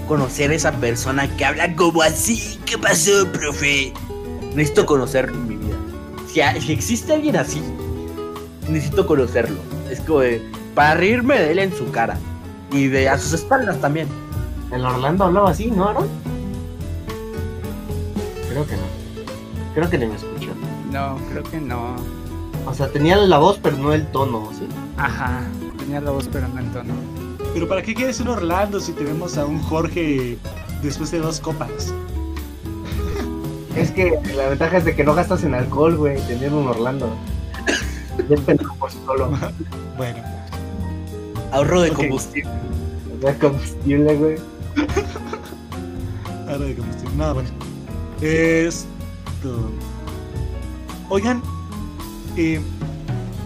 conocer 0.08 0.52
a 0.52 0.56
esa 0.56 0.72
persona 0.74 1.28
que 1.36 1.46
habla 1.46 1.76
como 1.76 2.02
así. 2.02 2.60
¿Qué 2.66 2.78
pasó, 2.78 3.28
profe? 3.32 3.92
Necesito 4.56 4.86
conocerlo 4.86 5.36
en 5.36 5.48
mi 5.48 5.56
vida. 5.58 5.76
Si 6.62 6.72
existe 6.72 7.14
alguien 7.14 7.36
así, 7.36 7.62
necesito 8.70 9.06
conocerlo. 9.08 9.58
Es 9.90 10.00
como 10.02 10.20
de, 10.20 10.42
para 10.76 10.94
reírme 10.96 11.40
de 11.40 11.52
él 11.52 11.60
en 11.60 11.76
su 11.76 11.90
cara. 11.92 12.18
Y 12.72 12.88
de 12.88 13.10
a 13.10 13.18
sus 13.18 13.34
espaldas 13.34 13.80
también. 13.82 14.08
El 14.72 14.86
Orlando 14.86 15.26
hablaba 15.26 15.50
así, 15.50 15.72
¿no, 15.72 15.88
Aaron? 15.88 16.08
Creo 18.50 18.66
que 18.66 18.76
no. 18.76 18.84
Creo 19.74 19.90
que 19.90 19.98
ni 19.98 20.06
me 20.06 20.16
escuchó. 20.16 20.52
No, 20.92 21.18
creo 21.32 21.44
que 21.44 21.60
no. 21.60 21.96
O 22.66 22.74
sea, 22.74 22.88
tenía 22.90 23.16
la 23.16 23.38
voz, 23.38 23.60
pero 23.62 23.78
no 23.78 23.94
el 23.94 24.06
tono, 24.08 24.50
¿sí? 24.58 24.68
Ajá. 24.98 25.42
Tenía 25.78 26.02
la 26.02 26.12
voz, 26.12 26.30
pero 26.32 26.48
no 26.48 26.60
el 26.60 26.72
tono. 26.72 26.94
Pero 27.54 27.68
¿para 27.68 27.82
qué 27.82 27.96
quieres 27.96 28.20
un 28.20 28.28
Orlando 28.28 28.80
si 28.80 28.92
tenemos 28.94 29.38
a 29.38 29.46
un 29.46 29.60
Jorge 29.62 30.38
después 30.84 31.10
de 31.12 31.20
dos 31.20 31.40
copas? 31.40 31.94
Es 33.76 33.92
que 33.92 34.20
la 34.36 34.50
ventaja 34.50 34.78
es 34.78 34.86
de 34.86 34.96
que 34.96 35.04
no 35.04 35.16
gastas 35.16 35.44
en 35.44 35.54
alcohol, 35.56 35.96
güey, 35.96 36.20
teniendo 36.28 36.60
un 36.60 36.68
Orlando. 36.68 37.10
Ya 38.30 38.36
pendejo 38.46 38.76
por 38.76 38.92
sí 38.92 38.98
solo. 39.06 39.32
Bueno, 39.98 40.20
Ahorro 41.52 41.82
de 41.82 41.92
Ok. 41.92 41.98
combustible. 41.98 42.50
Ya 43.22 43.38
combustible, 43.40 44.16
güey. 44.16 44.36
ahora 46.48 46.58
de 46.66 46.76
combustible. 46.76 47.16
No, 47.18 47.34
bueno. 47.34 47.50
Esto. 48.22 49.72
Oigan, 51.10 51.42
eh, 52.38 52.60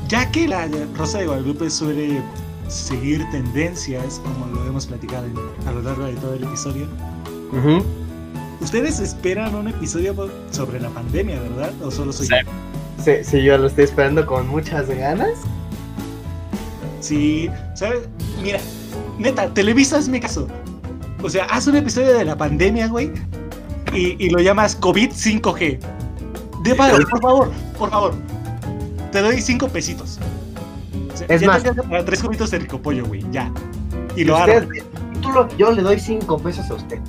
ya 0.10 0.30
que 0.32 0.48
la 0.48 0.68
Rosa 0.98 1.20
de 1.20 1.28
Guadalupe 1.28 1.70
suele 1.70 2.22
seguir 2.68 3.24
tendencias, 3.32 4.20
como 4.24 4.48
lo 4.48 4.66
hemos 4.68 4.86
platicado 4.88 5.26
en- 5.26 5.68
a 5.68 5.72
lo 5.72 5.82
largo 5.82 6.06
de 6.06 6.14
todo 6.14 6.34
el 6.34 6.44
episodio, 6.44 6.88
Ujú. 7.52 7.84
ustedes 8.62 9.00
esperan 9.00 9.54
un 9.56 9.68
episodio 9.70 10.14
sobre 10.52 10.80
la 10.80 10.90
pandemia, 10.90 11.40
¿verdad? 11.40 11.72
¿O 11.84 11.92
solo 11.92 12.12
soy 12.12 12.28
Sí. 12.28 12.34
yo? 12.46 12.52
Sí, 13.04 13.12
sí, 13.24 13.44
yo 13.44 13.58
lo 13.58 13.68
estoy 13.68 13.84
esperando 13.86 14.26
con 14.26 14.48
muchas 14.48 14.88
ganas. 14.90 15.40
Sí, 17.00 17.50
¿sabes? 17.74 18.02
Mira, 18.42 18.60
neta, 19.18 19.54
Televisa 19.54 19.98
hazme 19.98 20.20
caso. 20.20 20.48
O 21.22 21.30
sea, 21.30 21.46
haz 21.46 21.68
un 21.68 21.76
episodio 21.78 22.14
de 22.18 22.26
la 22.26 22.36
pandemia, 22.38 22.88
güey, 22.88 23.12
y, 23.94 24.24
y 24.26 24.30
lo 24.30 24.40
llamas 24.40 24.76
COVID 24.76 25.12
5G. 25.12 25.80
De 26.64 26.76
pago, 26.76 26.98
por 27.10 27.22
favor, 27.22 27.52
por 27.78 27.90
favor. 27.90 28.14
Te 29.12 29.22
doy 29.22 29.42
cinco 29.42 29.68
pesitos. 29.70 30.20
O 31.14 31.18
sea, 31.18 31.28
Es 31.30 31.42
ya 31.42 31.48
más- 31.48 31.64
te 31.64 31.74
para 31.74 32.04
tres 32.04 32.22
cubitos 32.24 32.52
de 32.52 32.60
rico 32.60 32.82
pollo, 32.82 33.06
güey, 33.06 33.24
ya. 33.32 33.52
Y 34.16 34.24
lo 34.24 34.38
título, 35.14 35.48
yo 35.58 35.72
le 35.72 35.82
doy 35.82 36.00
cinco 36.00 36.38
pesos 36.38 36.70
a 36.70 36.74
usted. 36.76 37.00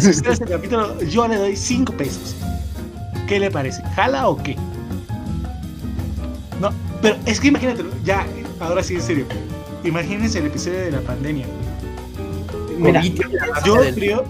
Si 0.00 0.10
usted 0.10 0.30
hace 0.30 0.44
el 0.44 0.50
capítulo, 0.50 1.00
yo 1.02 1.26
le 1.28 1.36
doy 1.36 1.56
cinco 1.56 1.92
pesos. 1.92 2.34
¿Qué 3.26 3.38
le 3.40 3.50
parece? 3.50 3.82
¿Jala 3.94 4.28
o 4.28 4.36
qué? 4.36 4.56
No, 6.60 6.70
pero 7.02 7.16
es 7.26 7.40
que 7.40 7.48
imagínatelo, 7.48 7.90
ya, 8.04 8.24
ahora 8.60 8.82
sí 8.82 8.94
en 8.94 9.02
serio. 9.02 9.26
Imagínense 9.84 10.38
el 10.38 10.46
episodio 10.46 10.78
de 10.80 10.90
la 10.90 11.00
pandemia. 11.00 11.46
Mira, 12.78 13.02
Yo 13.64 13.80
creo. 13.94 14.24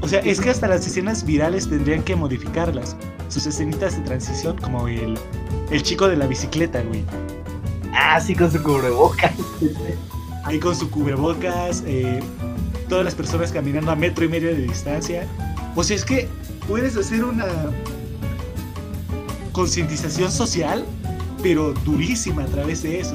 O 0.00 0.08
sea, 0.08 0.20
es 0.20 0.40
que 0.40 0.50
hasta 0.50 0.68
las 0.68 0.86
escenas 0.86 1.24
virales 1.24 1.68
tendrían 1.68 2.02
que 2.02 2.16
modificarlas. 2.16 2.96
Sus 3.28 3.46
escenitas 3.46 3.96
de 3.96 4.02
transición, 4.02 4.56
como 4.56 4.88
el, 4.88 5.18
el 5.70 5.82
chico 5.82 6.08
de 6.08 6.16
la 6.16 6.26
bicicleta, 6.26 6.82
güey. 6.82 7.04
Ah, 7.92 8.20
sí, 8.20 8.34
con 8.34 8.50
su 8.50 8.62
cubrebocas. 8.62 9.34
Ahí 10.44 10.58
con 10.58 10.74
su 10.74 10.90
cubrebocas, 10.90 11.82
eh, 11.86 12.20
todas 12.88 13.04
las 13.04 13.14
personas 13.14 13.52
caminando 13.52 13.90
a 13.90 13.96
metro 13.96 14.24
y 14.24 14.28
medio 14.28 14.48
de 14.48 14.62
distancia. 14.62 15.26
O 15.76 15.84
sea, 15.84 15.96
es 15.96 16.04
que 16.04 16.26
puedes 16.66 16.96
hacer 16.96 17.22
una 17.24 17.46
concientización 19.52 20.32
social, 20.32 20.86
pero 21.42 21.72
durísima 21.84 22.42
a 22.44 22.46
través 22.46 22.82
de 22.82 23.00
eso. 23.00 23.14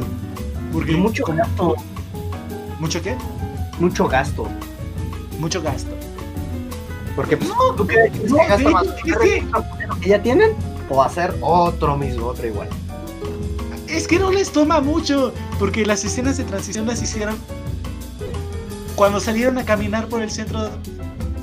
Porque 0.72 0.96
mucho 0.96 1.24
gasto. 1.26 1.76
¿Mucho 2.80 3.02
qué? 3.02 3.16
Mucho 3.80 4.08
gasto. 4.08 4.48
Mucho 5.40 5.62
gasto. 5.62 5.92
Porque, 7.16 7.38
pues, 7.38 7.52
¿tú 7.78 7.86
crees 7.86 8.12
que 8.12 8.28
no, 8.28 8.36
se 8.38 8.46
gasta 8.48 8.70
más 8.72 8.86
es 8.88 9.18
que- 9.18 9.46
que 10.02 10.10
ya 10.10 10.22
tienen? 10.22 10.52
O 10.90 11.02
hacer 11.02 11.36
otro 11.42 11.96
mismo, 11.98 12.28
otro 12.28 12.48
igual. 12.48 12.68
Es 13.88 14.08
que 14.08 14.18
no 14.18 14.32
les 14.32 14.52
toma 14.52 14.82
mucho, 14.82 15.32
porque 15.60 15.86
las 15.86 16.04
escenas 16.04 16.38
de 16.38 16.44
transición 16.44 16.88
las 16.88 17.02
hicieron 17.02 17.36
cuando 18.96 19.20
salieron 19.20 19.58
a 19.60 19.66
caminar 19.66 20.08
por 20.08 20.22
el 20.22 20.32
centro 20.32 20.70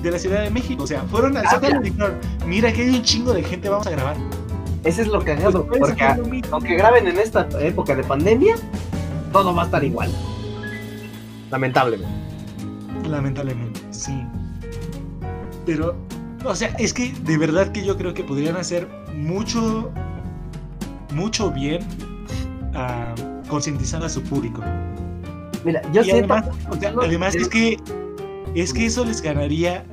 de 0.02 0.10
la 0.10 0.18
Ciudad 0.18 0.42
de 0.42 0.50
México. 0.50 0.82
O 0.84 0.86
sea, 0.86 1.02
fueron 1.04 1.36
al 1.36 1.46
Ah, 1.46 1.60
y 1.62 1.90
dijeron, 1.90 2.18
mira 2.46 2.72
que 2.72 2.82
hay 2.82 2.90
un 2.90 3.02
chingo 3.02 3.32
de 3.32 3.42
gente, 3.44 3.68
vamos 3.68 3.86
a 3.86 3.90
grabar. 3.90 4.16
Ese 4.84 5.02
es 5.02 5.08
lo 5.08 5.22
cagado, 5.24 5.66
Pues, 5.66 5.80
porque 5.80 6.30
mismo. 6.30 6.56
aunque 6.56 6.74
graben 6.74 7.06
en 7.06 7.18
esta 7.18 7.46
época 7.60 7.94
de 7.94 8.02
pandemia, 8.02 8.56
todo 9.32 9.54
va 9.54 9.62
a 9.62 9.64
estar 9.66 9.84
igual. 9.84 10.10
Lamentablemente. 11.50 12.14
Lamentablemente, 13.08 13.80
sí. 13.90 14.24
Pero, 15.66 15.96
o 16.44 16.54
sea, 16.54 16.68
es 16.78 16.94
que 16.94 17.12
de 17.24 17.36
verdad 17.38 17.72
que 17.72 17.84
yo 17.84 17.96
creo 17.96 18.14
que 18.14 18.24
podrían 18.24 18.56
hacer 18.56 18.88
mucho, 19.14 19.90
mucho 21.12 21.50
bien 21.50 21.80
ah, 22.74 23.14
concientizando 23.48 24.06
a 24.06 24.08
su 24.08 24.22
público. 24.22 24.62
Mira, 25.64 25.82
yo 25.92 26.02
y 26.02 26.10
además, 26.10 26.46
o 26.70 26.76
sea, 26.76 26.94
además 27.02 27.34
es 27.34 27.48
que 27.48 27.78
es 28.54 28.72
que 28.72 28.86
eso 28.86 29.04
les 29.04 29.20
ganaría 29.20 29.84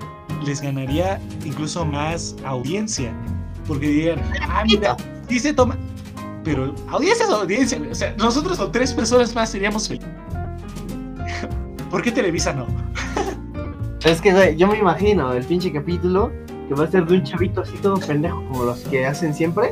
les 0.46 0.62
ganaría 0.62 1.20
incluso 1.44 1.86
más 1.86 2.36
audiencia 2.46 3.14
porque 3.68 3.88
dirían 3.88 4.22
ah 4.42 4.64
mira 4.66 4.96
sí 5.28 5.40
se 5.40 5.54
toma 5.54 5.78
pero 6.44 6.74
audiencia 6.90 7.26
es 7.26 7.32
audiencia 7.32 7.80
o 7.92 7.96
sea 7.96 8.16
nosotros 8.18 8.60
o 8.60 8.72
tres 8.72 8.94
personas 8.94 9.36
más 9.36 9.50
seríamos 9.50 9.88
felices 9.88 10.10
¿por 11.92 12.02
qué 12.02 12.12
Televisa 12.12 12.54
no? 12.54 12.68
Es 14.06 14.22
que, 14.22 14.56
yo 14.56 14.68
me 14.68 14.78
imagino 14.78 15.34
el 15.34 15.44
pinche 15.44 15.72
capítulo 15.72 16.32
que 16.68 16.76
va 16.76 16.86
a 16.86 16.88
ser 16.88 17.06
de 17.06 17.16
un 17.16 17.24
chavito 17.24 17.62
así 17.62 17.76
todo 17.82 17.98
pendejo 17.98 18.42
como 18.48 18.66
los 18.66 18.80
que 18.82 19.06
hacen 19.06 19.34
siempre. 19.34 19.72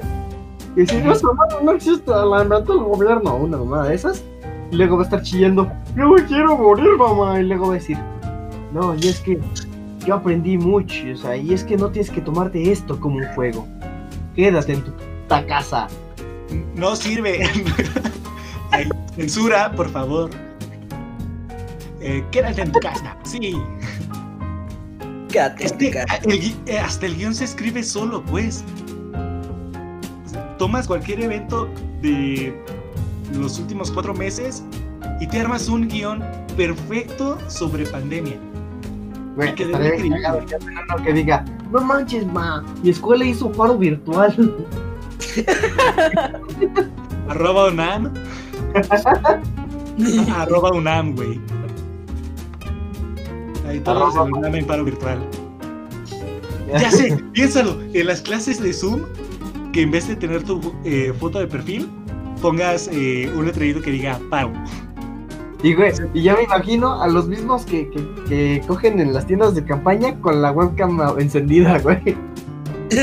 Y 0.76 0.82
decir, 0.82 1.06
no, 1.06 1.14
madre 1.34 1.58
no 1.64 1.72
existe, 1.72 2.12
la 2.12 2.44
inventó 2.44 2.74
el 2.74 2.80
gobierno, 2.80 3.36
una 3.36 3.58
mamada 3.58 3.90
de 3.90 3.96
esas. 3.96 4.24
Y 4.72 4.76
luego 4.78 4.98
va 4.98 5.04
a 5.04 5.06
estar 5.06 5.22
chillando, 5.22 5.72
yo 5.96 6.10
me 6.10 6.26
quiero 6.26 6.58
morir, 6.58 6.98
mamá. 6.98 7.40
Y 7.40 7.44
luego 7.44 7.68
va 7.68 7.74
a 7.74 7.78
decir, 7.78 7.98
no, 8.74 8.96
y 8.96 9.08
es 9.08 9.22
que 9.22 9.40
yo 10.06 10.16
aprendí 10.16 10.58
mucho, 10.58 10.96
o 11.14 11.18
sea, 11.18 11.38
y 11.38 11.54
es 11.54 11.64
que 11.64 11.78
no 11.78 11.90
tienes 11.90 12.12
que 12.12 12.20
tomarte 12.20 12.72
esto 12.72 13.00
como 13.00 13.18
un 13.18 13.26
juego. 13.36 13.66
Quédate 14.36 14.74
en 14.74 14.84
tu 14.84 14.92
puta 14.92 15.46
casa. 15.46 15.88
No 16.76 16.96
sirve. 16.96 17.50
Ay, 18.72 18.90
censura, 19.16 19.72
por 19.72 19.90
favor. 19.90 20.30
Eh, 22.02 22.24
quédate 22.32 22.62
en 22.62 22.72
tu 22.72 22.80
casa. 22.80 23.16
Sí. 23.24 23.56
Quédate 25.30 25.66
Es 25.66 25.72
en 25.72 25.78
tu 25.78 25.92
casa. 25.92 26.18
el 26.26 26.56
eh, 26.68 26.80
hasta 26.80 27.06
el 27.06 27.16
guion 27.16 27.34
se 27.34 27.46
escribe 27.46 27.84
solo, 27.84 28.24
pues. 28.26 28.64
Tomas 30.58 30.88
cualquier 30.88 31.22
evento 31.22 31.70
de 32.02 32.56
los 33.34 33.60
últimos 33.60 33.92
cuatro 33.92 34.14
meses 34.14 34.64
y 35.20 35.28
te 35.28 35.40
armas 35.40 35.68
un 35.68 35.88
guion 35.88 36.24
perfecto 36.56 37.38
sobre 37.50 37.86
pandemia. 37.86 38.38
Güey, 39.36 39.54
Que 39.56 39.64
estaría 39.64 39.92
bien 39.92 40.14
cagado 40.14 40.46
que 40.46 40.56
hacen 40.56 40.78
uno 40.78 41.04
que 41.04 41.14
diga, 41.14 41.44
no 41.72 41.82
manches, 41.82 42.26
ma, 42.26 42.64
mi 42.82 42.90
escuela 42.90 43.26
hizo 43.26 43.52
paro 43.52 43.78
virtual. 43.78 44.56
Arroba 47.30 47.68
UNAM. 47.68 48.14
Arroba 50.36 50.72
UNAM, 50.72 51.16
güey. 51.16 51.40
Ahí 53.68 53.80
todos 53.80 54.16
en 54.16 54.34
UNAM 54.34 54.56
en 54.56 54.66
paro 54.66 54.86
virtual. 54.86 55.20
Ya 56.68 56.92
sé, 56.92 57.18
piénsalo. 57.34 57.82
En 57.94 58.08
las 58.08 58.22
clases 58.22 58.62
de 58.62 58.74
Zoom, 58.74 59.04
que 59.74 59.82
en 59.82 59.92
vez 59.92 60.08
de 60.08 60.16
tener 60.16 60.44
tu 60.44 60.74
eh, 60.84 61.14
foto 61.20 61.40
de 61.40 61.48
perfil, 61.48 61.90
pongas 62.42 62.90
eh, 62.92 63.32
un 63.36 63.46
letrerito 63.46 63.82
que 63.82 63.92
diga 63.92 64.20
paro. 64.30 64.54
Y 65.66 65.74
güey, 65.74 65.92
y 66.14 66.22
ya 66.22 66.36
me 66.36 66.44
imagino 66.44 67.02
a 67.02 67.08
los 67.08 67.28
mismos 67.28 67.66
que, 67.66 67.90
que, 67.90 68.06
que 68.30 68.62
cogen 68.68 69.00
en 69.00 69.14
las 69.16 69.26
tiendas 69.26 69.56
de 69.56 69.64
campaña 69.66 70.14
con 70.22 70.40
la 70.40 70.52
webcam 70.52 71.02
encendida, 71.18 71.80
güey. 71.80 72.16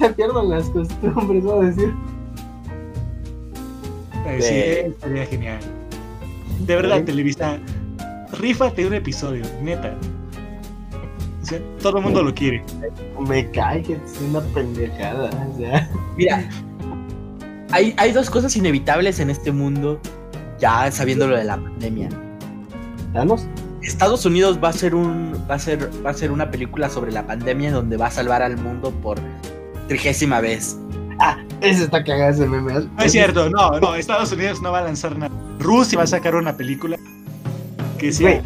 Se 0.00 0.10
pierden 0.10 0.50
las 0.50 0.64
costumbres, 0.70 1.46
va 1.46 1.54
a 1.54 1.60
decir. 1.66 1.94
eh, 4.26 4.40
sí, 4.40 4.90
estaría 4.90 5.26
genial. 5.26 5.58
De 6.60 6.76
verdad, 6.76 6.98
Sí. 6.98 7.04
Televisa, 7.04 7.58
rífate 8.38 8.86
un 8.86 8.94
episodio, 8.94 9.44
neta. 9.62 9.94
O 11.42 11.46
sea, 11.46 11.60
todo 11.82 11.98
el 11.98 12.04
mundo 12.04 12.22
lo 12.22 12.34
quiere. 12.34 12.64
Me 13.28 13.50
cae 13.50 13.82
que 13.82 13.94
es 13.94 14.20
una 14.28 14.40
pendejada, 14.40 15.30
o 15.52 15.58
sea. 15.58 15.90
Mira, 16.16 16.48
hay, 17.74 17.92
hay 17.96 18.12
dos 18.12 18.30
cosas 18.30 18.54
inevitables 18.54 19.18
en 19.18 19.30
este 19.30 19.50
mundo, 19.50 20.00
ya 20.60 20.92
sabiendo 20.92 21.26
lo 21.26 21.36
de 21.36 21.42
la 21.42 21.56
pandemia. 21.56 22.08
¿Danos? 23.12 23.48
Estados 23.82 24.24
Unidos 24.24 24.60
va 24.62 24.68
a 24.68 24.72
ser 24.72 24.94
un 24.94 25.34
va 25.50 25.56
a 25.56 25.58
ser 25.58 25.90
va 26.06 26.10
a 26.10 26.14
ser 26.14 26.30
una 26.30 26.52
película 26.52 26.88
sobre 26.88 27.10
la 27.10 27.26
pandemia 27.26 27.72
donde 27.72 27.96
va 27.96 28.06
a 28.06 28.10
salvar 28.12 28.42
al 28.42 28.56
mundo 28.58 28.92
por 29.02 29.18
trigésima 29.88 30.40
vez. 30.40 30.78
Ese 31.60 31.84
está 31.84 32.04
cagado 32.04 32.30
ese 32.30 32.46
meme. 32.46 32.74
No 32.74 33.04
es 33.04 33.10
cierto, 33.10 33.50
no, 33.50 33.80
no, 33.80 33.96
Estados 33.96 34.30
Unidos 34.30 34.62
no 34.62 34.70
va 34.70 34.78
a 34.78 34.82
lanzar 34.84 35.18
nada. 35.18 35.34
Rusia 35.58 35.98
va 35.98 36.04
a 36.04 36.06
sacar 36.06 36.36
una 36.36 36.56
película 36.56 36.96
que 37.98 38.12
sea 38.12 38.40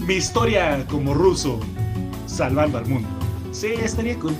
mi 0.00 0.14
historia 0.14 0.84
como 0.88 1.14
ruso 1.14 1.60
salvando 2.26 2.78
al 2.78 2.86
mundo. 2.86 3.08
Sí, 3.52 3.68
estaría 3.80 4.18
cool. 4.18 4.34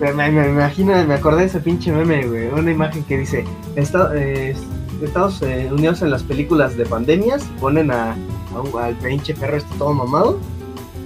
Me, 0.00 0.12
me, 0.12 0.30
me 0.30 0.48
imagino, 0.48 0.92
me 1.06 1.14
acordé 1.14 1.40
de 1.42 1.46
ese 1.46 1.60
pinche 1.60 1.90
meme, 1.90 2.26
güey. 2.26 2.48
Una 2.48 2.70
imagen 2.70 3.02
que 3.04 3.18
dice: 3.18 3.44
eh, 3.76 4.54
Estados 5.02 5.42
eh, 5.42 5.68
Unidos 5.72 6.02
en 6.02 6.10
las 6.10 6.22
películas 6.22 6.76
de 6.76 6.84
pandemias 6.86 7.44
ponen 7.60 7.90
a, 7.90 8.12
a 8.54 8.60
un- 8.60 8.78
al 8.82 8.94
pinche 8.96 9.34
perro 9.34 9.56
este 9.56 9.74
todo 9.78 9.94
mamado. 9.94 10.38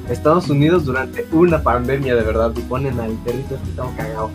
Estados 0.08 0.50
Unidos 0.50 0.84
durante 0.84 1.24
una 1.30 1.62
pandemia 1.62 2.16
de 2.16 2.22
verdad 2.22 2.52
y 2.56 2.60
ponen 2.62 2.98
al 2.98 3.12
perrito 3.24 3.54
este 3.54 3.68
todo 3.76 3.92
cagado. 3.96 4.30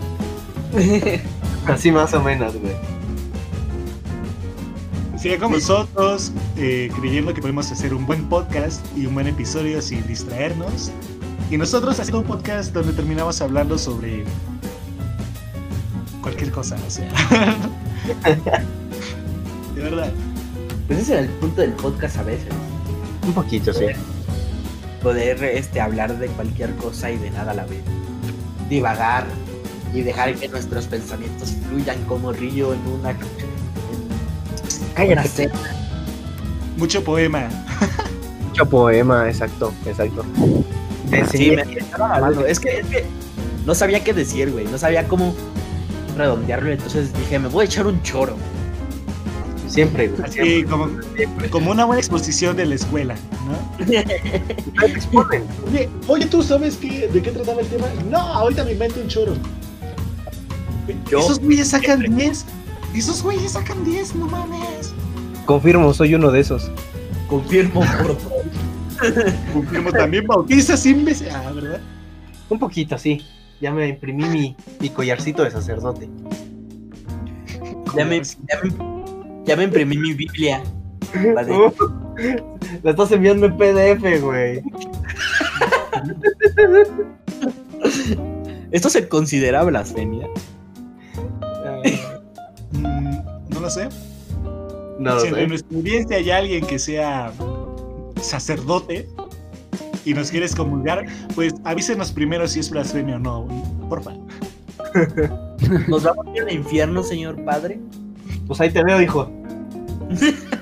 Así 1.68 1.91
más 1.91 2.14
o 2.14 2.22
menos, 2.22 2.56
güey. 2.56 2.74
Sería 5.18 5.39
como 5.39 5.56
nosotros 5.56 6.32
eh, 6.56 6.89
creyendo 6.99 7.34
que 7.34 7.41
podemos 7.41 7.70
hacer 7.72 7.93
un 7.93 8.06
buen 8.06 8.24
podcast 8.30 8.86
y 8.95 9.06
un 9.08 9.16
buen 9.16 9.28
episodio 9.28 9.82
sin 9.82 10.06
distraernos. 10.08 10.91
Y 11.50 11.58
nosotros 11.58 12.00
haciendo 12.00 12.22
un 12.22 12.26
podcast 12.26 12.74
donde 12.74 12.93
terminamos 12.93 13.39
hablando 13.41 13.78
sobre 13.78 14.26
cualquier 16.22 16.52
cosa, 16.52 16.76
o 16.86 16.89
sea. 16.89 17.08
De 19.76 19.82
verdad. 19.82 20.12
Pues 20.88 21.00
ese 21.00 21.14
era 21.14 21.22
el 21.22 21.30
punto 21.30 21.62
del 21.62 21.72
podcast 21.74 22.18
a 22.18 22.24
veces. 22.24 22.48
Un 23.26 23.34
poquito, 23.34 23.74
sí. 23.74 23.86
Poder 25.04 25.43
este 25.43 25.82
hablar 25.82 26.18
de 26.18 26.28
cualquier 26.28 26.76
cosa 26.76 27.12
y 27.12 27.18
de 27.18 27.30
nada 27.30 27.52
a 27.52 27.56
la 27.56 27.66
vez. 27.66 27.84
Divagar 28.70 29.26
y 29.93 30.02
dejar 30.02 30.34
que 30.36 30.48
nuestros 30.48 30.86
pensamientos 30.88 31.54
fluyan 31.68 32.04
como 32.06 32.34
río 32.34 32.74
en 32.74 32.80
una 32.88 33.12
en 33.12 33.18
una 33.18 33.26
Cállate. 34.96 35.30
cena. 35.30 35.54
Mucho 36.78 37.04
poema. 37.04 37.50
Mucho 38.48 38.66
poema, 38.68 39.28
exacto, 39.28 39.74
exacto. 39.86 40.26
Te 41.10 41.26
Sí, 41.28 41.51
me, 41.51 41.66
me 41.66 41.74
estaba. 41.74 42.30
Es 42.47 42.60
que, 42.60 42.80
es 42.80 42.86
que 42.88 43.06
no 43.66 43.76
sabía 43.76 44.03
qué 44.03 44.14
decir, 44.14 44.51
güey. 44.51 44.66
No 44.66 44.78
sabía 44.78 45.08
cómo 45.08 45.36
redondearlo. 46.18 46.72
Entonces 46.72 47.14
dije, 47.18 47.39
me 47.39 47.47
voy 47.49 47.64
a 47.64 47.66
echar 47.66 47.88
un 47.88 48.01
choro. 48.03 48.36
Siempre, 49.68 50.08
güey. 50.08 50.22
Así 50.24 50.64
como, 50.64 50.89
como 51.49 51.72
una 51.72 51.86
buena 51.86 51.99
exposición 51.99 52.56
de 52.56 52.66
la 52.66 52.76
escuela, 52.76 53.16
¿no? 53.45 53.86
Oye, 55.68 55.89
oye, 56.08 56.26
¿tú 56.28 56.41
sabes 56.43 56.78
qué, 56.78 57.08
de 57.08 57.22
qué 57.22 57.32
trataba 57.32 57.62
el 57.62 57.68
tema? 57.68 57.88
No, 58.10 58.20
ahorita 58.20 58.64
me 58.64 58.72
invento 58.74 59.01
un 59.01 59.08
choro. 59.08 59.34
Yo- 61.10 61.20
Esos 61.20 61.39
güeyes 61.39 61.70
sacan 61.70 62.01
10. 62.16 62.45
Esos 62.95 63.22
güeyes 63.24 63.51
sacan 63.53 63.84
10, 63.84 64.16
no 64.16 64.28
mames. 64.28 64.93
Confirmo, 65.45 65.93
soy 65.93 66.16
uno 66.16 66.32
de 66.32 66.39
esos. 66.39 66.72
Confirmo, 67.28 67.82
por 67.82 68.18
favor. 68.18 68.43
Confirmo 69.54 69.91
también 69.91 70.26
bautizas 70.28 70.86
imbécil. 70.86 71.28
Ah, 71.32 71.52
¿verdad? 71.54 71.80
Un 72.50 72.60
poquito, 72.60 72.98
sí. 72.98 73.22
Ya 73.62 73.72
me 73.72 73.88
imprimí 73.88 74.26
mi, 74.26 74.56
mi 74.80 74.89
collarcito 74.89 75.43
de 75.43 75.52
sacerdote. 75.52 76.10
Ya 77.96 78.06
me, 78.06 78.22
ya 78.22 78.60
me- 78.64 79.43
ya 79.46 79.56
me 79.56 79.64
imprimí 79.64 79.98
mi 79.98 80.14
Biblia. 80.14 80.62
Vale. 81.34 81.52
Uh, 81.52 81.72
la 82.84 82.91
estás 82.91 83.12
enviando 83.12 83.46
en 83.46 83.58
PDF, 83.58 84.22
güey. 84.22 84.62
Esto 88.72 88.89
se 88.89 89.08
considera 89.08 89.64
blasfemia. 89.64 90.28
Mm, 92.72 93.20
no 93.50 93.60
lo 93.60 93.70
sé. 93.70 93.88
No 95.00 95.16
lo 95.16 95.20
si 95.22 95.28
en 95.28 95.36
sé. 95.36 95.48
nuestra 95.48 95.78
audiencia 95.78 96.18
hay 96.18 96.32
alguien 96.32 96.66
que 96.66 96.80
sea 96.80 97.32
sacerdote 98.26 99.07
y 100.05 100.13
nos 100.13 100.30
quieres 100.30 100.55
comulgar, 100.55 101.05
pues 101.34 101.53
avísenos 101.63 102.11
primero 102.11 102.47
si 102.47 102.59
es 102.59 102.69
blasfemia 102.69 103.15
o 103.15 103.19
no, 103.19 103.47
porfa. 103.89 104.11
¿Nos 105.88 106.03
vamos 106.03 106.28
a 106.28 106.32
ir 106.32 106.43
al 106.43 106.53
infierno, 106.53 107.03
señor 107.03 107.43
padre? 107.43 107.80
Pues 108.47 108.61
ahí 108.61 108.69
te 108.69 108.84
veo, 108.84 109.01
hijo. 109.01 109.32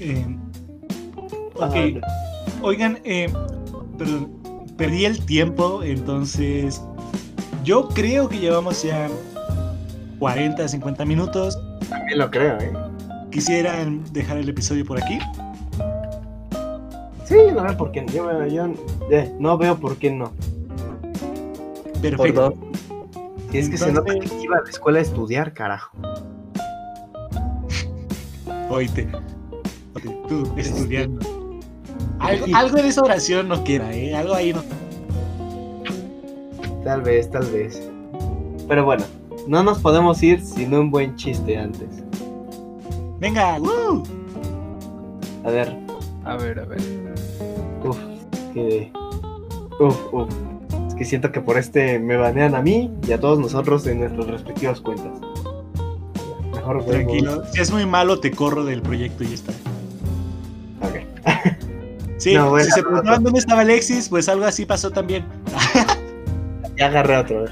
Eh, 0.00 0.24
ok, 1.56 1.74
oigan, 2.62 3.00
eh, 3.02 3.28
perdón, 3.98 4.30
perdí 4.76 5.04
el 5.06 5.26
tiempo, 5.26 5.82
entonces 5.82 6.80
yo 7.64 7.88
creo 7.88 8.28
que 8.28 8.38
llevamos 8.38 8.84
ya 8.84 9.08
40, 10.20 10.68
50 10.68 11.04
minutos. 11.04 11.58
También 11.88 12.18
lo 12.18 12.30
creo, 12.30 12.58
¿eh? 12.60 12.72
¿Quisieran 13.30 14.04
dejar 14.12 14.38
el 14.38 14.48
episodio 14.48 14.84
por 14.84 15.02
aquí? 15.02 15.18
Sí, 17.24 17.36
no 17.54 17.62
veo 17.62 17.76
por 17.76 17.92
qué 17.92 18.02
no. 18.02 18.12
Yo, 18.12 18.46
yo, 18.46 18.74
eh, 19.10 19.32
no 19.38 19.58
veo 19.58 19.76
por 19.78 19.96
qué 19.96 20.10
no. 20.10 20.32
Perfecto. 22.00 22.54
Si 23.50 23.58
es 23.58 23.68
que 23.68 23.78
se 23.78 23.92
nota 23.92 24.14
que 24.14 24.28
iba 24.42 24.56
a 24.56 24.62
la 24.62 24.70
escuela 24.70 24.98
a 24.98 25.02
estudiar, 25.02 25.52
carajo. 25.52 25.96
Oíte. 28.70 29.08
Oíte, 29.94 30.16
Tú, 30.28 30.52
estudiando. 30.56 31.20
Algo, 32.18 32.46
algo 32.54 32.76
de 32.76 32.88
esa 32.88 33.02
oración 33.02 33.48
no 33.48 33.64
queda, 33.64 33.92
¿eh? 33.92 34.14
Algo 34.14 34.34
ahí 34.34 34.52
no. 34.52 34.62
Tal 36.84 37.02
vez, 37.02 37.30
tal 37.30 37.46
vez. 37.46 37.90
Pero 38.66 38.84
bueno, 38.84 39.04
no 39.48 39.62
nos 39.62 39.78
podemos 39.78 40.22
ir 40.22 40.42
sin 40.42 40.74
un 40.74 40.90
buen 40.90 41.16
chiste 41.16 41.56
antes. 41.56 41.88
Venga, 43.18 43.58
¡woo! 43.58 44.02
A 45.44 45.50
ver, 45.50 45.76
A 46.24 46.36
ver, 46.36 46.60
a 46.60 46.64
ver. 46.66 46.80
Uf, 47.82 47.96
que. 48.52 48.92
Uf, 49.80 49.96
uf. 50.12 50.28
Es 50.88 50.94
que 50.94 51.04
siento 51.04 51.32
que 51.32 51.40
por 51.40 51.56
este 51.56 51.98
me 51.98 52.16
banean 52.16 52.54
a 52.54 52.60
mí 52.60 52.92
y 53.06 53.12
a 53.12 53.18
todos 53.20 53.38
nosotros 53.38 53.86
en 53.86 54.00
nuestras 54.00 54.26
respectivas 54.26 54.80
cuentas. 54.80 55.18
Mejor 56.54 56.84
Tranquilo. 56.84 57.42
Si 57.52 57.60
es 57.60 57.72
muy 57.72 57.86
malo, 57.86 58.20
te 58.20 58.30
corro 58.30 58.64
del 58.64 58.82
proyecto 58.82 59.24
y 59.24 59.28
ya 59.28 59.34
está. 59.34 59.52
Ok. 60.82 60.96
Sí, 62.18 62.34
No, 62.34 62.50
bueno, 62.50 62.64
si 62.64 62.72
se 62.72 62.82
preguntaban 62.82 63.22
dónde 63.22 63.38
estaba 63.38 63.60
Alexis, 63.60 64.08
pues 64.08 64.28
algo 64.28 64.44
así 64.44 64.66
pasó 64.66 64.90
también. 64.90 65.24
Ya 66.76 66.86
agarré 66.86 67.16
otro. 67.16 67.44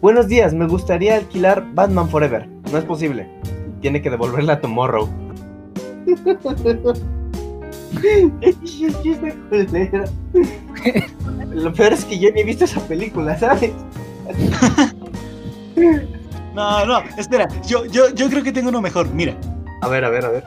Buenos 0.00 0.28
días, 0.28 0.52
me 0.54 0.66
gustaría 0.66 1.16
alquilar 1.16 1.64
Batman 1.74 2.08
Forever. 2.08 2.46
No 2.70 2.78
es 2.78 2.84
posible. 2.84 3.28
Tiene 3.80 4.02
que 4.02 4.10
devolverla 4.10 4.54
a 4.54 4.60
Tomorrow. 4.60 5.08
Lo 11.54 11.72
peor 11.72 11.92
es 11.92 12.04
que 12.04 12.18
yo 12.18 12.30
ni 12.32 12.40
he 12.40 12.44
visto 12.44 12.64
esa 12.64 12.80
película, 12.86 13.38
¿sabes? 13.38 13.72
No, 16.54 16.86
no, 16.86 16.98
espera. 17.18 17.48
Yo, 17.66 17.84
yo, 17.86 18.10
yo 18.14 18.28
creo 18.28 18.42
que 18.42 18.52
tengo 18.52 18.68
uno 18.68 18.80
mejor. 18.80 19.08
Mira, 19.12 19.36
A 19.82 19.88
ver, 19.88 20.04
a 20.04 20.10
ver, 20.10 20.24
a 20.24 20.30
ver. 20.30 20.44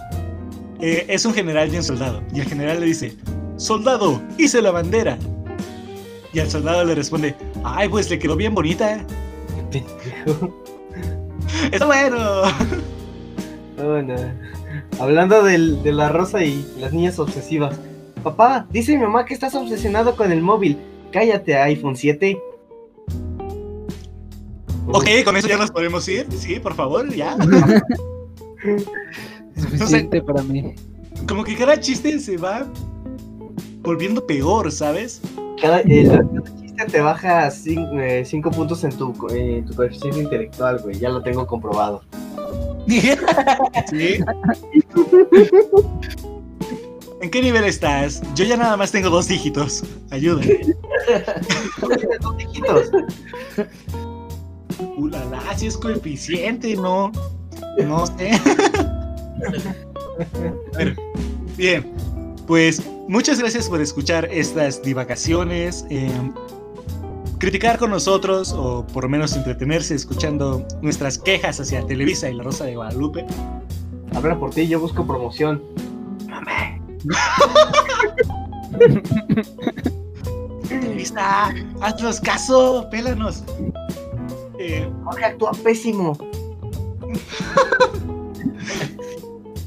eh, 0.80 1.06
es 1.08 1.26
un 1.26 1.34
general 1.34 1.74
y 1.74 1.78
un 1.78 1.84
soldado. 1.84 2.22
Y 2.34 2.40
el 2.40 2.46
general 2.46 2.80
le 2.80 2.86
dice, 2.88 3.16
soldado, 3.58 4.22
hice 4.38 4.62
la 4.62 4.72
bandera. 4.72 5.18
Y 6.34 6.40
al 6.40 6.50
soldado 6.50 6.84
le 6.86 6.94
responde, 6.96 7.36
ay, 7.64 7.90
pues 7.90 8.10
le 8.10 8.20
quedó 8.20 8.36
bien 8.36 8.54
bonita. 8.54 9.04
Pendejo. 9.72 10.54
Está 11.72 11.86
bueno. 11.86 12.18
Oh, 13.78 14.02
no. 14.02 14.16
Hablando 15.00 15.44
del- 15.44 15.82
de 15.84 15.92
la 15.94 16.10
rosa 16.10 16.44
y 16.44 16.66
las 16.80 16.92
niñas 16.94 17.20
obsesivas. 17.20 17.80
Papá, 18.24 18.68
dice 18.72 18.96
mi 18.98 19.04
mamá 19.04 19.26
que 19.26 19.34
estás 19.34 19.56
obsesionado 19.56 20.16
con 20.16 20.32
el 20.32 20.42
móvil. 20.42 20.78
Cállate, 21.12 21.56
iPhone 21.58 21.96
7. 21.96 22.38
Ok, 24.92 25.08
con 25.24 25.38
eso 25.38 25.48
ya 25.48 25.58
nos 25.58 25.72
podemos 25.72 26.08
ir. 26.10 26.28
Sí, 26.32 26.60
por 26.60 26.74
favor, 26.76 27.14
ya. 27.14 27.38
Suficiente 29.56 30.22
para 30.22 30.42
mí. 30.44 30.74
Como 31.28 31.44
que 31.44 31.56
cada 31.56 31.80
chiste 31.80 32.20
se 32.20 32.38
va 32.38 32.66
volviendo 33.82 34.26
peor, 34.26 34.72
¿sabes? 34.72 35.22
Cada, 35.62 35.82
eh, 35.82 36.04
la- 36.06 36.26
cada 36.28 36.59
chiste 36.80 36.92
te 36.98 37.02
baja 37.02 37.50
5 37.52 38.52
puntos 38.52 38.84
en 38.84 38.92
tu, 38.98 39.14
co- 39.14 39.32
en 39.34 39.66
tu 39.66 39.74
coeficiente 39.76 40.20
intelectual, 40.20 40.80
güey. 40.80 41.00
Ya 41.00 41.10
lo 41.10 41.22
tengo 41.22 41.46
comprobado. 41.48 42.02
Sí. 42.88 44.20
¿En 47.22 47.30
qué 47.30 47.42
nivel 47.42 47.66
estás? 47.66 48.22
Yo 48.36 48.46
ya 48.46 48.56
nada 48.58 48.78
más 48.78 48.92
tengo 48.92 49.10
dos 49.10 49.28
dígitos. 49.28 49.84
Ayuda. 50.10 50.42
Dos 52.22 52.38
dígitos. 52.38 52.90
Ulala, 54.98 55.42
si 55.58 55.68
es 55.68 55.78
coeficiente, 55.78 56.76
no. 56.76 57.12
No 57.86 58.06
sé. 58.08 58.40
Pero, 60.74 60.94
bien, 61.58 61.92
pues 62.48 62.82
muchas 63.08 63.40
gracias 63.40 63.68
por 63.70 63.82
escuchar 63.82 64.26
estas 64.32 64.82
divagaciones. 64.82 65.86
eh, 65.90 66.12
criticar 67.40 67.80
con 67.80 67.90
nosotros, 67.90 68.54
o 68.56 68.86
por 68.86 69.06
lo 69.06 69.10
menos 69.10 69.36
entretenerse 69.36 69.96
escuchando 69.96 70.64
nuestras 70.82 71.18
quejas 71.18 71.60
hacia 71.60 71.84
Televisa 71.86 72.30
y 72.30 72.36
la 72.36 72.44
Rosa 72.44 72.66
de 72.66 72.76
Guadalupe. 72.76 73.26
Habla 74.14 74.38
por 74.38 74.52
ti, 74.52 74.68
yo 74.68 74.80
busco 74.80 75.08
promoción. 75.08 75.64
Televisa, 80.68 81.52
haznos 81.82 82.20
caso, 82.20 82.88
pélanos. 82.92 83.44
Eh, 84.60 84.88
Jorge 85.06 85.26
actúa 85.26 85.52
pésimo. 85.64 86.14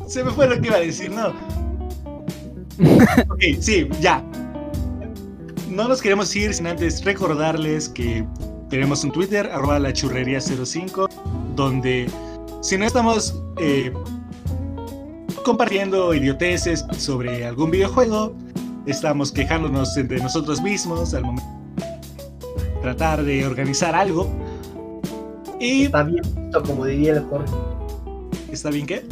Se 0.07 0.23
me 0.23 0.31
fue 0.31 0.47
lo 0.47 0.61
que 0.61 0.69
iba 0.69 0.77
a 0.77 0.81
decir, 0.81 1.11
¿no? 1.11 1.29
ok, 3.31 3.41
sí, 3.61 3.89
ya. 4.01 4.23
No 5.73 5.89
nos 5.89 6.03
queremos 6.03 6.37
ir 6.37 6.53
sin 6.53 6.67
antes 6.67 7.03
recordarles 7.03 7.89
que 7.89 8.27
tenemos 8.69 9.05
un 9.05 9.11
Twitter, 9.11 9.47
arroba 9.47 9.79
la 9.79 9.91
churrería 9.91 10.39
05, 10.39 11.09
donde 11.57 12.11
si 12.61 12.77
no 12.77 12.85
estamos 12.85 13.43
eh, 13.57 13.91
compartiendo 15.47 16.13
idioteces 16.13 16.85
sobre 16.99 17.47
algún 17.47 17.71
videojuego, 17.71 18.35
estamos 18.85 19.33
quejándonos 19.33 19.97
entre 19.97 20.19
nosotros 20.19 20.61
mismos 20.61 21.15
al 21.15 21.25
momento 21.25 21.49
de 21.77 22.83
tratar 22.83 23.23
de 23.25 23.47
organizar 23.47 23.95
algo. 23.95 24.31
Y 25.59 25.85
Está 25.85 26.03
bien 26.03 26.23
visto, 26.37 26.63
como 26.65 26.85
diría 26.85 27.13
el 27.15 27.25
Jorge. 27.25 27.51
está 28.51 28.69
bien 28.69 28.87
que 28.87 29.07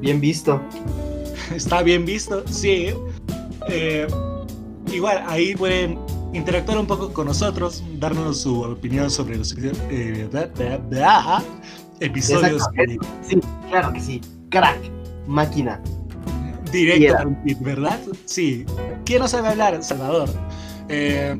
Bien 0.00 0.20
visto. 0.20 0.60
está 1.54 1.82
bien 1.82 2.04
visto, 2.04 2.42
sí. 2.48 2.88
Eh, 3.68 4.08
igual, 4.92 5.22
ahí 5.26 5.54
pueden 5.54 5.98
interactuar 6.32 6.78
un 6.78 6.86
poco 6.86 7.12
con 7.12 7.26
nosotros, 7.26 7.82
darnos 7.98 8.40
su 8.42 8.62
opinión 8.62 9.10
sobre 9.10 9.36
los 9.36 9.54
eh, 9.58 10.28
episodios. 12.00 12.62
Sí, 13.26 13.40
claro 13.68 13.92
que 13.92 14.00
sí. 14.00 14.20
Crack. 14.50 14.78
Máquina. 15.26 15.80
feed, 16.70 17.58
¿verdad? 17.60 17.98
Sí. 18.26 18.64
¿Quién 19.04 19.20
no 19.20 19.28
sabe 19.28 19.48
hablar? 19.48 19.82
Salvador. 19.82 20.28
Eh, 20.88 21.38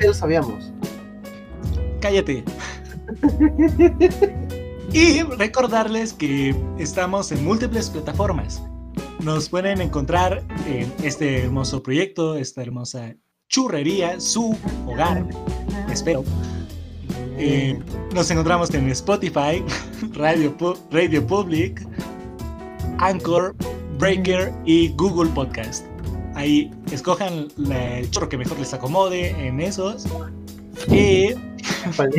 Ya 0.00 0.06
lo 0.06 0.14
sabíamos. 0.14 0.72
cállate. 2.00 2.44
Y 4.92 5.20
recordarles 5.22 6.12
que 6.12 6.54
estamos 6.78 7.30
en 7.30 7.44
múltiples 7.44 7.90
plataformas. 7.90 8.62
Nos 9.20 9.48
pueden 9.48 9.80
encontrar 9.80 10.42
en 10.66 10.92
este 11.02 11.42
hermoso 11.42 11.82
proyecto, 11.82 12.36
esta 12.36 12.62
hermosa 12.62 13.14
churrería, 13.48 14.20
su 14.20 14.56
hogar, 14.86 15.26
espero. 15.90 16.22
Eh, 17.38 17.78
nos 18.14 18.30
encontramos 18.30 18.72
en 18.74 18.88
Spotify, 18.90 19.62
Radio, 20.14 20.56
Pu- 20.56 20.78
Radio 20.90 21.26
Public, 21.26 21.86
Anchor, 22.98 23.54
Breaker 23.98 24.52
y 24.64 24.88
Google 24.90 25.30
Podcast. 25.32 25.84
Ahí 26.34 26.70
escojan 26.92 27.48
la- 27.56 27.98
el 27.98 28.10
chorro 28.10 28.28
que 28.28 28.36
mejor 28.38 28.58
les 28.58 28.72
acomode 28.74 29.30
en 29.30 29.60
esos. 29.60 30.06
Y 30.90 31.30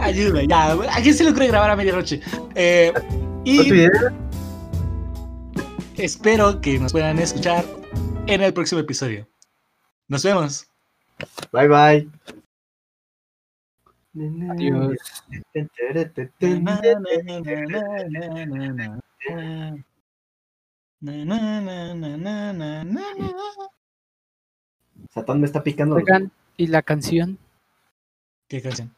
Ayuda, 0.00 0.42
ya. 0.48 0.72
¿A 0.72 1.00
quién 1.02 1.14
se 1.14 1.24
le 1.24 1.30
ocurre 1.30 1.46
grabar 1.48 1.70
a 1.70 1.76
medianoche? 1.76 2.20
Eh, 2.54 2.92
y 3.44 3.86
espero 5.98 6.60
que 6.60 6.78
nos 6.78 6.92
puedan 6.92 7.18
escuchar 7.18 7.64
en 8.26 8.42
el 8.42 8.52
próximo 8.54 8.80
episodio. 8.80 9.26
Nos 10.06 10.22
vemos. 10.22 10.66
Bye 11.52 11.68
bye. 11.68 12.10
Adiós. 14.50 14.96
Satán 25.10 25.40
me 25.40 25.46
está 25.46 25.62
picando. 25.62 25.96
Oigan, 25.96 26.32
¿y 26.56 26.66
la 26.68 26.82
canción? 26.82 27.38
¿Qué 28.48 28.62
canción? 28.62 28.97